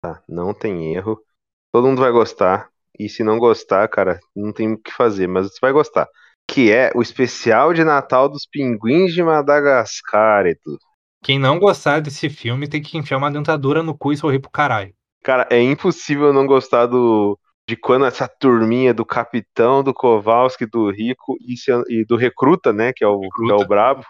Tá? 0.00 0.22
Não 0.28 0.52
tem 0.52 0.94
erro. 0.94 1.22
Todo 1.72 1.88
mundo 1.88 2.00
vai 2.02 2.12
gostar. 2.12 2.68
E 2.98 3.08
se 3.08 3.24
não 3.24 3.38
gostar, 3.38 3.88
cara, 3.88 4.20
não 4.36 4.52
tem 4.52 4.72
o 4.72 4.78
que 4.78 4.92
fazer, 4.92 5.26
mas 5.26 5.46
você 5.48 5.58
vai 5.62 5.72
gostar. 5.72 6.08
Que 6.46 6.70
é 6.72 6.92
o 6.94 7.02
especial 7.02 7.72
de 7.72 7.84
Natal 7.84 8.28
dos 8.28 8.46
Pinguins 8.46 9.14
de 9.14 9.22
Madagascar, 9.22 10.46
Edu. 10.46 10.78
Quem 11.24 11.38
não 11.38 11.58
gostar 11.58 12.00
desse 12.00 12.28
filme 12.30 12.68
tem 12.68 12.82
que 12.82 12.96
enfiar 12.98 13.16
uma 13.18 13.30
dentadura 13.30 13.82
no 13.82 13.96
cu 13.96 14.12
e 14.12 14.16
sorrir 14.16 14.40
pro 14.40 14.50
caralho. 14.50 14.94
Cara, 15.22 15.46
é 15.50 15.60
impossível 15.62 16.32
não 16.32 16.46
gostar 16.46 16.86
do 16.86 17.38
de 17.68 17.76
quando 17.76 18.04
essa 18.04 18.26
turminha 18.28 18.92
do 18.92 19.06
capitão, 19.06 19.84
do 19.84 19.94
Kowalski, 19.94 20.66
do 20.66 20.90
Rico 20.90 21.36
e, 21.46 21.56
se- 21.56 21.70
e 21.88 22.04
do 22.04 22.16
Recruta, 22.16 22.72
né, 22.72 22.92
que 22.92 23.04
é 23.04 23.06
o, 23.06 23.20
que 23.20 23.50
é 23.52 23.54
o 23.54 23.64
Brabo, 23.64 24.04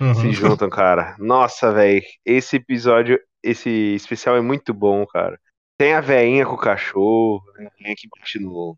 Uhum. 0.00 0.14
se 0.14 0.32
juntam, 0.32 0.70
cara. 0.70 1.16
Nossa, 1.18 1.72
velho, 1.72 2.02
esse 2.24 2.56
episódio, 2.56 3.20
esse 3.42 3.70
especial 3.96 4.36
é 4.36 4.40
muito 4.40 4.74
bom, 4.74 5.06
cara. 5.06 5.38
Tem 5.78 5.92
a 5.92 6.00
veinha 6.00 6.46
com 6.46 6.54
o 6.54 6.58
cachorro, 6.58 7.42
né, 7.58 7.66
a 7.66 7.82
veinha 7.82 7.94
que 7.96 8.08
bate 8.08 8.38
no 8.38 8.76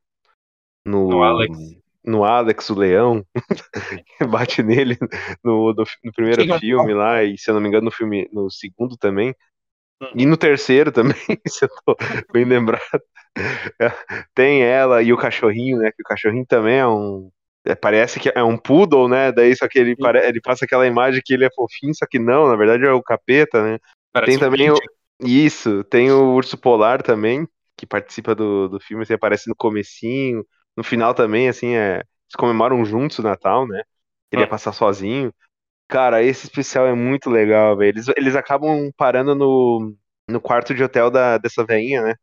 no, 0.85 1.09
No 1.09 1.23
Alex. 1.23 1.59
no 2.05 2.25
Alex, 2.25 2.71
o 2.71 2.75
leão, 2.75 3.25
bate 4.31 4.63
nele 4.63 4.97
no, 5.45 5.75
no, 5.75 5.85
no 6.05 6.13
primeiro 6.13 6.59
filme 6.59 6.95
lá, 6.95 7.23
e 7.23 7.37
se 7.37 7.51
eu 7.51 7.55
não 7.55 7.61
me 7.61 7.69
engano, 7.69 7.85
no 7.87 7.91
filme, 7.91 8.29
no 8.33 8.51
segundo 8.51 8.97
também. 8.97 9.35
Uhum. 10.01 10.13
E 10.15 10.27
no 10.27 10.37
terceiro 10.37 10.91
também, 10.93 11.17
se 11.47 11.65
eu 11.65 11.69
tô 11.85 11.97
bem 12.33 12.45
lembrado. 12.45 13.03
Tem 14.35 14.63
ela 14.63 15.03
e 15.03 15.13
o 15.13 15.17
cachorrinho, 15.17 15.79
né? 15.79 15.91
Que 15.93 16.03
o 16.03 16.07
cachorrinho 16.07 16.47
também 16.47 16.79
é 16.79 16.87
um. 16.87 17.31
é, 17.67 17.75
parece 17.75 18.19
que 18.19 18.31
é 18.35 18.43
um 18.43 18.57
poodle, 18.57 19.09
né? 19.09 19.33
Daí 19.33 19.55
só 19.55 19.69
que 19.69 19.79
ele, 19.79 19.97
pare, 19.97 20.27
ele 20.27 20.41
passa 20.41 20.65
aquela 20.65 20.87
imagem 20.87 21.21
que 21.25 21.35
ele 21.35 21.45
é 21.45 21.51
fofinho, 21.55 21.95
só 21.95 22.07
que 22.07 22.19
não, 22.19 22.49
na 22.49 22.57
verdade 22.57 22.85
é 22.85 22.93
o 22.93 23.03
capeta, 23.03 23.63
né? 23.63 23.79
Parece 24.13 24.39
Tem 24.39 24.49
um 24.49 24.51
também 24.51 24.71
o. 24.71 24.77
Isso, 25.21 25.83
tem 25.85 26.11
o 26.13 26.35
urso 26.35 26.57
polar 26.57 27.03
também, 27.03 27.47
que 27.77 27.87
participa 27.87 28.35
do, 28.35 28.69
do 28.69 28.81
filme, 28.81 29.03
assim, 29.03 29.15
aparece 29.15 29.49
no 29.49 29.57
comecinho, 29.57 30.45
no 30.77 30.85
final 30.85 31.13
também, 31.15 31.49
assim, 31.49 31.75
é, 31.75 31.97
eles 31.97 32.37
comemoram 32.37 32.85
juntos 32.85 33.19
o 33.19 33.23
Natal, 33.23 33.67
né? 33.67 33.83
Ele 34.31 34.43
ia 34.43 34.47
Ah. 34.47 34.51
passar 34.51 34.73
sozinho. 34.73 35.33
Cara, 35.89 36.23
esse 36.23 36.47
especial 36.47 36.87
é 36.87 36.95
muito 36.95 37.31
legal, 37.31 37.77
velho. 37.77 37.91
Eles, 37.91 38.09
eles 38.17 38.37
acabam 38.37 38.91
parando 38.97 39.35
no, 39.35 39.95
no 40.29 40.41
quarto 40.41 40.75
de 40.75 40.85
hotel 40.85 41.11
da, 41.11 41.39
dessa 41.39 41.65
veinha, 41.65 42.03
né? 42.03 42.15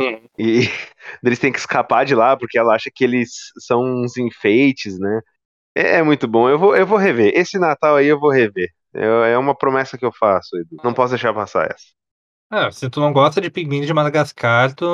Uhum. 0.00 0.26
E 0.38 0.60
eles 1.22 1.38
têm 1.38 1.52
que 1.52 1.58
escapar 1.58 2.04
de 2.04 2.14
lá, 2.14 2.36
porque 2.36 2.58
ela 2.58 2.74
acha 2.74 2.90
que 2.94 3.04
eles 3.04 3.30
são 3.58 3.82
uns 3.82 4.16
enfeites, 4.16 4.98
né? 4.98 5.20
É, 5.74 5.96
é 5.98 6.02
muito 6.02 6.26
bom. 6.28 6.48
Eu 6.48 6.58
vou, 6.58 6.76
eu 6.76 6.86
vou 6.86 6.98
rever. 6.98 7.32
Esse 7.34 7.58
Natal 7.58 7.96
aí 7.96 8.06
eu 8.06 8.18
vou 8.18 8.30
rever. 8.30 8.68
É, 8.94 9.32
é 9.32 9.38
uma 9.38 9.56
promessa 9.56 9.96
que 9.98 10.04
eu 10.04 10.12
faço, 10.12 10.56
Edu. 10.56 10.76
Não 10.82 10.94
posso 10.94 11.12
deixar 11.14 11.32
passar 11.34 11.66
essa. 11.70 11.86
Ah, 12.54 12.70
se 12.70 12.90
tu 12.90 13.00
não 13.00 13.12
gosta 13.14 13.40
de 13.40 13.50
Pinguins 13.50 13.86
de 13.86 13.94
Madagascar, 13.94 14.74
tu, 14.74 14.84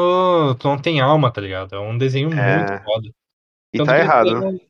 tu 0.61 0.69
não 0.69 0.79
tem 0.79 1.01
alma, 1.01 1.33
tá 1.33 1.41
ligado? 1.41 1.75
É 1.75 1.79
um 1.81 1.99
desenho 1.99 2.33
É. 2.33 2.59
muito 2.59 2.85
foda. 2.85 3.09
E 3.73 3.79
Tanto 3.79 3.89
tá 3.89 3.97
eles 3.97 4.05
errado, 4.07 4.25
né? 4.27 4.35
fizeram- 4.37 4.61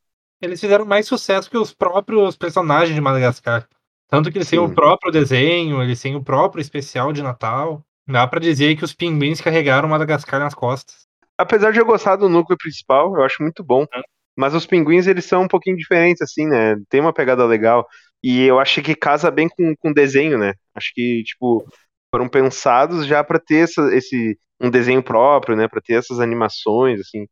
Eles 0.41 0.61
fizeram 0.61 0.85
mais 0.87 1.07
sucesso 1.07 1.51
que 1.51 1.59
os 1.59 1.75
próprios 1.75 2.37
personagens 2.37 2.95
de 2.95 3.01
Madagascar. 3.01 3.69
Tanto 4.09 4.31
que 4.33 4.39
eles 4.39 4.49
têm 4.49 4.59
Sim. 4.59 4.65
o 4.65 4.75
próprio 4.75 5.13
desenho, 5.13 5.83
eles 5.83 6.01
têm 6.01 6.17
o 6.17 6.23
próprio 6.25 6.63
especial 6.63 7.13
de 7.13 7.23
Natal. 7.23 7.85
Dá 8.07 8.27
pra 8.27 8.41
dizer 8.41 8.75
que 8.77 8.85
os 8.85 8.95
pinguins 8.95 9.41
carregaram 9.41 9.89
Madagascar 9.89 10.41
nas 10.41 10.55
costas. 10.55 11.07
Apesar 11.37 11.73
de 11.73 11.79
eu 11.81 11.85
gostar 11.85 12.17
do 12.17 12.29
núcleo 12.29 12.57
principal, 12.57 13.15
eu 13.17 13.23
acho 13.25 13.43
muito 13.43 13.63
bom. 13.63 13.83
É. 13.93 14.01
Mas 14.37 14.55
os 14.55 14.65
pinguins, 14.65 15.07
eles 15.07 15.25
são 15.27 15.43
um 15.43 15.49
pouquinho 15.49 15.77
diferentes, 15.77 16.23
assim, 16.23 16.47
né? 16.47 16.77
Tem 16.89 17.01
uma 17.01 17.13
pegada 17.13 17.45
legal. 17.45 17.87
E 18.23 18.43
eu 18.45 18.59
acho 18.59 18.81
que 18.83 18.95
casa 18.95 19.31
bem 19.31 19.49
com 19.49 19.75
com 19.77 19.91
o 19.91 19.95
desenho, 19.95 20.39
né? 20.39 20.55
Acho 20.75 20.93
que, 20.95 21.23
tipo, 21.25 21.67
foram 22.11 22.29
pensados 22.29 23.07
já 23.07 23.23
pra 23.23 23.39
ter 23.39 23.65
essa, 23.65 23.95
esse 23.95 24.39
um 24.61 24.71
desenho 24.71 25.03
próprio, 25.03 25.57
né? 25.57 25.69
Pra 25.69 25.81
ter 25.81 25.95
essas 25.95 26.21
animações, 26.21 27.01
assim. 27.01 27.27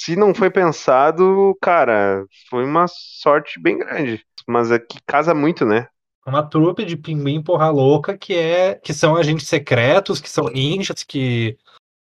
Se 0.00 0.16
não 0.16 0.34
foi 0.34 0.50
pensado, 0.50 1.56
cara, 1.60 2.24
foi 2.50 2.64
uma 2.64 2.86
sorte 2.88 3.60
bem 3.60 3.78
grande. 3.78 4.24
Mas 4.48 4.70
é 4.70 4.78
que 4.78 4.98
casa 5.06 5.32
muito, 5.34 5.64
né? 5.64 5.86
Uma 6.26 6.42
trupe 6.42 6.84
de 6.84 6.96
pinguim 6.96 7.42
porra 7.42 7.68
louca 7.68 8.16
que 8.16 8.34
é 8.34 8.74
que 8.76 8.92
são 8.92 9.16
agentes 9.16 9.46
secretos, 9.46 10.20
que 10.20 10.30
são 10.30 10.44
ninjas, 10.46 11.02
que 11.02 11.56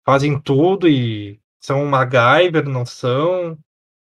fazem 0.05 0.39
tudo 0.39 0.87
e 0.87 1.39
são 1.59 1.85
MacGyver, 1.85 2.67
não 2.67 2.85
são. 2.85 3.57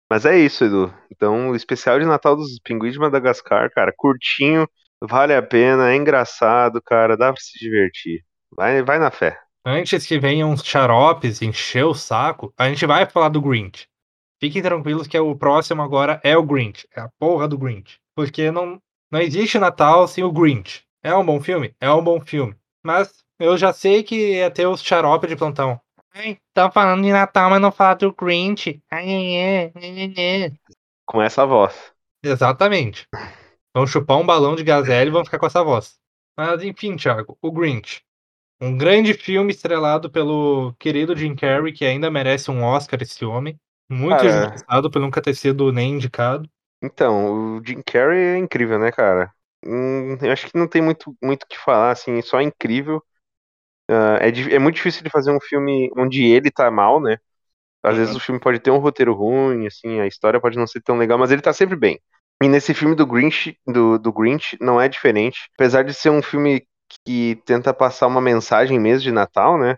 Mas 0.10 0.26
é 0.26 0.38
isso, 0.38 0.64
Edu. 0.64 0.94
Então, 1.12 1.50
o 1.50 1.56
especial 1.56 2.00
de 2.00 2.06
Natal 2.06 2.36
dos 2.36 2.60
Pinguins 2.60 2.94
de 2.94 3.00
Madagascar, 3.00 3.70
cara, 3.72 3.94
curtinho, 3.96 4.68
vale 5.02 5.34
a 5.34 5.42
pena, 5.42 5.92
é 5.92 5.96
engraçado, 5.96 6.82
cara, 6.82 7.18
dá 7.18 7.32
pra 7.32 7.42
se 7.42 7.58
divertir. 7.60 8.24
Vai, 8.56 8.82
vai 8.82 9.00
na 9.00 9.12
fé. 9.12 9.40
Antes 9.66 10.06
que 10.06 10.18
venham 10.18 10.52
uns 10.52 10.64
xaropes 10.64 11.42
encher 11.42 11.86
o 11.86 11.94
saco, 11.94 12.54
a 12.58 12.70
gente 12.70 12.86
vai 12.86 13.06
falar 13.06 13.30
do 13.30 13.42
Grinch. 13.42 13.88
Fiquem 14.40 14.62
tranquilos 14.62 15.08
que 15.08 15.20
o 15.20 15.36
próximo 15.36 15.82
agora 15.82 16.22
é 16.24 16.38
o 16.38 16.44
Grinch. 16.44 16.88
É 16.96 17.02
a 17.02 17.10
porra 17.20 17.48
do 17.48 17.58
Grinch. 17.58 18.00
Porque 18.16 18.52
não, 18.52 18.80
não 19.12 19.20
existe 19.20 19.60
Natal 19.60 20.08
sem 20.08 20.24
o 20.24 20.32
Grinch. 20.32 20.84
É 21.04 21.14
um 21.16 21.26
bom 21.26 21.42
filme? 21.42 21.76
É 21.82 21.92
um 21.92 22.04
bom 22.04 22.22
filme. 22.22 22.56
Mas 22.84 23.24
eu 23.40 23.58
já 23.58 23.74
sei 23.74 24.04
que 24.04 24.36
ia 24.36 24.50
ter 24.52 24.68
os 24.68 24.82
xarope 24.82 25.28
de 25.28 25.36
plantão. 25.36 25.82
Ai, 26.14 26.38
tá 26.54 26.72
falando 26.72 27.04
de 27.04 27.12
Natal, 27.12 27.50
mas 27.50 27.62
não 27.62 27.72
fala 27.72 27.96
do 27.96 28.14
Grinch. 28.14 28.82
Ai, 28.90 29.06
ai, 29.06 29.72
ai, 29.76 30.14
ai. 30.18 30.54
Com 31.06 31.22
essa 31.22 31.46
voz. 31.46 31.94
Exatamente. 32.24 33.08
Vão 33.78 33.88
chupar 33.88 34.18
um 34.18 34.26
balão 34.26 34.56
de 34.56 34.64
gazelle 34.64 35.10
e 35.10 35.14
vão 35.14 35.26
ficar 35.26 35.40
com 35.40 35.46
essa 35.48 35.64
voz. 35.64 35.98
Mas 36.38 36.64
enfim, 36.64 36.96
Thiago, 36.98 37.38
o 37.42 37.52
Grinch. 37.52 38.04
Um 38.62 38.78
grande 38.78 39.14
filme 39.14 39.52
estrelado 39.54 40.12
pelo 40.12 40.74
querido 40.80 41.16
Jim 41.18 41.36
Carrey, 41.36 41.74
que 41.74 41.86
ainda 41.86 42.12
merece 42.12 42.52
um 42.52 42.64
Oscar 42.64 43.02
esse 43.04 43.26
homem. 43.26 43.60
Muito 43.90 44.26
Cara. 44.26 44.68
injustiçado 44.68 44.92
por 44.92 45.02
nunca 45.02 45.22
ter 45.22 45.36
sido 45.36 45.72
nem 45.74 45.94
indicado. 45.96 46.50
Então, 46.82 47.58
o 47.58 47.66
Jim 47.66 47.82
Carrey 47.84 48.20
é 48.36 48.38
incrível, 48.38 48.80
né, 48.80 48.92
cara? 48.92 49.34
Hum, 49.66 50.18
eu 50.22 50.32
acho 50.32 50.48
que 50.50 50.58
não 50.58 50.68
tem 50.68 50.82
muito 50.82 51.16
muito 51.22 51.44
o 51.44 51.48
que 51.48 51.58
falar, 51.58 51.92
assim, 51.92 52.22
só 52.22 52.42
incrível. 52.42 53.04
Ah, 53.90 54.18
é, 54.22 54.32
di- 54.32 54.54
é 54.54 54.60
muito 54.60 54.76
difícil 54.78 55.04
de 55.04 55.10
fazer 55.10 55.32
um 55.32 55.40
filme 55.42 55.92
onde 55.98 56.24
ele 56.26 56.52
tá 56.52 56.72
mal, 56.72 57.02
né? 57.02 57.18
Às 57.84 57.98
Uhum. 57.98 57.98
vezes 57.98 58.16
o 58.16 58.20
filme 58.22 58.40
pode 58.42 58.60
ter 58.60 58.72
um 58.72 58.80
roteiro 58.80 59.14
ruim, 59.14 59.68
assim, 59.68 60.00
a 60.02 60.08
história 60.08 60.42
pode 60.42 60.58
não 60.58 60.68
ser 60.68 60.82
tão 60.84 60.98
legal, 60.98 61.18
mas 61.20 61.32
ele 61.32 61.42
tá 61.42 61.54
sempre 61.54 61.76
bem. 61.78 62.02
E 62.44 62.48
nesse 62.48 62.74
filme 62.74 62.96
do 62.96 63.06
Grinch, 63.06 63.58
do, 63.66 63.98
do 63.98 64.12
Grinch 64.14 64.58
não 64.62 64.80
é 64.80 64.88
diferente. 64.88 65.50
Apesar 65.56 65.84
de 65.84 65.94
ser 65.94 66.10
um 66.12 66.22
filme 66.22 66.68
que 67.06 67.36
tenta 67.46 67.74
passar 67.74 68.08
uma 68.08 68.22
mensagem 68.22 68.80
mesmo 68.80 69.04
de 69.04 69.12
Natal, 69.12 69.58
né? 69.58 69.78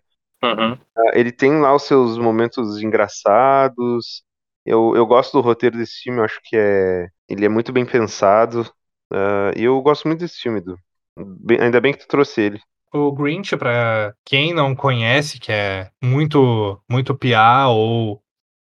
Ah, 0.97 1.11
Ele 1.13 1.31
tem 1.31 1.59
lá 1.61 1.73
os 1.75 1.83
seus 1.83 2.17
momentos 2.17 2.81
engraçados. 2.81 4.23
Eu, 4.65 4.95
eu 4.95 5.05
gosto 5.05 5.33
do 5.33 5.41
roteiro 5.41 5.77
desse 5.77 6.01
filme, 6.03 6.19
eu 6.19 6.25
acho 6.25 6.39
que 6.43 6.55
é, 6.57 7.07
ele 7.27 7.45
é 7.45 7.49
muito 7.49 7.71
bem 7.71 7.85
pensado. 7.85 8.65
Ah, 9.11 9.51
E 9.55 9.63
eu 9.63 9.81
gosto 9.81 10.07
muito 10.07 10.19
desse 10.21 10.39
filme, 10.41 10.61
Du. 10.61 10.77
Bem- 11.17 11.59
ainda 11.61 11.81
bem 11.81 11.93
que 11.93 11.99
tu 11.99 12.07
trouxe 12.07 12.41
ele. 12.41 12.59
O 12.91 13.11
Grinch, 13.11 13.55
pra 13.55 14.13
quem 14.25 14.53
não 14.53 14.75
conhece, 14.75 15.39
que 15.39 15.51
é 15.51 15.91
muito, 16.03 16.81
muito 16.89 17.15
piá 17.15 17.67
ou 17.69 18.23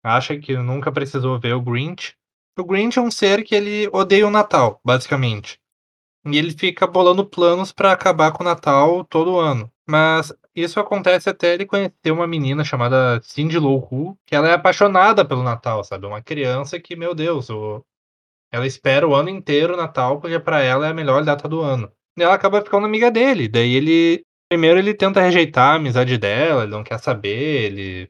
acha 0.04 0.40
que 0.40 0.58
nunca 0.58 0.92
precisou 0.92 1.40
ver 1.40 1.54
o 1.56 1.62
Grinch, 1.62 2.17
o 2.58 2.66
Grinch 2.66 2.98
é 2.98 3.02
um 3.02 3.12
ser 3.12 3.44
que 3.44 3.56
ele 3.56 3.90
odeia 3.92 4.28
o 4.28 4.32
Natal, 4.32 4.80
basicamente. 4.84 5.60
E 6.26 6.38
ele 6.38 6.52
fica 6.52 6.86
bolando 6.86 7.26
planos 7.26 7.72
pra 7.72 7.92
acabar 7.92 8.32
com 8.32 8.44
o 8.44 8.46
Natal 8.46 9.04
todo 9.06 9.40
ano. 9.40 9.72
Mas 9.88 10.34
isso 10.54 10.80
acontece 10.80 11.30
até 11.30 11.54
ele 11.54 11.66
conhecer 11.66 12.12
uma 12.12 12.28
menina 12.28 12.64
chamada 12.64 13.22
Cindy 13.24 13.58
Lou 13.58 14.18
que 14.26 14.36
ela 14.36 14.50
é 14.50 14.54
apaixonada 14.54 15.24
pelo 15.24 15.44
Natal, 15.44 15.84
sabe? 15.84 16.06
Uma 16.06 16.22
criança 16.22 16.80
que, 16.80 16.96
meu 16.96 17.16
Deus, 17.16 17.50
o... 17.50 17.86
ela 18.52 18.68
espera 18.68 19.08
o 19.08 19.16
ano 19.16 19.30
inteiro 19.30 19.76
o 19.76 19.78
Natal 19.78 20.20
porque 20.20 20.40
pra 20.40 20.62
ela 20.62 20.88
é 20.88 20.90
a 20.90 20.94
melhor 20.94 21.24
data 21.24 21.48
do 21.48 21.62
ano. 21.62 21.92
E 22.18 22.24
ela 22.24 22.34
acaba 22.34 22.62
ficando 22.62 22.86
amiga 22.86 23.12
dele. 23.12 23.48
Daí 23.48 23.76
ele. 23.76 24.26
Primeiro 24.50 24.80
ele 24.80 24.94
tenta 24.94 25.22
rejeitar 25.22 25.74
a 25.74 25.76
amizade 25.76 26.18
dela, 26.18 26.64
ele 26.64 26.72
não 26.72 26.84
quer 26.84 26.98
saber, 27.00 27.66
ele 27.66 28.10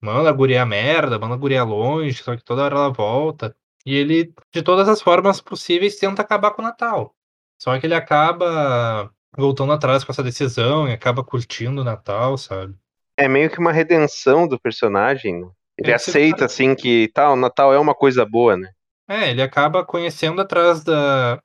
manda 0.00 0.30
a 0.30 0.32
guria 0.32 0.64
merda, 0.64 1.18
manda 1.18 1.34
a 1.34 1.38
guria 1.38 1.64
longe, 1.64 2.22
só 2.22 2.36
que 2.36 2.44
toda 2.44 2.62
hora 2.64 2.76
ela 2.76 2.90
volta. 2.90 3.54
E 3.84 3.94
ele, 3.94 4.32
de 4.52 4.62
todas 4.62 4.88
as 4.88 5.00
formas 5.02 5.40
possíveis, 5.40 5.96
tenta 5.96 6.22
acabar 6.22 6.52
com 6.52 6.62
o 6.62 6.64
Natal. 6.64 7.14
Só 7.58 7.78
que 7.78 7.86
ele 7.86 7.94
acaba 7.94 9.10
voltando 9.36 9.72
atrás 9.72 10.04
com 10.04 10.12
essa 10.12 10.22
decisão 10.22 10.88
e 10.88 10.92
acaba 10.92 11.24
curtindo 11.24 11.80
o 11.80 11.84
Natal, 11.84 12.36
sabe? 12.36 12.74
É 13.16 13.28
meio 13.28 13.50
que 13.50 13.58
uma 13.58 13.72
redenção 13.72 14.46
do 14.48 14.58
personagem, 14.58 15.40
né? 15.40 15.48
Ele 15.78 15.90
É, 15.90 15.94
aceita, 15.94 16.44
assim, 16.44 16.74
que 16.74 17.08
tal, 17.14 17.36
Natal 17.36 17.72
é 17.72 17.78
uma 17.78 17.94
coisa 17.94 18.24
boa, 18.24 18.56
né? 18.56 18.70
É, 19.08 19.30
ele 19.30 19.42
acaba 19.42 19.84
conhecendo 19.84 20.40
atrás 20.40 20.84
da, 20.84 21.40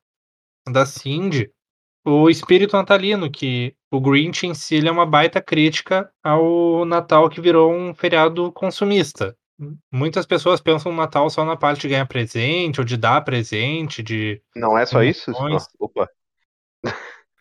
da 0.69 0.86
Cindy 0.86 1.52
o 2.06 2.30
espírito 2.30 2.78
natalino, 2.78 3.30
que 3.30 3.76
o 3.91 4.00
Grinch 4.00 4.47
em 4.47 4.54
si 4.54 4.76
ele 4.76 4.88
é 4.88 4.91
uma 4.91 5.06
baita 5.06 5.41
crítica 5.41 6.10
ao 6.23 6.86
Natal 6.86 7.30
que 7.30 7.41
virou 7.41 7.73
um 7.73 7.93
feriado 7.93 8.52
consumista. 8.54 9.36
Muitas 9.91 10.26
pessoas 10.26 10.62
pensam 10.62 10.91
no 10.91 10.98
Natal 10.98 11.30
só 11.30 11.43
na 11.43 11.58
parte 11.58 11.82
de 11.82 11.89
ganhar 11.89 12.06
presente 12.06 12.80
ou 12.80 12.86
de 12.86 12.96
dar 12.96 13.22
presente, 13.22 14.04
de. 14.04 14.41
Não 14.56 14.78
é 14.78 14.86
só 14.86 15.02
isso? 15.04 15.32
Opa, 15.80 16.08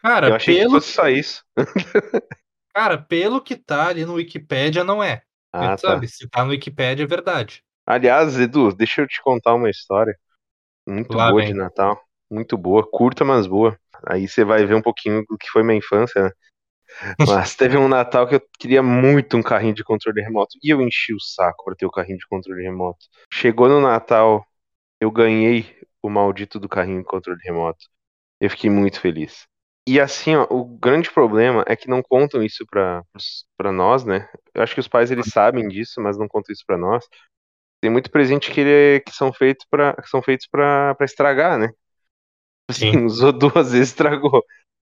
Cara, 0.01 0.29
eu 0.29 0.35
achei 0.37 0.55
que 0.55 0.61
pelo, 0.61 0.75
fosse 0.75 0.93
só 0.93 1.09
isso. 1.09 1.45
cara, 2.73 2.97
pelo 2.97 3.41
que 3.41 3.57
tá 3.57 3.89
ali 3.89 4.05
no 4.05 4.15
Wikipedia, 4.15 4.85
não 4.85 5.03
é. 5.03 5.23
Ah, 5.53 5.71
tá. 5.71 5.79
sabe, 5.79 6.09
se 6.09 6.29
tá 6.29 6.45
no 6.45 6.51
Wikipedia 6.51 7.05
é 7.05 7.09
verdade. 7.09 7.63
Aliás, 7.85 8.39
Edu, 8.39 8.73
deixa 8.73 9.03
eu 9.03 9.07
te 9.07 9.21
contar 9.23 9.55
uma 9.55 9.71
história 9.71 10.17
muito 10.87 11.17
Lá 11.17 11.31
boa 11.31 11.41
vem. 11.41 11.53
de 11.53 11.59
Natal. 11.59 12.01
Muito 12.31 12.57
boa, 12.57 12.89
curta, 12.89 13.25
mas 13.25 13.47
boa. 13.47 13.79
Aí 14.07 14.29
você 14.29 14.45
vai 14.45 14.65
ver 14.65 14.75
um 14.75 14.83
pouquinho 14.83 15.25
do 15.29 15.37
que 15.37 15.49
foi 15.49 15.63
minha 15.63 15.79
infância, 15.79 16.23
né? 16.23 16.31
Mas 17.19 17.55
teve 17.55 17.77
um 17.77 17.89
Natal 17.89 18.27
que 18.27 18.37
eu 18.37 18.43
queria 18.59 18.83
muito 18.83 19.37
um 19.37 19.43
carrinho 19.43 19.75
de 19.75 19.85
controle 19.85 20.23
remoto. 20.23 20.59
E 20.63 20.73
eu 20.73 20.81
enchi 20.81 21.15
o 21.15 21.21
saco 21.21 21.65
pra 21.65 21.75
ter 21.75 21.87
o 21.87 21.91
carrinho 21.91 22.19
de 22.19 22.27
controle 22.27 22.63
remoto. 22.63 23.07
Chegou 23.33 23.69
no 23.69 23.81
Natal, 23.81 24.47
eu 25.01 25.11
ganhei 25.11 25.77
o 26.03 26.09
maldito 26.09 26.59
do 26.61 26.69
carrinho 26.69 27.01
de 27.01 27.07
controle 27.07 27.41
remoto. 27.43 27.87
Eu 28.41 28.51
fiquei 28.51 28.71
muito 28.71 29.01
feliz. 29.01 29.47
E 29.89 30.01
assim, 30.01 30.35
ó, 30.35 30.47
o 30.51 30.65
grande 30.65 31.11
problema 31.11 31.65
é 31.67 31.77
que 31.77 31.89
não 31.89 32.03
contam 32.03 32.43
isso 32.43 32.67
pra, 32.69 33.03
pra 33.57 33.71
nós, 33.71 34.05
né? 34.05 34.29
Eu 34.53 34.63
acho 34.63 34.75
que 34.75 34.81
os 34.81 34.89
pais 34.89 35.11
eles 35.11 35.27
sabem 35.29 35.69
disso, 35.69 36.01
mas 36.01 36.19
não 36.19 36.27
contam 36.27 36.53
isso 36.53 36.65
pra 36.67 36.77
nós. 36.77 37.05
Tem 37.81 37.91
muito 37.91 38.11
presente 38.11 38.51
que, 38.51 38.61
ele, 38.61 39.01
que 39.01 39.13
são 39.13 39.33
feitos 39.33 39.65
para 39.71 39.95
que 39.95 40.09
são 40.09 40.23
feitos 40.23 40.49
para 40.49 40.97
estragar, 41.03 41.59
né? 41.59 41.71
Assim, 42.69 42.93
Sim. 42.93 43.05
usou 43.07 43.33
duas 43.33 43.73
vezes, 43.73 43.91
estragou. 43.91 44.45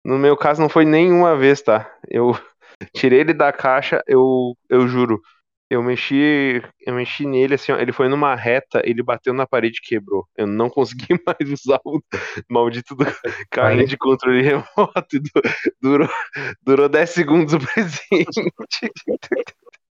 No 0.04 0.18
meu 0.18 0.36
caso 0.36 0.60
não 0.60 0.68
foi 0.68 0.84
nenhuma 0.84 1.36
vez, 1.36 1.62
tá? 1.62 1.90
Eu 2.08 2.32
tirei 2.94 3.20
ele 3.20 3.34
da 3.34 3.52
caixa, 3.52 4.02
eu, 4.06 4.56
eu 4.68 4.86
juro. 4.88 5.20
Eu 5.70 5.82
mexi, 5.82 6.62
eu 6.86 6.94
mexi 6.94 7.26
nele 7.26 7.54
assim, 7.54 7.72
ó, 7.72 7.76
ele 7.78 7.92
foi 7.92 8.08
numa 8.08 8.34
reta, 8.34 8.80
ele 8.84 9.02
bateu 9.02 9.34
na 9.34 9.46
parede 9.46 9.80
e 9.82 9.86
quebrou. 9.86 10.26
Eu 10.36 10.46
não 10.46 10.70
consegui 10.70 11.08
mais 11.26 11.52
usar 11.52 11.78
o 11.84 12.00
maldito 12.50 12.94
do 12.94 13.04
carrinho 13.50 13.86
de 13.86 13.96
controle 13.98 14.42
remoto. 14.42 15.20
du- 15.20 15.42
Durou, 15.82 16.08
durou 16.62 16.88
10 16.88 17.10
segundos 17.10 17.52
o 17.54 17.58
presente. 17.58 18.50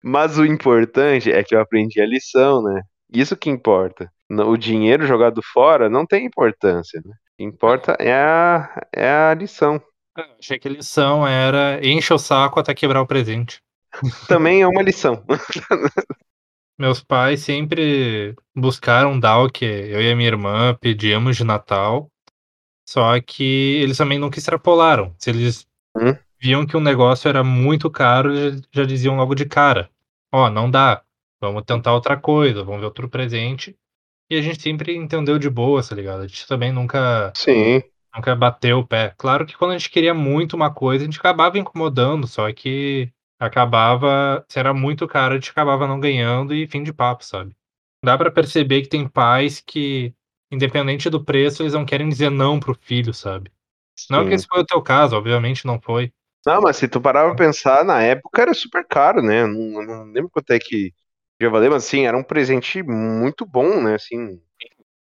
Mas 0.04 0.38
o 0.38 0.46
importante 0.46 1.32
é 1.32 1.44
que 1.44 1.56
eu 1.56 1.62
aprendi 1.62 2.02
a 2.02 2.06
lição, 2.06 2.62
né? 2.62 2.82
Isso 3.14 3.38
que 3.38 3.50
importa. 3.50 4.12
O 4.30 4.58
dinheiro 4.58 5.06
jogado 5.06 5.42
fora 5.54 5.90
não 5.90 6.06
tem 6.06 6.26
importância, 6.26 7.02
né? 7.06 7.12
O 7.14 7.38
que 7.38 7.44
importa 7.44 7.96
é 8.00 8.14
a, 8.14 8.88
é 8.94 9.08
a 9.10 9.34
lição. 9.34 9.82
Achei 10.16 10.60
que 10.60 10.68
a 10.68 10.72
lição 10.72 11.28
era 11.28 11.86
enche 11.86 12.14
o 12.14 12.18
saco 12.18 12.60
até 12.60 12.74
quebrar 12.74 13.02
o 13.02 13.08
presente. 13.08 13.62
Também 14.28 14.62
é 14.62 14.68
uma 14.68 14.82
lição. 14.82 15.24
Meus 16.78 17.02
pais 17.04 17.42
sempre 17.42 18.36
buscaram 18.56 19.20
dar 19.20 19.40
o 19.40 19.50
que 19.50 19.64
eu 19.64 20.02
e 20.02 20.12
a 20.12 20.16
minha 20.16 20.28
irmã 20.28 20.76
pedíamos 20.80 21.38
de 21.38 21.44
Natal, 21.44 22.12
só 22.88 23.20
que 23.22 23.80
eles 23.82 23.98
também 23.98 24.20
nunca 24.20 24.40
extrapolaram. 24.40 25.16
Se 25.20 25.30
eles 25.30 25.68
Hum? 25.96 26.18
viam 26.42 26.66
que 26.66 26.76
um 26.78 26.82
negócio 26.82 27.30
era 27.30 27.44
muito 27.44 27.90
caro, 27.90 28.32
já 28.74 28.86
diziam 28.86 29.16
logo 29.18 29.36
de 29.36 29.46
cara: 29.46 29.90
Ó, 30.34 30.50
não 30.50 30.70
dá, 30.70 31.04
vamos 31.42 31.64
tentar 31.64 31.94
outra 31.94 32.18
coisa, 32.18 32.64
vamos 32.64 32.82
ver 32.82 32.88
outro 32.88 33.10
presente. 33.10 33.76
E 34.30 34.38
a 34.38 34.42
gente 34.42 34.62
sempre 34.62 34.96
entendeu 34.96 35.40
de 35.40 35.50
boa, 35.50 35.84
tá 35.84 35.96
ligado? 35.96 36.24
A 36.24 36.28
gente 36.28 36.48
também 36.48 36.72
nunca, 36.72 37.32
Sim. 37.36 37.84
Nunca 38.16 38.36
bateu 38.36 38.80
o 38.80 38.88
pé. 38.88 39.14
Claro 39.18 39.46
que 39.46 39.58
quando 39.58 39.72
a 39.72 39.78
gente 39.78 39.90
queria 39.90 40.14
muito 40.14 40.56
uma 40.56 40.74
coisa, 40.74 41.04
a 41.04 41.06
gente 41.06 41.20
acabava 41.20 41.58
incomodando, 41.58 42.28
só 42.28 42.52
que 42.52 43.12
acabava, 43.40 44.46
se 44.48 44.60
era 44.60 44.74
muito 44.74 45.08
caro, 45.08 45.34
a 45.34 45.38
gente 45.38 45.52
acabava 45.52 45.88
não 45.88 46.00
ganhando 46.00 46.54
e 46.54 46.68
fim 46.68 46.84
de 46.84 46.94
papo, 46.94 47.26
sabe? 47.26 47.56
Dá 48.04 48.18
pra 48.18 48.32
perceber 48.32 48.82
que 48.82 48.90
tem 48.90 49.08
pais 49.08 49.62
que, 49.62 50.14
independente 50.52 51.10
do 51.10 51.24
preço, 51.24 51.64
eles 51.64 51.74
não 51.74 51.86
querem 51.86 52.10
dizer 52.10 52.30
não 52.30 52.60
pro 52.60 52.76
filho, 52.76 53.14
sabe? 53.14 53.52
Não 54.10 54.28
que 54.28 54.34
esse 54.34 54.48
foi 54.48 54.62
o 54.62 54.66
teu 54.66 54.82
caso, 54.82 55.16
obviamente 55.16 55.66
não 55.66 55.80
foi. 55.80 56.12
Não, 56.46 56.62
mas 56.62 56.78
se 56.78 56.88
tu 56.88 57.00
parar 57.00 57.26
pra 57.26 57.36
pensar, 57.36 57.86
na 57.86 58.02
época 58.02 58.42
era 58.42 58.54
super 58.54 58.86
caro, 58.86 59.22
né? 59.22 59.46
Não, 59.46 59.82
não 59.84 60.04
lembro 60.06 60.30
quanto 60.30 60.52
é 60.52 60.60
que 60.60 60.92
já 61.42 61.50
valeu, 61.50 61.72
mas 61.72 61.86
assim, 61.86 62.06
era 62.06 62.18
um 62.18 62.24
presente 62.24 62.84
muito 62.84 63.46
bom, 63.46 63.82
né? 63.82 63.96
Assim, 63.96 64.42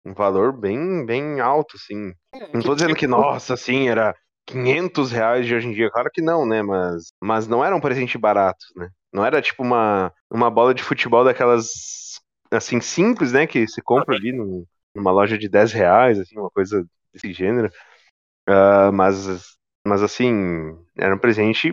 um 0.06 0.14
valor 0.14 0.54
bem, 0.54 1.06
bem 1.06 1.40
alto, 1.40 1.76
assim. 1.78 2.14
Não 2.54 2.62
tô 2.62 2.76
dizendo 2.76 2.96
que, 2.96 3.08
nossa, 3.08 3.54
assim, 3.54 3.88
era 3.90 4.16
500 4.46 5.12
reais 5.12 5.46
de 5.46 5.56
hoje 5.56 5.68
em 5.68 5.74
dia. 5.74 5.90
Claro 5.92 6.10
que 6.14 6.22
não, 6.22 6.46
né? 6.46 6.62
Mas, 6.62 7.12
mas 7.22 7.48
não 7.48 7.64
era 7.64 7.76
um 7.76 7.82
presente 7.82 8.18
barato, 8.18 8.66
né? 8.76 8.90
Não 9.14 9.26
era 9.26 9.42
tipo 9.42 9.64
uma, 9.64 10.12
uma 10.32 10.50
bola 10.50 10.74
de 10.74 10.84
futebol 10.84 11.24
daquelas 11.24 11.68
assim 12.52 12.80
simples, 12.82 13.32
né? 13.32 13.48
Que 13.48 13.68
se 13.68 13.82
compra 13.82 14.16
ali 14.16 14.32
num- 14.32 14.66
numa 14.96 15.12
loja 15.12 15.38
de 15.38 15.50
10 15.50 15.72
reais, 15.72 16.20
assim, 16.20 16.38
uma 16.38 16.50
coisa 16.52 16.86
desse 17.14 17.34
gênero. 17.34 17.72
Ah, 18.48 18.92
mas, 18.92 19.58
mas 19.86 20.04
assim, 20.04 20.32
era 20.98 21.16
um 21.16 21.20
presente 21.20 21.72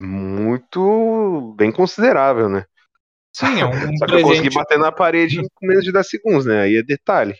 muito 0.00 1.54
bem 1.56 1.72
considerável, 1.72 2.48
né? 2.48 2.64
Sim, 3.32 3.60
é 3.60 3.66
um 3.66 3.70
Só 3.98 4.06
que 4.08 4.14
eu 4.14 4.20
consegui 4.20 4.50
presente. 4.50 4.50
bater 4.50 4.78
na 4.78 4.92
parede 4.92 5.40
em 5.40 5.48
menos 5.66 5.84
de 5.84 5.92
10 5.92 6.08
segundos, 6.08 6.46
né? 6.46 6.62
Aí 6.62 6.76
é 6.76 6.82
detalhe. 6.82 7.34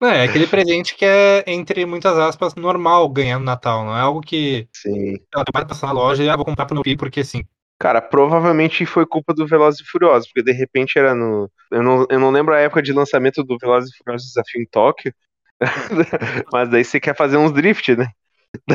Não, 0.00 0.08
é 0.08 0.24
aquele 0.24 0.46
presente 0.46 0.94
que 0.94 1.04
é, 1.04 1.44
entre 1.46 1.84
muitas 1.84 2.16
aspas, 2.16 2.54
normal 2.54 3.06
ganhar 3.10 3.38
no 3.38 3.44
Natal. 3.44 3.84
Não 3.84 3.94
é 3.96 4.00
algo 4.00 4.22
que 4.22 4.66
Sim. 4.72 5.18
ela 5.34 5.44
vai 5.52 5.66
passar 5.66 5.88
na 5.88 5.92
loja 5.92 6.24
e 6.24 6.28
ah, 6.28 6.36
vou 6.36 6.44
comprar 6.44 6.64
pro 6.64 6.74
meu 6.74 6.82
filho 6.82 6.96
porque 6.96 7.22
sim. 7.22 7.44
Cara, 7.78 8.02
provavelmente 8.02 8.84
foi 8.84 9.06
culpa 9.06 9.32
do 9.32 9.46
Velozes 9.46 9.80
e 9.80 9.84
Furiosos, 9.84 10.28
porque 10.28 10.42
de 10.42 10.52
repente 10.52 10.98
era 10.98 11.14
no. 11.14 11.50
Eu 11.70 11.82
não, 11.82 12.06
eu 12.10 12.20
não 12.20 12.30
lembro 12.30 12.54
a 12.54 12.60
época 12.60 12.82
de 12.82 12.92
lançamento 12.92 13.42
do 13.42 13.56
Velozes 13.58 13.90
e 13.90 13.96
Furiosos 13.96 14.28
Desafio 14.28 14.60
em 14.60 14.66
Tóquio. 14.66 15.14
Mas 16.52 16.68
daí 16.68 16.84
você 16.84 17.00
quer 17.00 17.16
fazer 17.16 17.38
uns 17.38 17.52
drift, 17.52 17.96
né? 17.96 18.08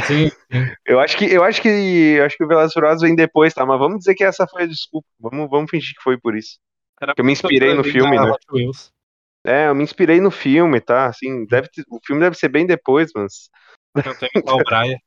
Sim. 0.06 0.32
Eu 0.86 1.00
acho 1.00 1.18
que 1.18 1.26
eu 1.26 1.44
acho 1.44 1.62
que 1.62 1.68
eu 1.68 2.26
acho 2.26 2.38
que 2.38 2.44
o 2.44 2.48
Velozes 2.48 2.72
e 2.72 2.74
Furiosos 2.74 3.02
vem 3.02 3.16
depois, 3.16 3.54
tá? 3.54 3.64
Mas 3.64 3.78
vamos 3.78 4.00
dizer 4.00 4.16
que 4.16 4.24
essa 4.24 4.48
foi 4.48 4.64
a 4.64 4.68
desculpa. 4.68 5.08
Vamos, 5.20 5.50
vamos 5.52 5.70
fingir 5.70 5.96
que 5.96 6.02
foi 6.02 6.18
por 6.18 6.36
isso. 6.36 6.58
Era 7.00 7.14
Que 7.14 7.22
eu 7.22 7.26
me 7.26 7.34
inspirei 7.34 7.76
no 7.76 7.84
filme, 7.84 8.16
né? 8.16 8.32
Hot 8.32 8.46
Wheels. 8.52 8.92
É, 9.46 9.68
eu 9.68 9.76
me 9.76 9.84
inspirei 9.84 10.20
no 10.20 10.32
filme, 10.32 10.82
tá? 10.82 11.06
Assim, 11.08 11.46
deve 11.46 11.70
ter- 11.70 11.84
o 11.90 12.00
filme 12.06 12.22
deve 12.22 12.36
ser 12.36 12.50
bem 12.50 12.66
depois, 12.66 13.12
mas 13.16 13.50
Eu 13.96 14.18
tenho 14.18 14.32
igual 14.36 14.60
o 14.60 14.64
Brian. 14.64 14.98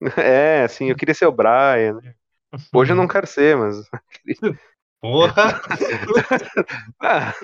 é, 0.18 0.62
assim, 0.64 0.90
eu 0.90 0.96
queria 0.96 1.14
ser 1.14 1.26
o 1.26 1.32
Brian. 1.32 1.94
né? 2.02 2.14
Hoje 2.72 2.92
eu 2.92 2.96
não 2.96 3.08
quero 3.08 3.26
ser, 3.26 3.56
mas 3.56 3.76
Porra! 5.00 5.60
Ah. 7.00 7.34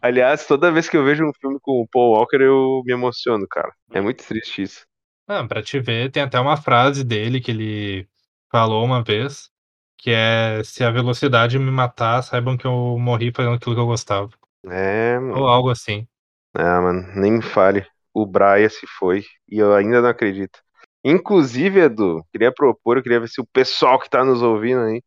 Aliás, 0.00 0.46
toda 0.46 0.72
vez 0.72 0.88
que 0.88 0.96
eu 0.96 1.04
vejo 1.04 1.24
um 1.24 1.32
filme 1.40 1.58
com 1.60 1.82
o 1.82 1.88
Paul 1.88 2.14
Walker, 2.16 2.38
eu 2.40 2.82
me 2.84 2.92
emociono, 2.92 3.46
cara. 3.48 3.72
É 3.92 4.00
muito 4.00 4.24
triste 4.26 4.62
isso. 4.62 4.84
Ah, 5.28 5.46
pra 5.46 5.62
te 5.62 5.78
ver, 5.78 6.10
tem 6.10 6.22
até 6.22 6.40
uma 6.40 6.56
frase 6.56 7.04
dele 7.04 7.40
que 7.40 7.50
ele 7.52 8.08
falou 8.50 8.84
uma 8.84 9.02
vez, 9.04 9.50
que 9.96 10.10
é 10.10 10.62
se 10.64 10.82
a 10.82 10.90
velocidade 10.90 11.58
me 11.58 11.70
matar, 11.70 12.22
saibam 12.22 12.56
que 12.56 12.66
eu 12.66 12.98
morri 12.98 13.32
fazendo 13.32 13.54
aquilo 13.54 13.74
que 13.76 13.80
eu 13.80 13.86
gostava. 13.86 14.30
É, 14.66 15.18
Ou 15.18 15.22
mano. 15.22 15.46
algo 15.48 15.70
assim. 15.70 16.06
Ah, 16.54 16.80
mano, 16.80 17.06
nem 17.14 17.32
me 17.32 17.42
fale. 17.42 17.86
O 18.14 18.26
Brian 18.26 18.68
se 18.68 18.86
foi 18.86 19.24
e 19.48 19.58
eu 19.58 19.74
ainda 19.74 20.02
não 20.02 20.08
acredito. 20.08 20.58
Inclusive, 21.04 21.80
Edu, 21.80 22.24
queria 22.30 22.52
propor, 22.52 22.96
eu 22.96 23.02
queria 23.02 23.20
ver 23.20 23.28
se 23.28 23.40
o 23.40 23.46
pessoal 23.46 23.98
que 23.98 24.08
tá 24.08 24.24
nos 24.24 24.42
ouvindo 24.42 24.82
aí 24.82 25.02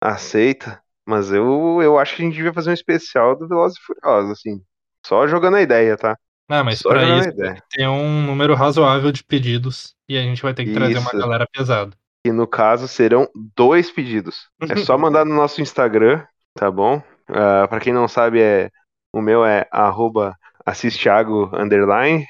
aceita. 0.00 0.82
Mas 1.06 1.32
eu, 1.32 1.80
eu 1.82 1.98
acho 1.98 2.14
que 2.14 2.22
a 2.22 2.24
gente 2.26 2.34
devia 2.34 2.52
fazer 2.52 2.70
um 2.70 2.74
especial 2.74 3.34
do 3.36 3.48
Velozes 3.48 3.78
e 3.78 3.82
Furiosos, 3.82 4.32
assim. 4.32 4.62
Só 5.06 5.26
jogando 5.26 5.56
a 5.56 5.62
ideia, 5.62 5.96
tá? 5.96 6.18
Ah, 6.50 6.62
mas 6.62 6.80
Só 6.80 6.90
pra 6.90 7.02
isso 7.18 7.30
tem 7.70 7.88
um 7.88 8.22
número 8.26 8.54
razoável 8.54 9.10
de 9.10 9.24
pedidos 9.24 9.94
e 10.08 10.16
a 10.16 10.22
gente 10.22 10.42
vai 10.42 10.54
ter 10.54 10.64
que 10.64 10.72
trazer 10.72 10.98
uma 10.98 11.10
Isso. 11.10 11.18
galera 11.18 11.46
pesada. 11.50 11.96
E 12.24 12.32
no 12.32 12.46
caso 12.46 12.88
serão 12.88 13.28
dois 13.56 13.90
pedidos. 13.90 14.48
É 14.68 14.76
só 14.76 14.96
mandar 14.98 15.24
no 15.24 15.34
nosso 15.34 15.60
Instagram, 15.60 16.26
tá 16.54 16.70
bom? 16.70 17.02
Ah, 17.28 17.66
pra 17.68 17.80
quem 17.80 17.92
não 17.92 18.08
sabe, 18.08 18.40
é 18.40 18.70
o 19.12 19.20
meu 19.20 19.44
é 19.44 19.66
arroba 19.70 20.36
assistiago 20.64 21.50
underline, 21.54 22.26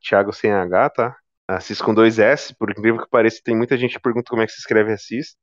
Thiago 0.00 0.32
sem 0.32 0.52
H, 0.52 0.90
tá? 0.90 1.16
Assis 1.48 1.82
com 1.82 1.92
dois 1.92 2.18
S, 2.18 2.54
por 2.54 2.70
incrível 2.70 3.02
que 3.02 3.10
pareça, 3.10 3.40
tem 3.44 3.56
muita 3.56 3.76
gente 3.76 3.94
que 3.94 4.00
pergunta 4.00 4.30
como 4.30 4.42
é 4.42 4.46
que 4.46 4.52
se 4.52 4.60
escreve 4.60 4.92
Assis. 4.92 5.36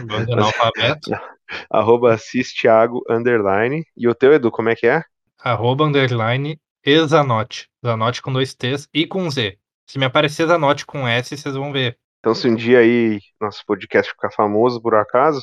Bando 0.00 0.32
analfabeto, 0.32 1.10
Arroba 1.70 2.14
Assis 2.14 2.52
Thiago 2.52 3.02
underline. 3.08 3.84
E 3.96 4.08
o 4.08 4.14
teu, 4.14 4.32
Edu, 4.32 4.50
como 4.50 4.68
é 4.68 4.74
que 4.74 4.86
é? 4.86 5.02
arroba 5.42 5.84
underline 5.84 6.60
exanote. 6.84 7.68
Zanote 7.84 8.20
com 8.20 8.32
dois 8.32 8.54
T's 8.54 8.88
e 8.92 9.06
com 9.06 9.30
Z. 9.30 9.58
Se 9.88 9.98
me 9.98 10.04
aparecer 10.04 10.46
Zanote 10.46 10.84
com 10.84 11.08
S, 11.08 11.36
vocês 11.36 11.54
vão 11.54 11.72
ver. 11.72 11.98
Então, 12.18 12.34
se 12.34 12.48
um 12.48 12.54
dia 12.54 12.80
aí 12.80 13.20
nosso 13.40 13.64
podcast 13.66 14.12
ficar 14.12 14.30
famoso 14.30 14.80
por 14.82 14.94
acaso, 14.94 15.40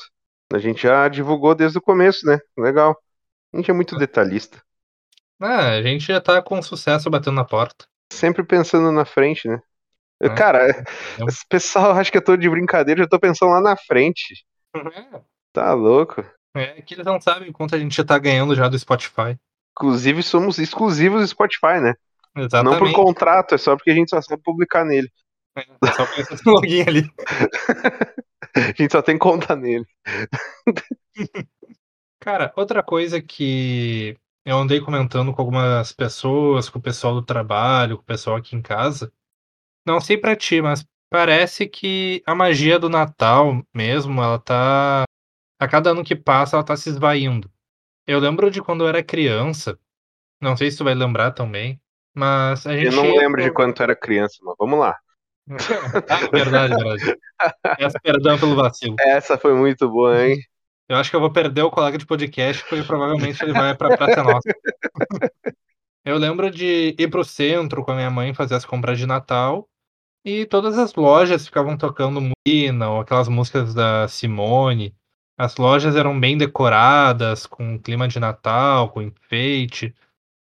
a 0.53 0.59
gente 0.59 0.83
já 0.83 1.07
divulgou 1.07 1.53
desde 1.53 1.77
o 1.77 1.81
começo, 1.81 2.25
né? 2.25 2.39
Legal. 2.57 2.97
A 3.53 3.57
gente 3.57 3.69
é 3.71 3.73
muito 3.73 3.97
detalhista. 3.97 4.61
Ah, 5.39 5.71
a 5.71 5.81
gente 5.81 6.05
já 6.07 6.19
tá 6.19 6.41
com 6.41 6.61
sucesso 6.61 7.09
batendo 7.09 7.35
na 7.35 7.45
porta. 7.45 7.85
Sempre 8.11 8.43
pensando 8.43 8.91
na 8.91 9.05
frente, 9.05 9.47
né? 9.47 9.59
Eu, 10.19 10.31
É. 10.31 10.35
Cara, 10.35 10.85
Não. 11.19 11.27
esse 11.27 11.45
pessoal 11.47 11.91
acha 11.91 12.11
que 12.11 12.17
eu 12.17 12.23
tô 12.23 12.35
de 12.35 12.49
brincadeira, 12.49 13.03
já 13.03 13.07
tô 13.07 13.19
pensando 13.19 13.51
lá 13.51 13.61
na 13.61 13.77
frente. 13.77 14.45
Tá 15.53 15.73
louco? 15.73 16.23
É 16.55 16.81
que 16.81 16.95
eles 16.95 17.05
não 17.05 17.21
sabem 17.21 17.51
quanto 17.51 17.75
a 17.75 17.79
gente 17.79 18.03
tá 18.03 18.17
ganhando 18.17 18.55
já 18.55 18.67
do 18.67 18.77
Spotify. 18.79 19.37
Inclusive, 19.77 20.23
somos 20.23 20.57
exclusivos 20.57 21.21
do 21.21 21.27
Spotify, 21.27 21.79
né? 21.79 21.93
Não 22.35 22.43
por 22.43 22.45
Exatamente. 22.45 22.93
contrato, 22.95 23.55
é 23.55 23.57
só 23.57 23.75
porque 23.75 23.91
a 23.91 23.95
gente 23.95 24.09
só 24.09 24.21
sabe 24.21 24.41
publicar 24.43 24.83
nele. 24.85 25.11
É 25.57 25.91
só 25.91 26.05
pra 26.05 26.19
esse 26.19 26.41
login 26.45 26.81
ali. 26.81 27.11
A 28.55 28.73
gente 28.75 28.91
só 28.91 29.01
tem 29.01 29.17
conta 29.17 29.55
nele. 29.55 29.85
Cara, 32.19 32.51
outra 32.55 32.81
coisa 32.81 33.21
que 33.21 34.17
eu 34.45 34.57
andei 34.57 34.79
comentando 34.79 35.33
com 35.33 35.41
algumas 35.41 35.91
pessoas, 35.91 36.69
com 36.69 36.79
o 36.79 36.81
pessoal 36.81 37.13
do 37.13 37.21
trabalho, 37.21 37.97
com 37.97 38.03
o 38.03 38.05
pessoal 38.05 38.37
aqui 38.37 38.55
em 38.55 38.61
casa. 38.61 39.11
Não 39.85 39.99
sei 39.99 40.17
pra 40.17 40.35
ti, 40.35 40.61
mas 40.61 40.85
parece 41.09 41.67
que 41.67 42.23
a 42.25 42.33
magia 42.33 42.79
do 42.79 42.89
Natal 42.89 43.63
mesmo, 43.73 44.21
ela 44.21 44.39
tá. 44.39 45.03
A 45.59 45.67
cada 45.67 45.91
ano 45.91 46.03
que 46.03 46.15
passa, 46.15 46.55
ela 46.55 46.63
tá 46.63 46.75
se 46.75 46.89
esvaindo. 46.89 47.51
Eu 48.05 48.19
lembro 48.19 48.49
de 48.49 48.61
quando 48.61 48.83
eu 48.83 48.87
era 48.87 49.03
criança. 49.03 49.77
Não 50.41 50.55
sei 50.55 50.71
se 50.71 50.77
tu 50.77 50.83
vai 50.83 50.93
lembrar 50.93 51.31
também. 51.31 51.79
Mas 52.15 52.65
a 52.65 52.75
gente. 52.75 52.85
Eu 52.87 53.03
não 53.03 53.15
lembro 53.15 53.43
de 53.43 53.51
quando 53.51 53.75
tu 53.75 53.83
era 53.83 53.95
criança, 53.95 54.37
mas 54.41 54.55
vamos 54.57 54.79
lá. 54.79 54.97
ah, 56.09 56.29
verdade, 56.31 56.75
verdade. 56.75 57.17
Peço 57.77 57.95
perdão 58.03 58.37
pelo 58.37 58.55
vacilo. 58.55 58.95
Essa 58.99 59.37
foi 59.37 59.53
muito 59.53 59.89
boa, 59.89 60.27
hein? 60.27 60.37
Eu 60.89 60.97
acho 60.97 61.09
que 61.09 61.15
eu 61.15 61.19
vou 61.19 61.31
perder 61.31 61.63
o 61.63 61.71
colega 61.71 61.97
de 61.97 62.05
podcast, 62.05 62.63
porque 62.67 62.83
provavelmente 62.83 63.41
ele 63.43 63.53
vai 63.53 63.75
pra 63.75 63.97
Praça 63.97 64.23
Nossa. 64.23 64.49
Eu 66.05 66.17
lembro 66.17 66.49
de 66.49 66.95
ir 66.97 67.09
pro 67.09 67.25
centro 67.25 67.83
com 67.83 67.91
a 67.91 67.95
minha 67.95 68.09
mãe 68.09 68.33
fazer 68.33 68.55
as 68.55 68.63
compras 68.63 68.97
de 68.97 69.05
Natal 69.05 69.67
e 70.23 70.45
todas 70.45 70.77
as 70.77 70.93
lojas 70.95 71.45
ficavam 71.45 71.77
tocando 71.77 72.21
Murina 72.21 72.89
ou 72.89 73.01
aquelas 73.01 73.27
músicas 73.27 73.73
da 73.73 74.07
Simone. 74.07 74.95
As 75.37 75.57
lojas 75.57 75.95
eram 75.95 76.17
bem 76.17 76.37
decoradas, 76.37 77.45
com 77.45 77.77
clima 77.77 78.07
de 78.07 78.19
Natal, 78.19 78.89
com 78.89 79.01
enfeite. 79.01 79.93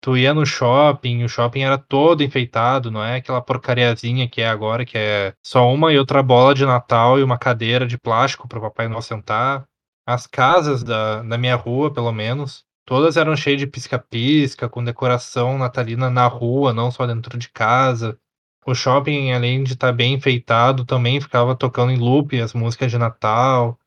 Tu 0.03 0.17
ia 0.17 0.33
no 0.33 0.45
shopping, 0.45 1.23
o 1.23 1.29
shopping 1.29 1.61
era 1.61 1.77
todo 1.77 2.23
enfeitado, 2.23 2.91
não 2.91 3.01
é 3.01 3.15
aquela 3.15 3.41
porcariazinha 3.41 4.27
que 4.27 4.41
é 4.41 4.49
agora, 4.49 4.83
que 4.83 4.97
é 4.97 5.33
só 5.41 5.73
uma 5.73 5.93
e 5.93 5.97
outra 5.97 6.21
bola 6.21 6.53
de 6.53 6.65
Natal 6.65 7.17
e 7.17 7.23
uma 7.23 7.37
cadeira 7.37 7.87
de 7.87 7.97
plástico 7.97 8.45
para 8.45 8.59
o 8.59 8.61
Papai 8.63 8.89
Noel 8.89 9.01
sentar. 9.01 9.65
As 10.05 10.27
casas 10.27 10.83
da, 10.83 11.23
da 11.23 11.37
minha 11.37 11.55
rua, 11.55 11.89
pelo 11.89 12.11
menos, 12.11 12.65
todas 12.85 13.15
eram 13.15 13.33
cheias 13.37 13.61
de 13.61 13.65
pisca-pisca, 13.65 14.67
com 14.67 14.83
decoração 14.83 15.57
natalina 15.57 16.09
na 16.09 16.27
rua, 16.27 16.73
não 16.73 16.91
só 16.91 17.07
dentro 17.07 17.37
de 17.37 17.47
casa. 17.47 18.19
O 18.65 18.75
shopping, 18.75 19.31
além 19.31 19.63
de 19.63 19.71
estar 19.71 19.93
bem 19.93 20.15
enfeitado, 20.15 20.83
também 20.83 21.21
ficava 21.21 21.55
tocando 21.55 21.93
em 21.93 21.97
loop 21.97 22.37
as 22.41 22.53
músicas 22.53 22.91
de 22.91 22.97
Natal. 22.97 23.79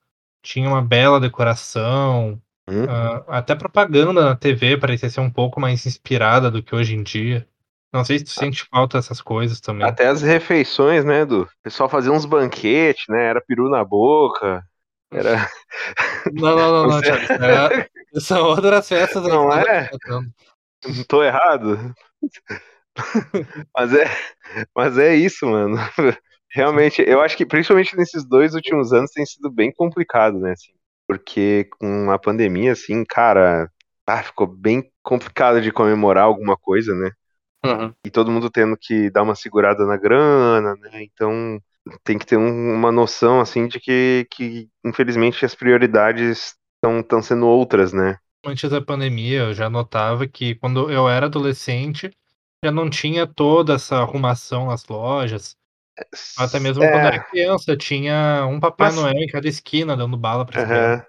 Tinha 0.42 0.66
uma 0.66 0.80
bela 0.80 1.20
decoração. 1.20 2.40
Hum? 2.68 2.86
Ah, 2.88 3.38
até 3.38 3.54
propaganda 3.54 4.12
na 4.12 4.36
TV 4.36 4.76
parecia 4.76 5.08
ser 5.08 5.20
um 5.20 5.30
pouco 5.30 5.60
mais 5.60 5.86
inspirada 5.86 6.50
do 6.50 6.62
que 6.62 6.74
hoje 6.74 6.94
em 6.94 7.02
dia. 7.02 7.46
Não 7.92 8.04
sei 8.04 8.18
se 8.18 8.24
tu 8.24 8.30
sente 8.30 8.64
falta 8.64 8.98
dessas 8.98 9.20
coisas 9.22 9.60
também. 9.60 9.86
Até 9.86 10.08
as 10.08 10.22
refeições, 10.22 11.04
né, 11.04 11.20
Edu? 11.20 11.42
O 11.42 11.48
pessoal 11.62 11.88
fazia 11.88 12.12
uns 12.12 12.24
banquetes, 12.26 13.04
né? 13.08 13.24
Era 13.26 13.40
peru 13.40 13.70
na 13.70 13.84
boca. 13.84 14.62
Era. 15.10 15.48
Não, 16.34 16.56
não, 16.56 16.72
não, 16.72 16.86
não, 16.88 17.00
Você- 17.00 17.06
Thiago. 17.06 17.22
isso 17.24 17.32
é- 18.14 18.20
São 18.20 18.44
outras 18.46 18.88
festas 18.88 19.22
Não 19.22 19.48
nós 19.48 19.66
é? 19.66 19.88
Não 20.84 21.04
tô 21.08 21.22
errado. 21.22 21.94
mas 23.76 23.92
é, 23.94 24.04
mas 24.74 24.98
é 24.98 25.14
isso, 25.16 25.46
mano. 25.46 25.76
Realmente, 26.50 27.02
eu 27.06 27.20
acho 27.20 27.36
que 27.36 27.46
principalmente 27.46 27.96
nesses 27.96 28.24
dois 28.26 28.54
últimos 28.54 28.92
anos 28.92 29.10
tem 29.12 29.26
sido 29.26 29.50
bem 29.50 29.72
complicado, 29.72 30.38
né? 30.38 30.52
assim, 30.52 30.72
porque 31.06 31.64
com 31.78 32.10
a 32.10 32.18
pandemia, 32.18 32.72
assim, 32.72 33.04
cara, 33.04 33.70
ah, 34.06 34.22
ficou 34.22 34.46
bem 34.46 34.90
complicado 35.02 35.60
de 35.60 35.72
comemorar 35.72 36.24
alguma 36.24 36.56
coisa, 36.56 36.94
né? 36.94 37.10
E 38.04 38.10
todo 38.10 38.30
mundo 38.30 38.50
tendo 38.50 38.76
que 38.76 39.10
dar 39.10 39.22
uma 39.22 39.34
segurada 39.34 39.84
na 39.86 39.96
grana, 39.96 40.76
né? 40.76 41.02
Então 41.02 41.60
tem 42.04 42.18
que 42.18 42.26
ter 42.26 42.36
um- 42.36 42.74
uma 42.74 42.92
noção, 42.92 43.40
assim, 43.40 43.66
de 43.68 43.80
que, 43.80 44.26
que 44.30 44.68
infelizmente 44.84 45.44
as 45.44 45.54
prioridades 45.54 46.56
estão 46.84 47.22
sendo 47.22 47.46
outras, 47.48 47.92
né? 47.92 48.18
Antes 48.44 48.70
da 48.70 48.80
pandemia, 48.80 49.40
eu 49.40 49.54
já 49.54 49.68
notava 49.68 50.26
que 50.26 50.54
quando 50.54 50.90
eu 50.90 51.08
era 51.08 51.26
adolescente, 51.26 52.10
já 52.64 52.70
não 52.70 52.88
tinha 52.88 53.26
toda 53.26 53.74
essa 53.74 53.96
arrumação 53.98 54.66
nas 54.68 54.86
lojas. 54.86 55.56
Até 56.36 56.60
mesmo 56.60 56.84
É, 56.84 56.90
quando 56.90 57.06
era 57.06 57.18
criança, 57.24 57.76
tinha 57.76 58.46
um 58.46 58.60
Papai 58.60 58.88
Mas- 58.88 58.96
Noel 58.96 59.14
em 59.22 59.26
cada 59.28 59.48
esquina 59.48 59.96
dando 59.96 60.16
bala 60.16 60.44
aham. 60.54 60.66
crianças. 60.66 61.06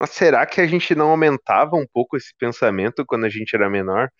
Mas 0.00 0.10
será 0.10 0.46
que 0.46 0.60
a 0.60 0.66
gente 0.66 0.94
não 0.94 1.10
aumentava 1.10 1.76
um 1.76 1.86
pouco 1.92 2.16
esse 2.16 2.34
pensamento 2.38 3.04
quando 3.06 3.24
a 3.26 3.28
gente 3.30 3.54
era 3.56 3.70
menor? 3.70 4.10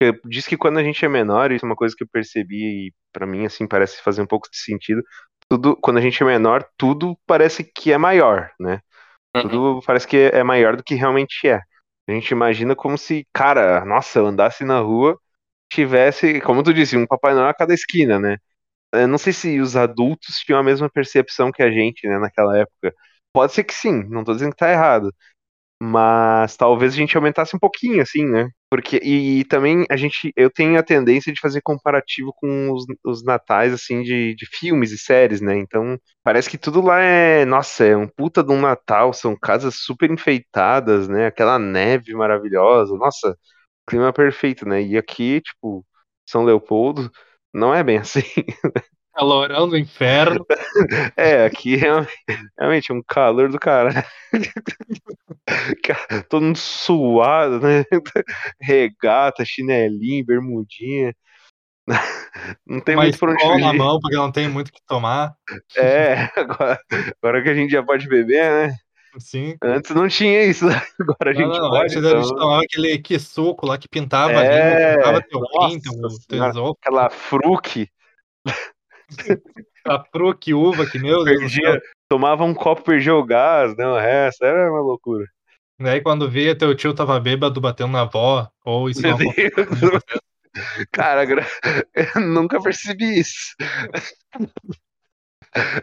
Porque 0.00 0.20
Diz 0.28 0.46
que 0.46 0.56
quando 0.56 0.78
a 0.78 0.84
gente 0.84 1.04
é 1.04 1.08
menor, 1.08 1.52
isso 1.52 1.64
é 1.66 1.68
uma 1.68 1.76
coisa 1.76 1.94
que 1.96 2.04
eu 2.04 2.08
percebi 2.12 2.88
e 2.88 2.94
pra 3.12 3.26
mim 3.26 3.46
assim 3.46 3.66
parece 3.68 4.02
fazer 4.02 4.22
um 4.22 4.26
pouco 4.26 4.48
de 4.50 4.58
sentido. 4.58 5.02
Tudo, 5.50 5.76
quando 5.76 5.98
a 5.98 6.00
gente 6.02 6.22
é 6.22 6.26
menor, 6.26 6.68
tudo 6.78 7.18
parece 7.26 7.64
que 7.64 7.92
é 7.92 7.98
maior, 7.98 8.50
né? 8.60 8.80
Tudo 9.40 9.80
parece 9.86 10.06
que 10.08 10.16
é 10.16 10.42
maior 10.44 10.76
do 10.76 10.84
que 10.84 10.94
realmente 10.94 11.48
é. 11.48 11.60
A 12.08 12.12
gente 12.12 12.30
imagina 12.32 12.76
como 12.76 12.98
se, 12.98 13.26
cara, 13.32 13.84
nossa, 13.84 14.20
eu 14.20 14.26
andasse 14.28 14.64
na 14.64 14.80
rua, 14.80 15.18
tivesse, 15.72 16.40
como 16.42 16.62
tu 16.62 16.74
disse, 16.74 16.96
um 16.96 17.06
Papai 17.06 17.34
Noel 17.34 17.48
a 17.48 17.54
cada 17.54 17.74
esquina, 17.74 18.18
né? 18.18 18.38
Eu 19.02 19.08
não 19.08 19.18
sei 19.18 19.32
se 19.32 19.60
os 19.60 19.76
adultos 19.76 20.36
tinham 20.38 20.60
a 20.60 20.62
mesma 20.62 20.88
percepção 20.90 21.52
que 21.52 21.62
a 21.62 21.70
gente, 21.70 22.06
né, 22.08 22.18
naquela 22.18 22.56
época. 22.58 22.94
Pode 23.32 23.52
ser 23.52 23.64
que 23.64 23.74
sim, 23.74 24.04
não 24.08 24.24
tô 24.24 24.32
dizendo 24.32 24.52
que 24.52 24.58
tá 24.58 24.70
errado. 24.72 25.12
Mas 25.82 26.56
talvez 26.56 26.94
a 26.94 26.96
gente 26.96 27.16
aumentasse 27.16 27.54
um 27.54 27.58
pouquinho, 27.58 28.00
assim, 28.02 28.24
né? 28.26 28.48
Porque, 28.70 28.96
e, 29.02 29.44
também 29.44 29.84
a 29.90 29.96
gente, 29.96 30.32
eu 30.34 30.50
tenho 30.50 30.78
a 30.78 30.82
tendência 30.82 31.32
de 31.32 31.40
fazer 31.40 31.60
comparativo 31.62 32.32
com 32.36 32.72
os, 32.72 32.84
os 33.04 33.22
natais, 33.24 33.74
assim, 33.74 34.02
de, 34.02 34.34
de 34.34 34.46
filmes 34.46 34.90
e 34.90 34.98
séries, 34.98 35.40
né? 35.42 35.56
Então, 35.58 35.98
parece 36.24 36.48
que 36.48 36.56
tudo 36.58 36.80
lá 36.80 37.00
é, 37.00 37.44
nossa, 37.44 37.84
é 37.84 37.96
um 37.96 38.08
puta 38.08 38.42
de 38.42 38.52
um 38.52 38.60
Natal, 38.60 39.12
são 39.12 39.36
casas 39.38 39.76
super 39.76 40.10
enfeitadas, 40.10 41.08
né? 41.08 41.26
Aquela 41.26 41.58
neve 41.58 42.14
maravilhosa, 42.14 42.96
nossa, 42.96 43.36
clima 43.86 44.12
perfeito, 44.12 44.66
né? 44.68 44.82
E 44.82 44.96
aqui, 44.96 45.40
tipo, 45.42 45.84
São 46.28 46.44
Leopoldo, 46.44 47.10
não 47.56 47.74
é 47.74 47.82
bem 47.82 47.98
assim. 47.98 48.20
Calorão 49.14 49.66
do 49.66 49.78
inferno. 49.78 50.44
É, 51.16 51.46
aqui 51.46 51.74
realmente, 51.74 52.12
realmente 52.58 52.92
é 52.92 52.94
um 52.94 53.02
calor 53.02 53.48
do 53.48 53.58
cara. 53.58 54.06
Todo 56.28 56.44
mundo 56.44 56.58
suado, 56.58 57.58
né? 57.60 57.82
Regata, 58.60 59.42
chinelinho, 59.42 60.26
bermudinha. 60.26 61.16
Não 62.66 62.78
tem 62.80 62.94
Uma 62.94 63.04
muito 63.04 63.18
por 63.18 63.30
onde 63.30 63.62
na 63.62 63.72
mão, 63.72 63.98
porque 64.00 64.16
não 64.16 64.30
tem 64.30 64.48
muito 64.48 64.68
o 64.68 64.72
que 64.72 64.84
tomar. 64.86 65.34
É, 65.78 66.28
agora, 66.36 66.78
agora 67.22 67.42
que 67.42 67.48
a 67.48 67.54
gente 67.54 67.70
já 67.70 67.82
pode 67.82 68.06
beber, 68.06 68.68
né? 68.68 68.76
Sim. 69.18 69.56
Antes 69.62 69.94
não 69.94 70.08
tinha 70.08 70.44
isso, 70.44 70.66
agora 71.00 71.30
a 71.30 71.34
Não, 71.34 71.34
gente 71.34 71.58
não, 71.58 71.70
pode. 71.70 71.82
antes 71.84 71.96
a 71.96 72.00
gente 72.00 72.26
Então... 72.26 72.36
tomava 72.36 72.62
aquele 72.62 72.98
que 72.98 73.18
suco 73.18 73.66
lá 73.66 73.78
que 73.78 73.88
pintava 73.88 74.32
É, 74.44 74.94
língua, 74.94 74.96
pintava 74.96 75.22
teu 75.22 75.40
rim, 75.40 75.80
teu 75.80 76.70
Aquela 76.72 77.10
fruque, 77.10 77.88
a 79.86 80.04
fruque, 80.12 80.52
uva, 80.52 80.86
que 80.86 80.98
meu 80.98 81.24
Deus 81.24 81.38
perdia, 81.38 81.80
tomava 82.08 82.44
um 82.44 82.52
copo, 82.54 82.82
perdia 82.82 83.14
o 83.14 83.24
gás, 83.24 83.76
né? 83.76 83.86
O 83.86 83.96
resto 83.96 84.44
era 84.44 84.70
uma 84.70 84.80
loucura. 84.80 85.26
Daí 85.78 86.00
quando 86.00 86.28
via 86.30 86.56
teu 86.56 86.74
tio 86.74 86.94
tava 86.94 87.20
bêbado 87.20 87.60
batendo 87.60 87.92
na 87.92 88.02
avó, 88.02 88.48
ou 88.64 88.88
isso 88.88 89.02
Meu 89.02 89.10
não 89.10 89.18
Deus. 89.18 89.32
Cara, 90.90 91.24
eu 92.16 92.20
nunca 92.20 92.60
percebi 92.62 93.20
isso. 93.20 93.54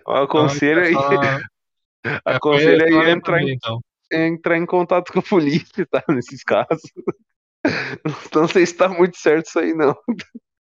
Eu 0.07 0.15
aconselho 0.15 0.84
aí, 0.84 0.93
Só- 2.28 2.36
é, 2.36 2.36
aconselho 2.36 2.82
foi 2.82 2.86
aí 2.86 3.04
só 3.04 3.06
a 3.06 3.12
entrar 3.12 3.41
em, 3.41 3.49
então. 3.51 3.80
entrar 4.12 4.58
em 4.58 4.66
contato 4.66 5.14
com 5.14 5.20
a 5.20 5.24
polícia, 5.24 5.86
tá? 5.88 6.04
Nesses 6.10 6.43
casos. 6.43 6.82
Não 8.36 8.47
sei 8.47 8.66
se 8.66 8.76
tá 8.76 8.88
muito 8.89 9.18
certo 9.18 9.47
isso 9.47 9.60
aí, 9.60 9.74
não. 9.74 9.95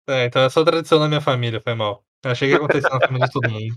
É, 0.09 0.25
então 0.27 0.43
é 0.43 0.51
só 0.51 0.65
tradição 0.65 0.99
na 0.99 1.09
minha 1.09 1.21
família, 1.21 1.61
foi 1.61 1.75
mal. 1.75 2.05
Eu 2.25 2.31
achei 2.33 2.49
que 2.49 2.55
acontecia 2.55 2.91
na 2.95 3.01
família 3.03 3.27
de 3.27 3.33
todo 3.33 3.51
mundo. 3.51 3.77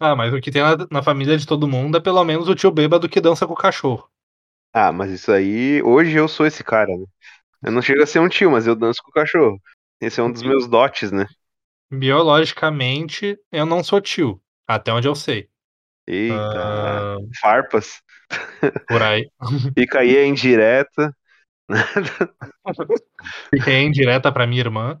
Ah, 0.00 0.14
mas 0.14 0.34
o 0.34 0.40
que 0.40 0.50
tem 0.50 0.60
na, 0.62 0.76
na 0.90 1.02
família 1.02 1.38
de 1.38 1.46
todo 1.46 1.66
mundo 1.66 1.96
é 1.96 2.00
pelo 2.00 2.22
menos 2.24 2.46
o 2.48 2.54
tio 2.54 2.70
bêbado 2.70 3.08
que 3.08 3.20
dança 3.22 3.46
com 3.46 3.54
o 3.54 3.56
cachorro. 3.56 4.06
Ah, 4.72 4.92
mas 4.92 5.10
isso 5.10 5.30
aí, 5.32 5.82
hoje 5.82 6.16
eu 6.16 6.28
sou 6.28 6.46
esse 6.46 6.64
cara, 6.64 6.96
né? 6.96 7.04
Eu 7.64 7.72
não 7.72 7.82
chego 7.82 8.02
a 8.02 8.06
ser 8.06 8.20
um 8.20 8.28
tio, 8.28 8.50
mas 8.52 8.66
eu 8.66 8.76
danço 8.76 9.02
com 9.02 9.10
o 9.10 9.14
cachorro. 9.14 9.60
Esse 10.00 10.20
é 10.20 10.24
um 10.24 10.32
dos 10.32 10.42
meus 10.42 10.68
dotes, 10.68 11.12
né? 11.12 11.26
Biologicamente, 11.92 13.38
eu 13.52 13.64
não 13.64 13.84
sou 13.84 14.00
tio, 14.00 14.42
até 14.66 14.92
onde 14.92 15.06
eu 15.06 15.14
sei. 15.14 15.48
Eita, 16.06 16.34
Ah, 16.58 17.16
farpas. 17.40 18.02
por 18.88 19.02
aí. 19.02 19.28
Fica 19.78 20.00
aí 20.00 20.16
a 20.16 20.26
indireta. 20.26 21.14
Fiquei 23.54 23.82
indireta 23.82 24.32
pra 24.32 24.46
minha 24.46 24.60
irmã. 24.60 24.98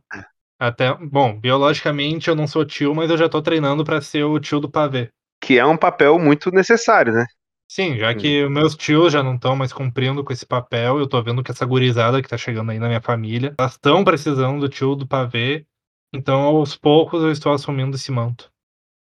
Até, 0.58 0.94
bom, 0.94 1.38
biologicamente 1.38 2.28
eu 2.28 2.36
não 2.36 2.46
sou 2.46 2.64
tio, 2.64 2.94
mas 2.94 3.10
eu 3.10 3.16
já 3.16 3.28
tô 3.28 3.42
treinando 3.42 3.84
pra 3.84 4.00
ser 4.00 4.24
o 4.24 4.38
tio 4.38 4.60
do 4.60 4.70
pavê. 4.70 5.10
Que 5.40 5.58
é 5.58 5.66
um 5.66 5.76
papel 5.76 6.18
muito 6.18 6.50
necessário, 6.52 7.12
né? 7.12 7.26
Sim, 7.68 7.96
já 7.98 8.14
que 8.14 8.46
meus 8.48 8.76
tios 8.76 9.12
já 9.12 9.22
não 9.22 9.34
estão 9.34 9.56
mais 9.56 9.72
cumprindo 9.72 10.22
com 10.22 10.32
esse 10.32 10.44
papel, 10.46 10.98
eu 10.98 11.08
tô 11.08 11.22
vendo 11.22 11.42
que 11.42 11.50
essa 11.50 11.64
gurizada 11.64 12.22
que 12.22 12.28
tá 12.28 12.36
chegando 12.36 12.70
aí 12.70 12.78
na 12.78 12.86
minha 12.86 13.00
família, 13.00 13.54
elas 13.58 13.72
estão 13.72 14.04
precisando 14.04 14.60
do 14.60 14.68
tio 14.68 14.94
do 14.94 15.06
pavê, 15.06 15.66
então 16.12 16.42
aos 16.42 16.76
poucos 16.76 17.22
eu 17.22 17.32
estou 17.32 17.52
assumindo 17.52 17.96
esse 17.96 18.12
manto. 18.12 18.51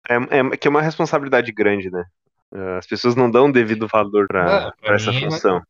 É, 0.09 0.37
é 0.37 0.57
que 0.57 0.67
é 0.67 0.71
uma 0.71 0.81
responsabilidade 0.81 1.51
grande, 1.51 1.89
né? 1.89 2.05
As 2.77 2.87
pessoas 2.87 3.15
não 3.15 3.29
dão 3.29 3.51
devido 3.51 3.87
valor 3.87 4.27
pra, 4.27 4.73
É, 4.81 4.85
pra 4.85 4.95
essa 4.95 5.11
mim, 5.11 5.21
né? 5.21 5.29
função. 5.31 5.61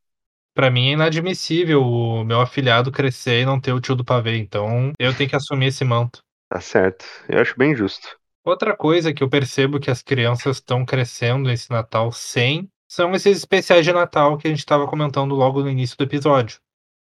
Pra 0.54 0.70
mim 0.70 0.90
é 0.90 0.94
inadmissível 0.94 1.84
o 1.84 2.24
meu 2.24 2.42
afilhado 2.42 2.92
crescer 2.92 3.42
e 3.42 3.46
não 3.46 3.60
ter 3.60 3.74
o 3.74 3.80
tio 3.82 3.96
do 3.96 4.06
pavê, 4.06 4.38
então 4.38 4.92
eu 5.00 5.16
tenho 5.16 5.30
que 5.30 5.36
assumir 5.36 5.68
esse 5.68 5.84
manto. 5.84 6.20
Tá 6.50 6.60
certo. 6.60 7.06
Eu 7.28 7.40
acho 7.42 7.58
bem 7.58 7.76
justo. 7.76 8.08
Outra 8.46 8.76
coisa 8.76 9.14
que 9.14 9.22
eu 9.22 9.30
percebo 9.30 9.80
que 9.80 9.92
as 9.92 10.02
crianças 10.02 10.58
estão 10.58 10.86
crescendo 10.86 11.50
esse 11.52 11.70
Natal 11.70 12.12
sem 12.12 12.70
são 12.88 13.14
esses 13.14 13.38
especiais 13.38 13.86
de 13.86 13.92
Natal 13.92 14.38
que 14.38 14.48
a 14.48 14.50
gente 14.50 14.60
estava 14.60 14.88
comentando 14.88 15.36
logo 15.36 15.62
no 15.62 15.70
início 15.70 15.98
do 15.98 16.06
episódio. 16.06 16.60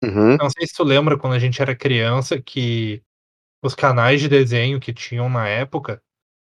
Uhum. 0.04 0.38
Não 0.38 0.50
sei 0.50 0.66
se 0.66 0.74
tu 0.74 0.84
lembra 0.84 1.18
quando 1.18 1.34
a 1.34 1.40
gente 1.40 1.62
era 1.62 1.76
criança 1.76 2.42
que 2.42 3.02
os 3.62 3.76
canais 3.76 4.22
de 4.22 4.30
desenho 4.30 4.80
que 4.80 4.94
tinham 4.94 5.30
na 5.30 5.48
época, 5.48 6.02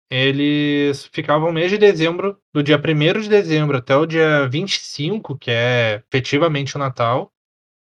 eles 0.10 1.06
ficavam 1.12 1.47
no 1.47 1.54
mês 1.54 1.72
de 1.72 1.78
dezembro, 1.78 2.38
do 2.54 2.62
dia 2.62 2.78
1 2.78 3.22
de 3.22 3.30
dezembro 3.30 3.78
até 3.78 3.95
o 3.95 4.06
dia 4.06 4.47
25, 4.47 5.38
que 5.38 5.51
é 5.51 6.04
efetivamente 6.08 6.76
o 6.76 6.80
Natal, 6.80 7.32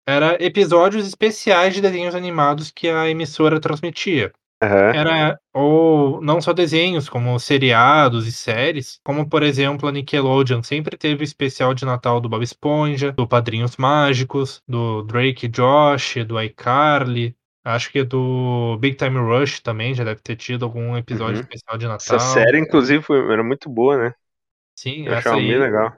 era 0.06 0.36
episódios 0.42 1.06
especiais 1.06 1.74
de 1.74 1.80
desenhos 1.80 2.14
animados 2.14 2.70
que 2.70 2.88
a 2.88 3.08
emissora 3.08 3.60
transmitia. 3.60 4.32
Aham. 4.62 4.92
Era 4.94 5.40
ou 5.54 6.20
não 6.20 6.40
só 6.40 6.52
desenhos, 6.52 7.08
como 7.08 7.38
seriados 7.40 8.26
e 8.26 8.32
séries, 8.32 9.00
como 9.02 9.26
por 9.26 9.42
exemplo 9.42 9.88
a 9.88 9.92
Nickelodeon 9.92 10.62
sempre 10.62 10.98
teve 10.98 11.22
o 11.22 11.24
especial 11.24 11.72
de 11.72 11.86
Natal 11.86 12.20
do 12.20 12.28
Bob 12.28 12.42
Esponja, 12.42 13.12
do 13.12 13.26
Padrinhos 13.26 13.78
Mágicos, 13.78 14.62
do 14.68 15.02
Drake 15.02 15.46
e 15.46 15.48
Josh, 15.48 16.16
do 16.26 16.40
iCarly, 16.40 17.34
acho 17.64 17.90
que 17.90 18.02
do 18.04 18.76
Big 18.78 18.96
Time 18.96 19.18
Rush 19.18 19.60
também 19.60 19.94
já 19.94 20.04
deve 20.04 20.20
ter 20.20 20.36
tido 20.36 20.64
algum 20.64 20.96
episódio 20.96 21.36
Uhum. 21.36 21.40
especial 21.42 21.78
de 21.78 21.86
Essa 21.86 22.14
Natal. 22.14 22.34
série, 22.34 22.58
inclusive, 22.58 23.02
foi- 23.02 23.32
era 23.32 23.42
muito 23.44 23.68
boa, 23.68 23.96
né? 23.96 24.14
Sim, 24.76 25.06
Eu 25.06 25.12
essa 25.12 25.30
achava 25.30 25.36
bem 25.36 25.52
aí. 25.52 25.58
legal. 25.58 25.92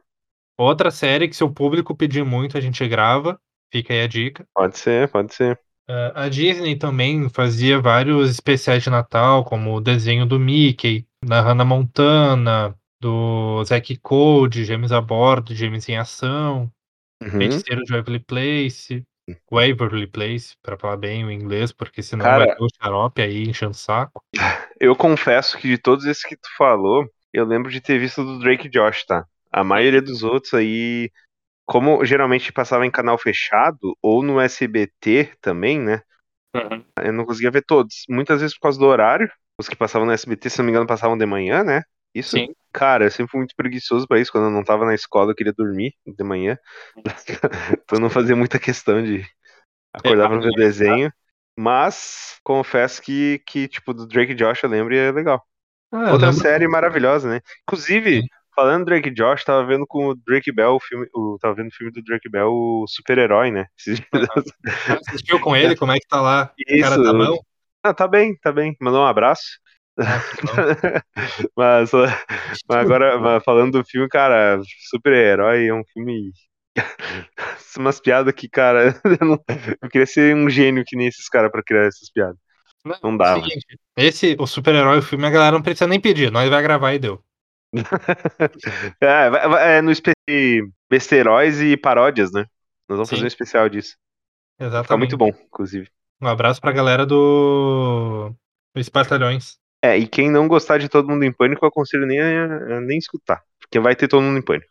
Outra 0.59 0.91
série 0.91 1.29
que 1.29 1.37
se 1.37 1.45
o 1.45 1.51
público 1.53 1.97
pedir 1.97 2.25
muito 2.25 2.59
a 2.59 2.61
gente 2.61 2.87
grava, 2.87 3.41
fica 3.73 3.93
aí 3.93 4.03
a 4.03 4.07
dica. 4.07 4.47
Pode 4.55 4.79
ser, 4.79 5.09
pode 5.11 5.35
ser. 5.35 5.59
Uh, 5.89 6.13
a 6.15 6.29
Disney 6.29 6.77
também 6.77 7.29
fazia 7.29 7.81
vários 7.81 8.31
especiais 8.31 8.83
de 8.83 8.91
Natal, 8.91 9.45
como 9.45 9.75
o 9.75 9.81
desenho 9.81 10.25
do 10.25 10.39
Mickey, 10.39 11.07
da 11.25 11.41
Hannah 11.41 11.65
Montana, 11.65 12.75
do 13.01 13.63
Zack 13.65 13.97
Code, 13.99 14.65
Gêmeos 14.65 14.93
a 14.93 15.01
Bordo, 15.01 15.55
Gêmeos 15.55 15.89
em 15.89 15.97
Ação, 15.97 16.71
Uhum. 17.23 17.31
Feiticeiro 17.31 17.83
de 17.85 17.93
Waverly 17.93 18.21
Place, 18.21 19.05
Waverly 19.51 20.07
Place, 20.07 20.57
pra 20.63 20.77
falar 20.79 20.97
bem 20.97 21.25
o 21.25 21.31
inglês, 21.31 21.73
porque 21.73 22.03
senão 22.03 22.25
Cara- 22.25 22.47
vai 22.47 22.55
ter 22.57 22.63
o 22.63 22.69
xarope 22.83 23.23
aí 23.23 23.45
enchendo 23.45 23.73
o 23.73 23.75
saco. 23.75 24.23
Eu 24.81 24.97
confesso 24.97 25.57
que 25.59 25.69
de 25.69 25.79
todos 25.79 26.05
esses 26.07 26.25
que 26.25 26.37
tu 26.37 26.49
falou, 26.57 27.07
eu 27.33 27.45
lembro 27.45 27.71
de 27.71 27.81
ter 27.81 27.99
visto 27.99 28.25
do 28.25 28.39
Drake 28.41 28.69
Josh, 28.69 29.05
tá? 29.05 29.25
A 29.53 29.63
maioria 29.63 30.03
dos 30.03 30.23
outros 30.23 30.53
aí, 30.55 31.11
como 31.67 32.05
geralmente 32.05 32.53
passava 32.53 32.87
em 32.87 32.91
canal 32.91 33.19
fechado, 33.19 33.97
ou 34.03 34.23
no 34.23 34.41
SBT 34.41 35.33
também, 35.41 35.81
né? 35.81 36.03
Eu 37.03 37.13
não 37.13 37.25
conseguia 37.25 37.51
ver 37.51 37.63
todos. 37.65 38.05
Muitas 38.09 38.41
vezes 38.41 38.57
por 38.57 38.63
causa 38.63 38.79
do 38.79 38.87
horário. 38.87 39.31
Os 39.59 39.69
que 39.69 39.77
passavam 39.77 40.07
no 40.07 40.13
SBT, 40.13 40.51
se 40.51 40.59
não 40.59 40.65
me 40.67 40.71
engano, 40.73 40.87
passavam 40.87 41.17
de 41.17 41.27
manhã, 41.27 41.63
né? 41.65 41.83
Isso? 42.15 42.37
Sim. 42.37 42.49
Cara, 42.73 43.05
eu 43.05 43.11
sempre 43.11 43.31
fui 43.31 43.39
muito 43.41 43.55
preguiçoso 43.57 44.07
pra 44.07 44.19
isso. 44.19 44.33
Quando 44.33 44.45
eu 44.45 44.51
não 44.51 44.65
tava 44.65 44.85
na 44.87 44.95
escola, 44.95 45.33
eu 45.33 45.35
queria 45.35 45.53
dormir 45.53 45.95
de 46.07 46.25
manhã. 46.25 46.59
então 47.75 47.81
eu 47.93 48.01
não 48.01 48.11
fazia 48.11 48.35
muita 48.37 48.59
questão 48.59 49.03
de 49.03 49.25
acordar 49.93 50.29
pra 50.29 50.39
ver 50.39 50.49
o 50.49 50.53
desenho. 50.53 51.13
Mas 51.59 52.39
confesso 52.43 53.03
que, 53.03 53.43
que 53.47 53.69
tipo, 53.69 53.93
do 53.93 54.07
Drake 54.07 54.33
e 54.33 54.35
Josh 54.35 54.63
eu 54.63 54.71
lembro 54.71 54.95
e 54.95 54.99
é 54.99 55.13
legal. 55.13 55.43
Ah, 55.93 56.13
Outra 56.13 56.29
lembro- 56.29 56.41
série 56.41 56.67
maravilhosa, 56.67 57.29
né? 57.29 57.41
Inclusive, 57.69 58.23
falando 58.57 58.85
do 58.85 58.87
Drake 58.87 59.11
e 59.11 59.15
Josh, 59.15 59.45
tava 59.45 59.67
vendo 59.67 59.87
com 59.87 60.07
o 60.09 60.15
Drake 60.15 60.51
Bell 60.51 60.75
o 60.77 60.81
filme. 60.81 61.07
O, 61.15 61.37
tava 61.39 61.55
vendo 61.55 61.69
o 61.69 61.75
filme 61.75 61.93
do 61.93 62.03
Drake 62.03 62.31
Bell, 62.31 62.51
o 62.51 62.87
super-herói, 62.89 63.51
né? 63.51 63.67
Dias. 63.87 63.99
Assistiu 65.09 65.39
com 65.41 65.55
ele, 65.55 65.77
como 65.77 65.93
é 65.93 65.99
que 65.99 66.07
tá 66.07 66.23
lá? 66.23 66.55
O 66.59 66.81
cara 66.81 66.95
Isso. 66.95 67.05
tá 67.05 67.13
bom? 67.13 67.39
Ah, 67.83 67.93
tá 67.93 68.09
bem, 68.09 68.35
tá 68.39 68.51
bem. 68.51 68.75
Mandou 68.81 69.03
um 69.03 69.07
abraço. 69.07 69.61
Ah, 70.05 70.23
mas, 71.57 71.91
mas 72.69 72.79
agora, 72.79 73.19
mas 73.19 73.43
falando 73.45 73.73
do 73.81 73.85
filme, 73.85 74.09
cara, 74.09 74.61
super-herói 74.91 75.67
é 75.67 75.75
um 75.75 75.85
filme. 75.93 76.31
Umas 77.79 78.01
piadas 78.01 78.35
que, 78.35 78.49
cara, 78.49 78.95
eu, 79.21 79.27
não- 79.27 79.45
eu 79.81 79.89
queria 79.89 80.07
ser 80.07 80.35
um 80.35 80.49
gênio 80.51 80.85
que 80.87 80.97
nem 80.97 81.07
esses 81.07 81.29
caras 81.29 81.51
pra 81.51 81.63
criar 81.63 81.87
essas 81.87 82.11
piadas. 82.11 82.37
Não 83.03 83.17
dava. 83.17 83.43
Seguinte, 83.43 83.65
esse, 83.97 84.37
o 84.39 84.47
super-herói, 84.47 84.99
o 84.99 85.03
filme, 85.03 85.25
a 85.27 85.31
galera 85.31 85.53
não 85.53 85.63
precisa 85.63 85.87
nem 85.87 86.01
pedir. 86.01 86.31
Nós 86.33 86.51
vai 86.51 86.63
gravar 86.63 86.93
e 86.95 86.99
deu. 86.99 87.23
É, 89.01 89.31
vai- 89.31 89.49
vai- 89.49 89.79
é 89.79 89.83
no 89.83 89.91
especial 89.91 90.17
besteróis 90.91 91.61
e 91.61 91.77
paródias, 91.77 92.33
né? 92.33 92.45
Nós 92.89 92.97
vamos 92.97 93.09
Sim. 93.09 93.17
fazer 93.17 93.25
um 93.25 93.29
especial 93.29 93.69
disso. 93.69 93.97
Exatamente. 94.59 94.85
ficar 94.85 94.97
muito 94.97 95.17
bom, 95.17 95.29
inclusive. 95.29 95.89
Um 96.21 96.27
abraço 96.29 96.61
pra 96.61 96.73
galera 96.73 97.07
do. 97.07 98.33
Dos 98.75 98.89
Batalhões. 98.89 99.59
É, 99.83 99.99
e 99.99 100.07
quem 100.07 100.31
não 100.31 100.47
gostar 100.47 100.79
de 100.79 100.89
Todo 100.89 101.09
Mundo 101.09 101.25
em 101.25 101.33
Pânico, 101.33 101.65
eu 101.65 101.69
aconselho 101.69 102.07
nem 102.07 102.21
a, 102.21 102.77
a 102.77 102.81
nem 102.81 102.99
escutar. 102.99 103.43
Porque 103.61 103.81
vai 103.81 103.97
ter 103.97 104.07
Todo 104.07 104.23
Mundo 104.23 104.39
em 104.39 104.43
Pânico. 104.43 104.71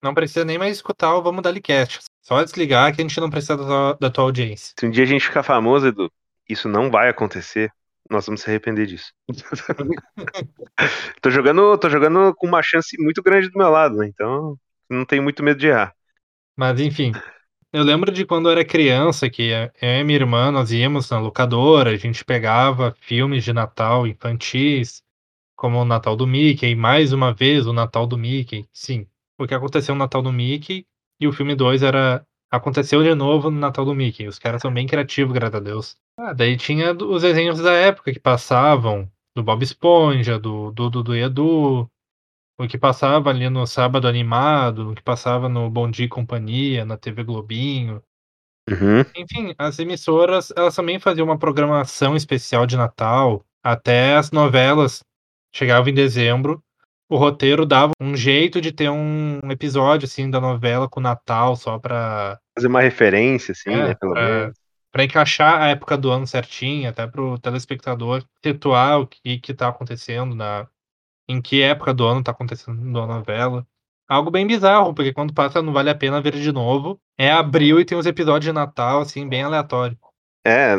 Não 0.00 0.14
precisa 0.14 0.44
nem 0.44 0.58
mais 0.58 0.76
escutar 0.76 1.14
o 1.16 1.22
Vamos 1.22 1.42
Dar 1.42 1.58
Cast. 1.60 2.00
Só 2.22 2.42
desligar 2.44 2.94
que 2.94 3.00
a 3.00 3.04
gente 3.04 3.18
não 3.20 3.30
precisa 3.30 3.56
da 3.56 3.64
tua, 3.64 3.98
da 4.00 4.10
tua 4.10 4.24
audiência. 4.24 4.74
Se 4.78 4.86
um 4.86 4.90
dia 4.90 5.02
a 5.02 5.06
gente 5.06 5.24
ficar 5.24 5.42
famoso, 5.42 5.88
Edu, 5.88 6.12
isso 6.48 6.68
não 6.68 6.90
vai 6.90 7.08
acontecer. 7.08 7.72
Nós 8.08 8.26
vamos 8.26 8.42
se 8.42 8.50
arrepender 8.50 8.86
disso. 8.86 9.12
tô 11.22 11.30
jogando, 11.30 11.76
tô 11.78 11.88
jogando 11.88 12.34
com 12.34 12.46
uma 12.46 12.62
chance 12.62 12.96
muito 13.02 13.22
grande 13.22 13.48
do 13.48 13.58
meu 13.58 13.70
lado, 13.70 13.96
né? 13.96 14.06
Então, 14.06 14.58
não 14.88 15.06
tenho 15.06 15.22
muito 15.22 15.42
medo 15.42 15.58
de 15.58 15.68
errar. 15.68 15.94
Mas 16.54 16.78
enfim. 16.80 17.12
Eu 17.74 17.82
lembro 17.82 18.12
de 18.12 18.24
quando 18.24 18.46
eu 18.48 18.52
era 18.52 18.64
criança, 18.64 19.28
que 19.28 19.50
eu 19.50 19.68
e 19.82 20.04
minha 20.04 20.16
irmã, 20.16 20.52
nós 20.52 20.70
íamos 20.70 21.10
na 21.10 21.18
locadora, 21.18 21.90
a 21.90 21.96
gente 21.96 22.24
pegava 22.24 22.94
filmes 23.00 23.42
de 23.42 23.52
Natal 23.52 24.06
infantis, 24.06 25.02
como 25.56 25.78
o 25.80 25.84
Natal 25.84 26.14
do 26.14 26.24
Mickey, 26.24 26.68
e 26.68 26.76
mais 26.76 27.12
uma 27.12 27.34
vez 27.34 27.66
o 27.66 27.72
Natal 27.72 28.06
do 28.06 28.16
Mickey. 28.16 28.64
Sim, 28.72 29.08
o 29.36 29.44
que 29.44 29.54
aconteceu 29.54 29.92
no 29.92 29.98
Natal 29.98 30.22
do 30.22 30.32
Mickey, 30.32 30.86
e 31.20 31.26
o 31.26 31.32
filme 31.32 31.56
2 31.56 31.82
era. 31.82 32.24
Aconteceu 32.48 33.02
de 33.02 33.12
novo 33.12 33.50
no 33.50 33.58
Natal 33.58 33.84
do 33.84 33.92
Mickey. 33.92 34.28
Os 34.28 34.38
caras 34.38 34.62
são 34.62 34.72
bem 34.72 34.86
criativos, 34.86 35.34
graças 35.34 35.56
a 35.56 35.60
Deus. 35.60 35.96
Ah, 36.16 36.32
daí 36.32 36.56
tinha 36.56 36.94
do- 36.94 37.10
os 37.12 37.22
desenhos 37.22 37.58
da 37.58 37.72
época 37.72 38.12
que 38.12 38.20
passavam, 38.20 39.10
do 39.34 39.42
Bob 39.42 39.64
Esponja, 39.64 40.38
do 40.38 40.70
Dudu 40.70 41.02
do 41.02 41.16
Edu, 41.16 41.90
o 42.58 42.66
que 42.68 42.78
passava 42.78 43.30
ali 43.30 43.48
no 43.48 43.66
Sábado 43.66 44.06
Animado, 44.08 44.90
o 44.90 44.94
que 44.94 45.02
passava 45.02 45.48
no 45.48 45.68
Bom 45.70 45.90
Dia 45.90 46.06
e 46.06 46.08
Companhia, 46.08 46.84
na 46.84 46.96
TV 46.96 47.24
Globinho. 47.24 48.02
Uhum. 48.70 49.00
Enfim, 49.16 49.54
as 49.58 49.78
emissoras, 49.78 50.52
elas 50.56 50.74
também 50.74 50.98
faziam 50.98 51.26
uma 51.26 51.38
programação 51.38 52.16
especial 52.16 52.64
de 52.66 52.76
Natal. 52.76 53.44
Até 53.62 54.14
as 54.16 54.30
novelas 54.30 55.00
chegavam 55.54 55.90
em 55.90 55.94
dezembro. 55.94 56.62
O 57.08 57.16
roteiro 57.16 57.66
dava 57.66 57.92
um 58.00 58.16
jeito 58.16 58.60
de 58.60 58.72
ter 58.72 58.88
um 58.88 59.38
episódio, 59.50 60.06
assim, 60.06 60.30
da 60.30 60.40
novela 60.40 60.88
com 60.88 61.00
Natal, 61.00 61.54
só 61.56 61.78
pra, 61.78 62.38
Fazer 62.56 62.68
uma 62.68 62.80
referência, 62.80 63.52
assim, 63.52 63.70
É, 63.70 63.88
né? 63.88 63.94
Pelo 63.94 64.14
pra- 64.14 64.22
menos. 64.22 64.56
pra 64.90 65.04
encaixar 65.04 65.60
a 65.60 65.68
época 65.68 65.98
do 65.98 66.10
ano 66.10 66.26
certinho, 66.26 66.88
até 66.88 67.06
pro 67.06 67.38
telespectador 67.38 68.24
situar 68.42 69.00
o 69.00 69.06
que, 69.06 69.38
que 69.38 69.52
tá 69.52 69.68
acontecendo, 69.68 70.34
na, 70.34 70.66
em 71.28 71.40
que 71.40 71.62
época 71.62 71.94
do 71.94 72.06
ano 72.06 72.22
tá 72.22 72.32
acontecendo 72.32 73.00
a 73.00 73.06
novela. 73.06 73.66
Algo 74.06 74.30
bem 74.30 74.46
bizarro, 74.46 74.94
porque 74.94 75.12
quando 75.12 75.32
passa 75.32 75.62
não 75.62 75.72
vale 75.72 75.90
a 75.90 75.94
pena 75.94 76.20
ver 76.20 76.34
de 76.34 76.52
novo. 76.52 77.00
É 77.16 77.30
abril 77.30 77.80
e 77.80 77.84
tem 77.84 77.96
os 77.96 78.06
episódios 78.06 78.44
de 78.44 78.52
Natal, 78.52 79.00
assim, 79.00 79.28
bem 79.28 79.42
aleatório. 79.42 79.98
É, 80.46 80.74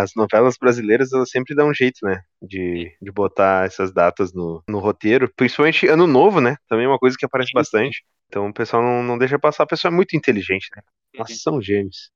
as 0.00 0.14
novelas 0.14 0.56
brasileiras, 0.56 1.12
elas 1.12 1.28
sempre 1.28 1.56
dão 1.56 1.70
um 1.70 1.74
jeito, 1.74 1.98
né? 2.04 2.22
De, 2.40 2.96
de 3.02 3.10
botar 3.10 3.66
essas 3.66 3.92
datas 3.92 4.32
no, 4.32 4.62
no 4.68 4.78
roteiro. 4.78 5.28
Principalmente 5.34 5.88
Ano 5.88 6.06
Novo, 6.06 6.40
né? 6.40 6.56
Também 6.68 6.84
é 6.84 6.88
uma 6.88 7.00
coisa 7.00 7.16
que 7.18 7.26
aparece 7.26 7.48
Sim, 7.48 7.58
bastante. 7.58 8.04
Então 8.28 8.46
o 8.48 8.54
pessoal 8.54 8.80
não, 8.80 9.02
não 9.02 9.18
deixa 9.18 9.40
passar. 9.40 9.64
A 9.64 9.66
pessoa 9.66 9.90
é 9.90 9.94
muito 9.94 10.16
inteligente, 10.16 10.68
né? 10.76 10.82
Nossa, 11.18 11.34
são 11.34 11.60
gênios. 11.60 12.12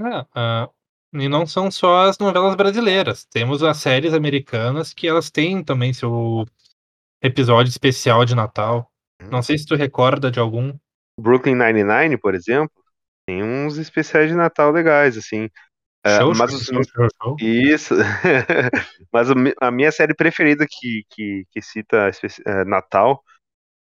É, 0.00 0.24
ah, 0.34 0.70
e 1.12 1.28
não 1.28 1.46
são 1.46 1.70
só 1.70 2.08
as 2.08 2.18
novelas 2.18 2.54
brasileiras. 2.54 3.26
Temos 3.26 3.62
as 3.62 3.76
séries 3.76 4.14
americanas 4.14 4.94
que 4.94 5.06
elas 5.06 5.30
têm 5.30 5.62
também 5.62 5.92
seu 5.92 6.46
episódio 7.22 7.70
especial 7.70 8.24
de 8.24 8.34
Natal. 8.34 8.90
Não 9.30 9.42
sei 9.42 9.56
se 9.56 9.66
tu 9.66 9.74
recorda 9.76 10.30
de 10.30 10.40
algum. 10.40 10.76
Brooklyn 11.18 11.54
Nine-Nine, 11.54 12.18
por 12.18 12.34
exemplo, 12.34 12.72
tem 13.26 13.42
uns 13.42 13.76
especiais 13.78 14.28
de 14.30 14.34
Natal 14.36 14.70
legais, 14.72 15.16
assim. 15.16 15.48
É, 16.04 16.16
Show, 16.18 16.34
mas 16.34 16.50
show, 16.50 16.58
os- 16.58 16.64
show, 16.66 16.82
show, 16.84 17.08
show. 17.22 17.36
Isso. 17.40 17.94
Mas 19.12 19.28
a 19.60 19.70
minha 19.70 19.92
série 19.92 20.14
preferida 20.14 20.66
que, 20.68 21.04
que, 21.08 21.44
que 21.50 21.62
cita 21.62 22.08
especi- 22.08 22.42
é, 22.44 22.64
Natal 22.64 23.22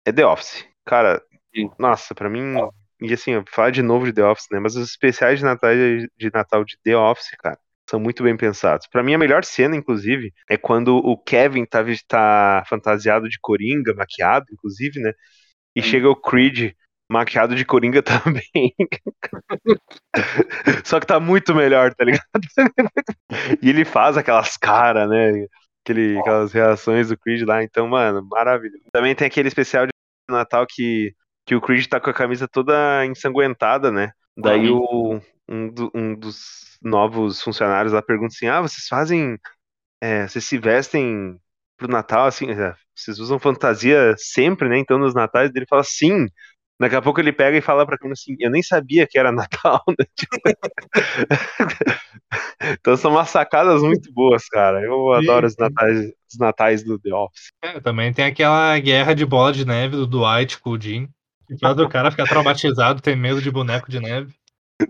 é 0.05 0.11
The 0.11 0.25
Office. 0.25 0.63
Cara, 0.85 1.19
Sim. 1.55 1.71
nossa, 1.79 2.13
pra 2.13 2.29
mim. 2.29 2.55
E 3.01 3.11
assim, 3.13 3.31
eu 3.31 3.43
falar 3.49 3.71
de 3.71 3.81
novo 3.81 4.05
de 4.05 4.13
The 4.13 4.23
Office, 4.23 4.45
né? 4.51 4.59
Mas 4.59 4.75
os 4.75 4.87
especiais 4.91 5.39
de 5.39 5.45
Natal 5.45 5.71
de 5.73 6.29
Natal 6.31 6.63
de 6.63 6.77
The 6.83 6.95
Office, 6.95 7.31
cara, 7.39 7.57
são 7.91 7.99
muito 7.99 8.23
bem 8.23 8.37
pensados. 8.37 8.87
Pra 8.87 9.03
mim, 9.03 9.13
a 9.13 9.17
melhor 9.17 9.43
cena, 9.43 9.75
inclusive, 9.75 10.33
é 10.49 10.57
quando 10.57 10.95
o 10.95 11.17
Kevin 11.17 11.65
tá, 11.65 11.83
tá 12.07 12.63
fantasiado 12.65 13.27
de 13.27 13.37
coringa, 13.41 13.93
maquiado, 13.93 14.45
inclusive, 14.49 15.01
né? 15.01 15.11
E 15.75 15.81
chega 15.81 16.09
o 16.09 16.15
Creed 16.15 16.71
maquiado 17.09 17.53
de 17.53 17.65
coringa 17.65 18.01
também. 18.01 18.73
Só 20.85 21.01
que 21.01 21.05
tá 21.05 21.19
muito 21.19 21.53
melhor, 21.53 21.93
tá 21.93 22.05
ligado? 22.05 22.23
e 23.61 23.69
ele 23.69 23.83
faz 23.83 24.15
aquelas 24.15 24.55
caras, 24.55 25.09
né? 25.09 25.45
Aquele, 25.83 26.17
aquelas 26.17 26.53
reações 26.53 27.09
do 27.09 27.17
Creed 27.17 27.41
lá, 27.45 27.61
então, 27.61 27.89
mano, 27.89 28.25
maravilhoso. 28.29 28.85
Também 28.93 29.13
tem 29.13 29.27
aquele 29.27 29.49
especial 29.49 29.85
de 29.85 29.91
Natal 30.29 30.65
que, 30.65 31.13
que 31.45 31.55
o 31.55 31.61
Creed 31.61 31.87
tá 31.87 31.99
com 31.99 32.09
a 32.09 32.13
camisa 32.13 32.47
toda 32.47 33.05
ensanguentada, 33.05 33.91
né? 33.91 34.13
Daí 34.37 34.69
o, 34.69 35.19
um, 35.49 35.69
do- 35.69 35.91
um 35.93 36.15
dos 36.15 36.77
novos 36.81 37.41
funcionários 37.41 37.93
lá 37.93 38.01
pergunta 38.01 38.33
assim: 38.35 38.47
Ah, 38.47 38.61
vocês 38.61 38.87
fazem. 38.87 39.37
é, 40.01 40.27
vocês 40.27 40.45
se 40.45 40.57
vestem 40.57 41.37
pro 41.77 41.87
Natal, 41.89 42.27
assim, 42.27 42.49
é, 42.51 42.73
vocês 42.95 43.19
usam 43.19 43.39
fantasia 43.39 44.15
sempre, 44.17 44.69
né? 44.69 44.77
Então 44.79 44.97
nos 44.99 45.13
natais 45.15 45.51
ele 45.55 45.65
fala 45.69 45.83
sim. 45.83 46.27
Daqui 46.79 46.95
a 46.95 47.01
pouco 47.01 47.19
ele 47.19 47.33
pega 47.33 47.57
e 47.57 47.61
fala 47.61 47.85
pra 47.85 47.97
câmera 47.97 48.13
assim: 48.13 48.35
Eu 48.39 48.49
nem 48.51 48.63
sabia 48.63 49.05
que 49.07 49.17
era 49.19 49.31
Natal, 49.33 49.83
né? 49.99 50.05
então 52.71 52.95
são 52.97 53.11
umas 53.11 53.29
sacadas 53.29 53.81
muito 53.81 54.11
boas, 54.13 54.47
cara. 54.47 54.81
Eu 54.81 55.13
adoro 55.13 55.47
os 55.47 55.55
natais, 55.57 55.99
os 56.31 56.37
natais 56.39 56.83
do 56.83 56.99
The 56.99 57.13
Office. 57.13 57.51
É, 57.63 57.79
também 57.79 58.13
tem 58.13 58.25
aquela 58.25 58.77
guerra 58.79 59.13
de 59.13 59.25
bola 59.25 59.51
de 59.51 59.65
neve 59.65 59.95
do 59.95 60.07
Dwight 60.07 60.59
com 60.59 60.71
o 60.71 60.81
Jim, 60.81 61.07
faz 61.59 61.77
o 61.77 61.87
cara 61.89 62.11
ficar 62.11 62.27
traumatizado, 62.27 63.01
ter 63.01 63.15
medo 63.15 63.41
de 63.41 63.51
boneco 63.51 63.89
de 63.89 63.99
neve. 63.99 64.33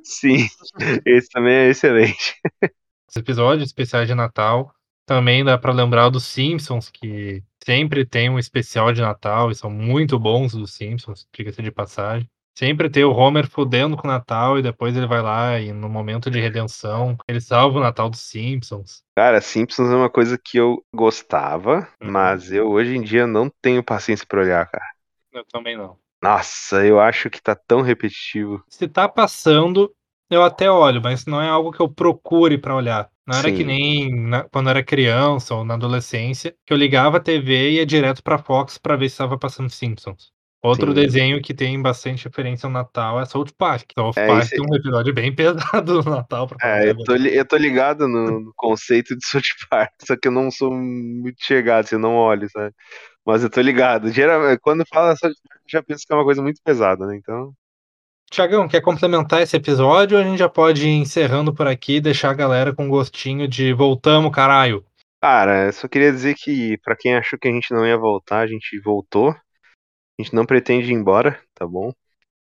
Sim, 0.04 0.48
esse 1.06 1.30
também 1.30 1.54
é 1.54 1.70
excelente. 1.70 2.36
Os 3.10 3.16
episódios 3.16 3.68
especiais 3.68 4.08
de 4.08 4.16
Natal. 4.16 4.74
Também 5.06 5.44
dá 5.44 5.58
pra 5.58 5.74
lembrar 5.74 6.10
dos 6.10 6.24
Simpsons, 6.24 6.90
que 6.90 7.44
sempre 7.66 8.06
tem 8.06 8.30
um 8.30 8.40
especial 8.40 8.94
de 8.94 9.02
Natal 9.02 9.52
e 9.52 9.56
são 9.56 9.70
muito 9.70 10.18
bons 10.18 10.54
os 10.54 10.74
Simpsons, 10.74 11.28
diga-se 11.36 11.62
de 11.62 11.72
passagem. 11.72 12.30
Sempre 12.58 12.90
tem 12.90 13.04
o 13.04 13.12
Homer 13.12 13.50
fudendo 13.50 13.98
com 13.98 14.08
o 14.08 14.12
Natal 14.12 14.60
e 14.60 14.62
depois 14.62 14.96
ele 14.96 15.08
vai 15.08 15.22
lá 15.22 15.60
e 15.60 15.74
no 15.74 15.90
momento 15.90 16.30
de 16.30 16.40
redenção 16.40 17.18
ele 17.28 17.42
salva 17.42 17.80
o 17.80 17.82
Natal 17.82 18.10
dos 18.10 18.20
Simpsons. 18.22 19.04
Cara, 19.16 19.42
Simpsons 19.42 19.90
é 19.90 19.96
uma 19.96 20.10
coisa 20.10 20.38
que 20.38 20.58
eu 20.58 20.82
gostava, 20.94 21.88
Uhum. 22.02 22.12
mas 22.12 22.52
eu 22.52 22.70
hoje 22.70 22.96
em 22.96 23.02
dia 23.02 23.26
não 23.26 23.50
tenho 23.62 23.84
paciência 23.84 24.26
pra 24.28 24.42
olhar, 24.42 24.66
cara. 24.70 24.86
Eu 25.34 25.44
também 25.46 25.76
não. 25.78 25.98
Nossa, 26.22 26.86
eu 26.86 27.00
acho 27.00 27.30
que 27.30 27.42
tá 27.42 27.56
tão 27.56 27.82
repetitivo. 27.82 28.64
Se 28.70 28.88
tá 28.88 29.08
passando, 29.10 29.94
eu 30.30 30.44
até 30.44 30.70
olho, 30.72 31.02
mas 31.02 31.26
não 31.26 31.42
é 31.42 31.48
algo 31.50 31.72
que 31.72 31.80
eu 31.82 31.90
procure 31.92 32.58
pra 32.58 32.76
olhar. 32.76 33.10
Não 33.26 33.38
era 33.38 33.50
Sim. 33.50 33.56
que 33.56 33.64
nem 33.64 34.10
na- 34.28 34.44
quando 34.50 34.68
eu 34.68 34.72
era 34.72 34.84
criança 34.84 35.54
ou 35.56 35.64
na 35.66 35.76
adolescência, 35.76 36.56
que 36.66 36.74
eu 36.74 36.78
ligava 36.78 37.18
a 37.18 37.20
TV 37.20 37.72
e 37.72 37.76
ia 37.76 37.86
direto 37.86 38.24
pra 38.24 38.38
Fox 38.38 38.78
pra 38.78 38.96
ver 38.96 39.10
se 39.10 39.14
estava 39.16 39.38
passando 39.38 39.70
Simpsons. 39.70 40.32
Outro 40.64 40.94
Sim. 40.94 40.94
desenho 40.94 41.42
que 41.42 41.54
tem 41.54 41.82
bastante 41.82 42.26
referência 42.26 42.68
ao 42.68 42.72
Natal 42.72 43.20
é 43.20 43.26
South 43.26 43.48
Park. 43.58 43.92
South 43.98 44.14
É, 44.16 44.28
Park 44.28 44.44
esse- 44.46 44.56
tem 44.56 44.66
um 44.66 44.76
episódio 44.76 45.14
bem 45.14 45.34
pesado 45.36 46.04
no 46.04 46.12
Natal, 46.12 46.48
pra 46.48 46.58
É, 46.62 46.90
eu 46.92 46.98
tô, 47.04 47.16
eu 47.16 47.46
tô 47.48 47.58
ligado 47.58 48.08
no, 48.08 48.40
no 48.42 48.54
conceito 48.56 49.16
de 49.18 49.26
South 49.26 49.42
Park, 49.70 49.94
só 50.06 50.16
que 50.18 50.28
eu 50.28 50.32
não 50.32 50.52
sou 50.52 50.72
muito 50.72 51.44
chegado, 51.44 51.86
assim, 51.86 51.96
eu 51.96 52.00
não 52.00 52.16
olho, 52.16 52.50
sabe? 52.52 52.74
Mas 53.26 53.44
eu 53.44 53.50
tô 53.50 53.62
ligado. 53.62 54.12
Geralmente, 54.12 54.60
quando 54.62 54.86
fala 54.88 55.16
South 55.16 55.34
Park, 55.50 55.62
eu 55.66 55.70
já 55.72 55.84
penso 55.84 56.06
que 56.08 56.14
é 56.14 56.16
uma 56.16 56.26
coisa 56.26 56.42
muito 56.44 56.62
pesada, 56.64 57.08
né? 57.08 57.16
Então, 57.18 57.54
Tiagão, 58.32 58.68
quer 58.68 58.82
complementar 58.82 59.44
esse 59.44 59.56
episódio 59.56 60.18
ou 60.18 60.24
a 60.24 60.28
gente 60.28 60.40
já 60.40 60.50
pode 60.50 60.88
ir 60.88 60.90
encerrando 60.90 61.54
por 61.54 61.68
aqui 61.68 61.98
e 61.98 62.02
deixar 62.02 62.32
a 62.32 62.34
galera 62.34 62.74
com 62.74 62.90
gostinho 62.90 63.48
de 63.48 63.74
voltamos, 63.74 64.32
caralho? 64.34 64.84
cara, 65.22 65.66
eu 65.68 65.74
só 65.74 65.88
queria 65.88 66.12
dizer 66.12 66.36
que 66.36 66.78
pra 66.80 66.96
quem 66.96 67.16
achou 67.16 67.38
que 67.40 67.48
a 67.48 67.52
gente 67.52 67.74
não 67.74 67.86
ia 67.86 67.98
voltar, 67.98 68.40
a 68.42 68.48
gente 68.48 68.80
voltou. 68.82 69.36
A 70.22 70.24
gente 70.24 70.36
não 70.36 70.46
pretende 70.46 70.92
ir 70.92 70.94
embora, 70.94 71.42
tá 71.56 71.66
bom? 71.66 71.92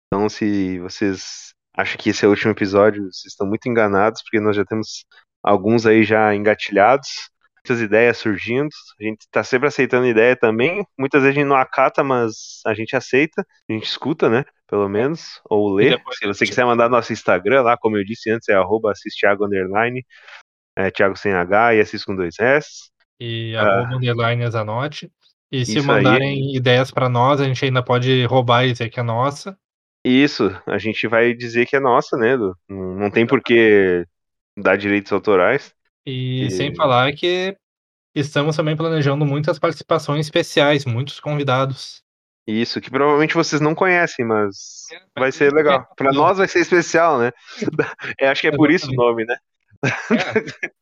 Então, 0.07 0.27
se 0.27 0.79
vocês 0.79 1.53
acham 1.75 1.95
que 1.95 2.09
esse 2.09 2.25
é 2.25 2.27
o 2.27 2.31
último 2.31 2.51
episódio, 2.51 3.03
vocês 3.03 3.33
estão 3.33 3.45
muito 3.45 3.69
enganados, 3.69 4.23
porque 4.23 4.39
nós 4.39 4.55
já 4.55 4.65
temos 4.65 5.05
alguns 5.43 5.85
aí 5.85 6.03
já 6.03 6.33
engatilhados. 6.33 7.29
muitas 7.57 7.79
ideias 7.79 8.17
surgindo. 8.17 8.69
A 8.99 9.03
gente 9.03 9.21
está 9.21 9.43
sempre 9.43 9.67
aceitando 9.67 10.07
ideia 10.07 10.35
também. 10.35 10.83
Muitas 10.97 11.21
vezes 11.21 11.35
a 11.37 11.39
gente 11.41 11.49
não 11.49 11.55
acata, 11.57 12.03
mas 12.03 12.61
a 12.65 12.73
gente 12.73 12.95
aceita, 12.95 13.45
a 13.69 13.73
gente 13.73 13.85
escuta, 13.85 14.27
né? 14.27 14.43
Pelo 14.67 14.89
menos, 14.89 15.39
ou 15.47 15.75
lê. 15.75 15.99
Se 16.13 16.25
você 16.25 16.45
quiser 16.45 16.65
mandar 16.65 16.89
nosso 16.89 17.13
Instagram 17.13 17.61
lá, 17.61 17.77
como 17.77 17.95
eu 17.97 18.03
disse 18.03 18.31
antes, 18.31 18.49
é 18.49 18.55
arroba 18.55 18.91
assistiago 18.91 19.45
underline, 19.45 20.03
é, 20.77 20.89
Thiago 20.89 21.15
sem 21.15 21.33
H 21.33 21.75
e 21.75 21.81
assis 21.81 22.03
com 22.03 22.15
dois 22.15 22.39
S. 22.39 22.89
E 23.19 23.53
Ah. 23.55 23.63
arroba 23.63 23.97
underline 23.97 24.49
Zanotti. 24.49 25.11
E 25.51 25.65
se 25.65 25.79
Isso 25.79 25.91
aí. 25.91 26.03
mandarem 26.03 26.55
ideias 26.55 26.91
pra 26.91 27.09
nós, 27.09 27.39
a 27.39 27.45
gente 27.45 27.63
ainda 27.63 27.83
pode 27.83 28.25
roubar 28.25 28.65
e 28.65 28.71
dizer 28.71 28.89
que 28.89 28.99
é 28.99 29.03
nossa. 29.03 29.57
Isso, 30.03 30.49
a 30.65 30.77
gente 30.77 31.07
vai 31.07 31.33
dizer 31.33 31.65
que 31.65 31.75
é 31.75 31.79
nossa, 31.79 32.15
né? 32.17 32.33
Edu? 32.33 32.55
Não, 32.69 33.11
tem 33.11 33.25
por 33.27 33.41
que 33.41 34.05
dar 34.57 34.77
direitos 34.77 35.11
autorais. 35.11 35.73
E 36.05 36.45
E- 36.45 36.51
sem 36.51 36.73
falar 36.73 37.13
que 37.13 37.57
estamos 38.15 38.55
também 38.55 38.75
planejando 38.77 39.25
muitas 39.25 39.59
participações 39.59 40.27
especiais, 40.27 40.85
muitos 40.85 41.19
convidados. 41.19 42.03
Isso, 42.47 42.79
que 42.79 42.89
provavelmente 42.89 43.33
vocês 43.35 43.59
não 43.61 43.75
conhecem, 43.75 44.25
mas 44.25 44.87
É, 44.91 45.19
vai 45.19 45.31
ser 45.33 45.53
legal. 45.53 45.85
Pra 45.97 46.11
não. 46.13 46.21
nós 46.21 46.37
vai 46.37 46.47
ser 46.47 46.59
especial, 46.59 47.19
né? 47.19 47.31
É, 48.19 48.29
acho 48.29 48.41
que 48.41 48.47
é 48.47 48.51
por 48.51 48.71
isso 48.71 48.89
o 48.89 48.93
nome, 48.95 49.25
né? 49.25 49.35
É, 49.85 49.91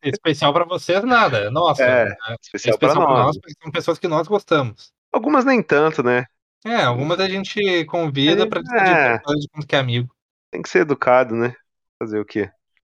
especial 0.09 0.53
pra 0.53 0.65
vocês 0.65 1.03
nada, 1.03 1.37
é 1.45 1.49
nossa. 1.49 1.83
É, 1.83 2.05
né? 2.05 2.15
Especial 2.41 2.73
especial 2.73 3.05
pra 3.05 3.13
nós. 3.15 3.35
nós 3.35 3.53
são 3.61 3.71
pessoas 3.71 3.99
que 3.99 4.07
nós 4.07 4.27
gostamos. 4.27 4.93
Algumas 5.11 5.45
nem 5.45 5.61
tanto, 5.61 6.03
né? 6.03 6.25
É, 6.65 6.83
algumas 6.83 7.19
a 7.19 7.29
gente 7.29 7.85
convida 7.85 8.43
É, 8.43 8.45
despedir 8.45 8.87
é. 8.87 9.17
de 9.17 9.47
quanto 9.49 9.67
que 9.67 9.75
é 9.75 9.79
amigo. 9.79 10.13
Tem 10.51 10.61
que 10.61 10.69
ser 10.69 10.79
educado, 10.79 11.35
né? 11.35 11.53
Fazer 12.01 12.19
o 12.19 12.25
quê? 12.25 12.49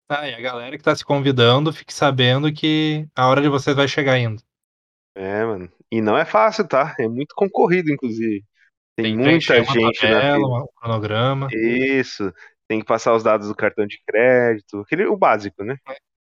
Ah, 0.08 0.28
e 0.28 0.34
a 0.34 0.40
galera 0.40 0.76
que 0.76 0.84
tá 0.84 0.94
se 0.94 1.04
convidando, 1.04 1.72
fique 1.72 1.92
sabendo 1.92 2.52
que 2.52 3.08
a 3.16 3.28
hora 3.28 3.40
de 3.40 3.48
vocês 3.48 3.74
vai 3.74 3.88
chegar 3.88 4.12
ainda. 4.12 4.42
É, 5.14 5.44
mano. 5.44 5.70
E 5.90 6.00
não 6.00 6.16
é 6.16 6.24
fácil, 6.24 6.66
tá? 6.66 6.94
É 6.98 7.08
muito 7.08 7.34
concorrido, 7.34 7.90
inclusive. 7.90 8.44
Tem, 8.94 9.16
que 9.16 9.22
muita 9.22 9.54
uma 9.54 9.64
gente 9.64 9.78
na 9.78 9.92
tabela, 9.92 10.36
fila. 10.36 10.62
um 10.62 10.66
cronograma, 10.76 11.48
Isso. 11.50 12.32
Tem 12.72 12.80
que 12.80 12.86
passar 12.86 13.14
os 13.14 13.22
dados 13.22 13.48
do 13.48 13.54
cartão 13.54 13.86
de 13.86 14.00
crédito. 14.02 14.80
Aquele, 14.80 15.04
o 15.04 15.14
básico, 15.14 15.62
né? 15.62 15.76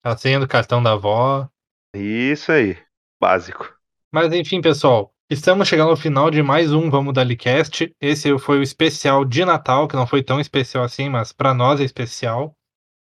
a 0.03 0.17
senha 0.17 0.41
do 0.41 0.45
cartão 0.45 0.83
da 0.83 0.91
avó. 0.91 1.47
Isso 1.95 2.51
aí. 2.51 2.77
Básico. 3.17 3.73
Mas 4.11 4.33
enfim, 4.33 4.59
pessoal, 4.59 5.13
estamos 5.29 5.69
chegando 5.69 5.91
ao 5.91 5.95
final 5.95 6.29
de 6.29 6.43
mais 6.43 6.73
um 6.73 6.89
Vamos 6.89 7.13
Dali 7.13 7.37
Cast. 7.37 7.95
Esse 8.01 8.37
foi 8.37 8.59
o 8.59 8.61
especial 8.61 9.23
de 9.23 9.45
Natal, 9.45 9.87
que 9.87 9.95
não 9.95 10.05
foi 10.05 10.21
tão 10.21 10.37
especial 10.37 10.83
assim, 10.83 11.07
mas 11.07 11.31
pra 11.31 11.53
nós 11.53 11.79
é 11.79 11.85
especial. 11.85 12.53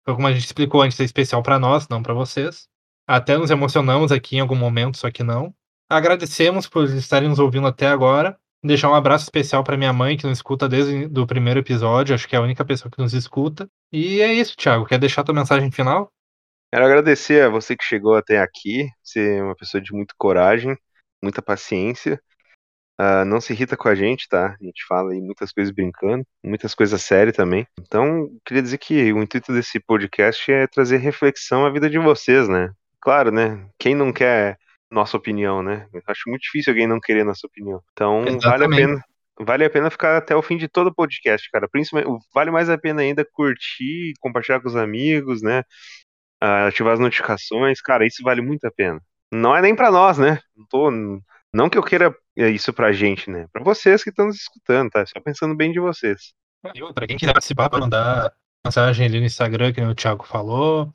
Foi 0.05 0.13
como 0.13 0.27
a 0.27 0.31
gente 0.31 0.45
explicou 0.45 0.83
antes, 0.83 0.99
é 0.99 1.03
especial 1.03 1.41
pra 1.41 1.57
nós, 1.57 1.89
não 1.89 2.03
pra 2.03 2.13
vocês. 2.13 2.67
Até 3.07 3.35
nos 3.35 3.49
emocionamos 3.49 4.11
aqui 4.11 4.35
em 4.35 4.41
algum 4.41 4.55
momento, 4.55 4.99
só 4.99 5.09
que 5.09 5.23
não. 5.23 5.51
Agradecemos 5.89 6.67
por 6.67 6.83
estarem 6.83 7.29
nos 7.29 7.39
ouvindo 7.39 7.65
até 7.65 7.87
agora. 7.87 8.39
Deixar 8.63 8.89
um 8.89 8.95
abraço 8.95 9.25
especial 9.25 9.61
pra 9.63 9.75
minha 9.75 9.91
mãe, 9.91 10.15
que 10.15 10.25
nos 10.25 10.37
escuta 10.37 10.69
desde 10.69 11.09
o 11.19 11.27
primeiro 11.27 11.59
episódio, 11.59 12.15
acho 12.15 12.27
que 12.27 12.35
é 12.35 12.39
a 12.39 12.41
única 12.41 12.63
pessoa 12.63 12.89
que 12.89 13.01
nos 13.01 13.13
escuta. 13.13 13.67
E 13.91 14.21
é 14.21 14.31
isso, 14.31 14.55
Thiago. 14.55 14.85
Quer 14.85 14.97
deixar 14.97 15.23
tua 15.23 15.35
mensagem 15.35 15.69
final? 15.69 16.09
Quero 16.71 16.85
agradecer 16.85 17.43
a 17.43 17.49
você 17.49 17.75
que 17.75 17.83
chegou 17.83 18.15
até 18.15 18.39
aqui. 18.39 18.87
Você 19.03 19.35
é 19.35 19.43
uma 19.43 19.55
pessoa 19.55 19.81
de 19.81 19.91
muita 19.91 20.13
coragem, 20.17 20.77
muita 21.21 21.41
paciência. 21.41 22.21
Ah, 22.97 23.25
não 23.25 23.41
se 23.41 23.51
irrita 23.51 23.75
com 23.75 23.89
a 23.89 23.95
gente, 23.95 24.29
tá? 24.29 24.55
A 24.59 24.63
gente 24.63 24.85
fala 24.87 25.11
aí 25.11 25.19
muitas 25.19 25.51
coisas 25.51 25.73
brincando, 25.73 26.25
muitas 26.41 26.73
coisas 26.73 27.01
sérias 27.01 27.35
também. 27.35 27.67
Então, 27.79 28.29
queria 28.45 28.63
dizer 28.63 28.77
que 28.77 29.11
o 29.11 29.21
intuito 29.21 29.51
desse 29.51 29.77
podcast 29.79 30.49
é 30.49 30.67
trazer 30.67 30.97
reflexão 30.97 31.65
à 31.65 31.69
vida 31.69 31.89
de 31.89 31.99
vocês, 31.99 32.47
né? 32.47 32.71
Claro, 33.01 33.29
né? 33.29 33.67
Quem 33.77 33.93
não 33.93 34.13
quer 34.13 34.57
nossa 34.93 35.17
opinião, 35.17 35.63
né? 35.63 35.87
Eu 35.93 36.01
acho 36.07 36.29
muito 36.29 36.43
difícil 36.43 36.71
alguém 36.71 36.87
não 36.87 36.99
querer 36.99 37.23
nossa 37.23 37.45
opinião. 37.47 37.81
Então, 37.91 38.21
vale 38.21 38.29
a 38.29 38.35
Exatamente. 38.37 38.75
pena. 38.75 39.03
Vale 39.39 39.65
a 39.65 39.69
pena 39.69 39.89
ficar 39.89 40.17
até 40.17 40.35
o 40.35 40.43
fim 40.43 40.57
de 40.57 40.67
todo 40.67 40.87
o 40.87 40.93
podcast, 40.93 41.49
cara. 41.49 41.67
Principalmente, 41.67 42.23
vale 42.33 42.51
mais 42.51 42.69
a 42.69 42.77
pena 42.77 43.01
ainda 43.01 43.25
curtir, 43.25 44.13
compartilhar 44.19 44.61
com 44.61 44.67
os 44.67 44.75
amigos, 44.75 45.41
né? 45.41 45.63
Ah, 46.39 46.67
ativar 46.67 46.93
as 46.93 46.99
notificações, 46.99 47.81
cara, 47.81 48.05
isso 48.05 48.21
vale 48.23 48.41
muito 48.41 48.65
a 48.65 48.71
pena. 48.71 49.01
Não 49.33 49.55
é 49.55 49.61
nem 49.61 49.75
pra 49.75 49.89
nós, 49.89 50.19
né? 50.19 50.39
Não, 50.55 50.65
tô, 50.67 50.91
não 51.51 51.67
que 51.67 51.77
eu 51.77 51.83
queira 51.83 52.15
é, 52.37 52.49
isso 52.49 52.71
pra 52.71 52.91
gente, 52.91 53.31
né? 53.31 53.47
Pra 53.51 53.63
vocês 53.63 54.03
que 54.03 54.11
estão 54.11 54.27
nos 54.27 54.35
escutando, 54.35 54.91
tá? 54.91 55.03
Só 55.05 55.19
pensando 55.19 55.55
bem 55.55 55.71
de 55.71 55.79
vocês. 55.79 56.33
E 56.75 56.83
outra, 56.83 57.07
quem 57.07 57.17
quiser 57.17 57.33
participar, 57.33 57.69
pode 57.69 57.83
mandar 57.83 58.31
mensagem 58.63 59.07
ali 59.07 59.19
no 59.19 59.25
Instagram, 59.25 59.73
que 59.73 59.81
o 59.81 59.95
Thiago 59.95 60.23
falou. 60.25 60.93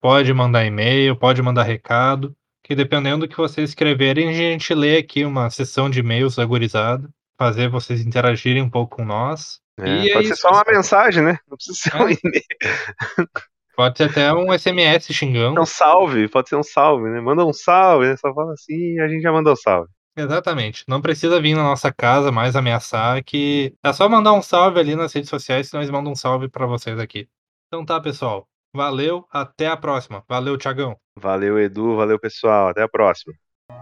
Pode 0.00 0.32
mandar 0.32 0.64
e-mail, 0.64 1.16
pode 1.16 1.42
mandar 1.42 1.64
recado. 1.64 2.34
Que 2.66 2.74
dependendo 2.74 3.26
do 3.26 3.28
que 3.30 3.36
vocês 3.36 3.70
escreverem, 3.70 4.28
a 4.28 4.32
gente 4.32 4.74
lê 4.74 4.96
aqui 4.98 5.24
uma 5.24 5.48
sessão 5.50 5.88
de 5.88 6.00
e-mails 6.00 6.36
agorizada. 6.36 7.08
Fazer 7.38 7.68
vocês 7.68 8.04
interagirem 8.04 8.60
um 8.62 8.68
pouco 8.70 8.96
com 8.96 9.04
nós. 9.04 9.60
É, 9.78 9.88
E 9.88 10.10
é 10.10 10.14
pode 10.14 10.26
ser 10.26 10.32
isso, 10.32 10.42
só 10.42 10.50
uma 10.50 10.64
mensagem, 10.66 11.22
né? 11.22 11.38
Não 11.48 11.56
precisa 11.56 11.78
ser 11.78 11.94
um 11.96 12.08
É. 12.08 12.12
e-mail. 12.12 12.44
Pode 13.76 13.98
ser 13.98 14.04
até 14.04 14.32
um 14.32 14.50
SMS 14.50 15.12
xingando. 15.12 15.60
Um 15.60 15.66
salve, 15.66 16.28
pode 16.30 16.48
ser 16.48 16.56
um 16.56 16.62
salve, 16.62 17.10
né? 17.10 17.20
Manda 17.20 17.44
um 17.44 17.52
salve, 17.52 18.06
né? 18.08 18.16
Só 18.16 18.32
fala 18.32 18.54
assim 18.54 18.94
e 18.94 19.00
a 19.00 19.06
gente 19.06 19.20
já 19.20 19.30
mandou 19.30 19.54
salve. 19.54 19.90
Exatamente. 20.16 20.82
Não 20.88 21.02
precisa 21.02 21.38
vir 21.42 21.54
na 21.54 21.62
nossa 21.62 21.92
casa 21.92 22.32
mais 22.32 22.56
ameaçar, 22.56 23.22
que 23.22 23.74
é 23.84 23.92
só 23.92 24.08
mandar 24.08 24.32
um 24.32 24.40
salve 24.40 24.80
ali 24.80 24.96
nas 24.96 25.12
redes 25.12 25.28
sociais 25.28 25.68
que 25.70 25.76
nós 25.76 25.90
mandamos 25.90 26.12
um 26.12 26.14
salve 26.20 26.48
pra 26.48 26.64
vocês 26.64 26.98
aqui. 26.98 27.28
Então 27.68 27.84
tá, 27.84 28.00
pessoal. 28.00 28.48
Valeu, 28.74 29.26
até 29.30 29.66
a 29.68 29.76
próxima. 29.76 30.24
Valeu, 30.26 30.56
Thiagão. 30.56 30.96
Valeu, 31.18 31.58
Edu, 31.58 31.96
valeu, 31.96 32.18
pessoal. 32.18 32.68
Até 32.68 32.82
a 32.82 32.88
próxima. 32.88 33.34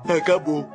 Acabou. 0.08 0.68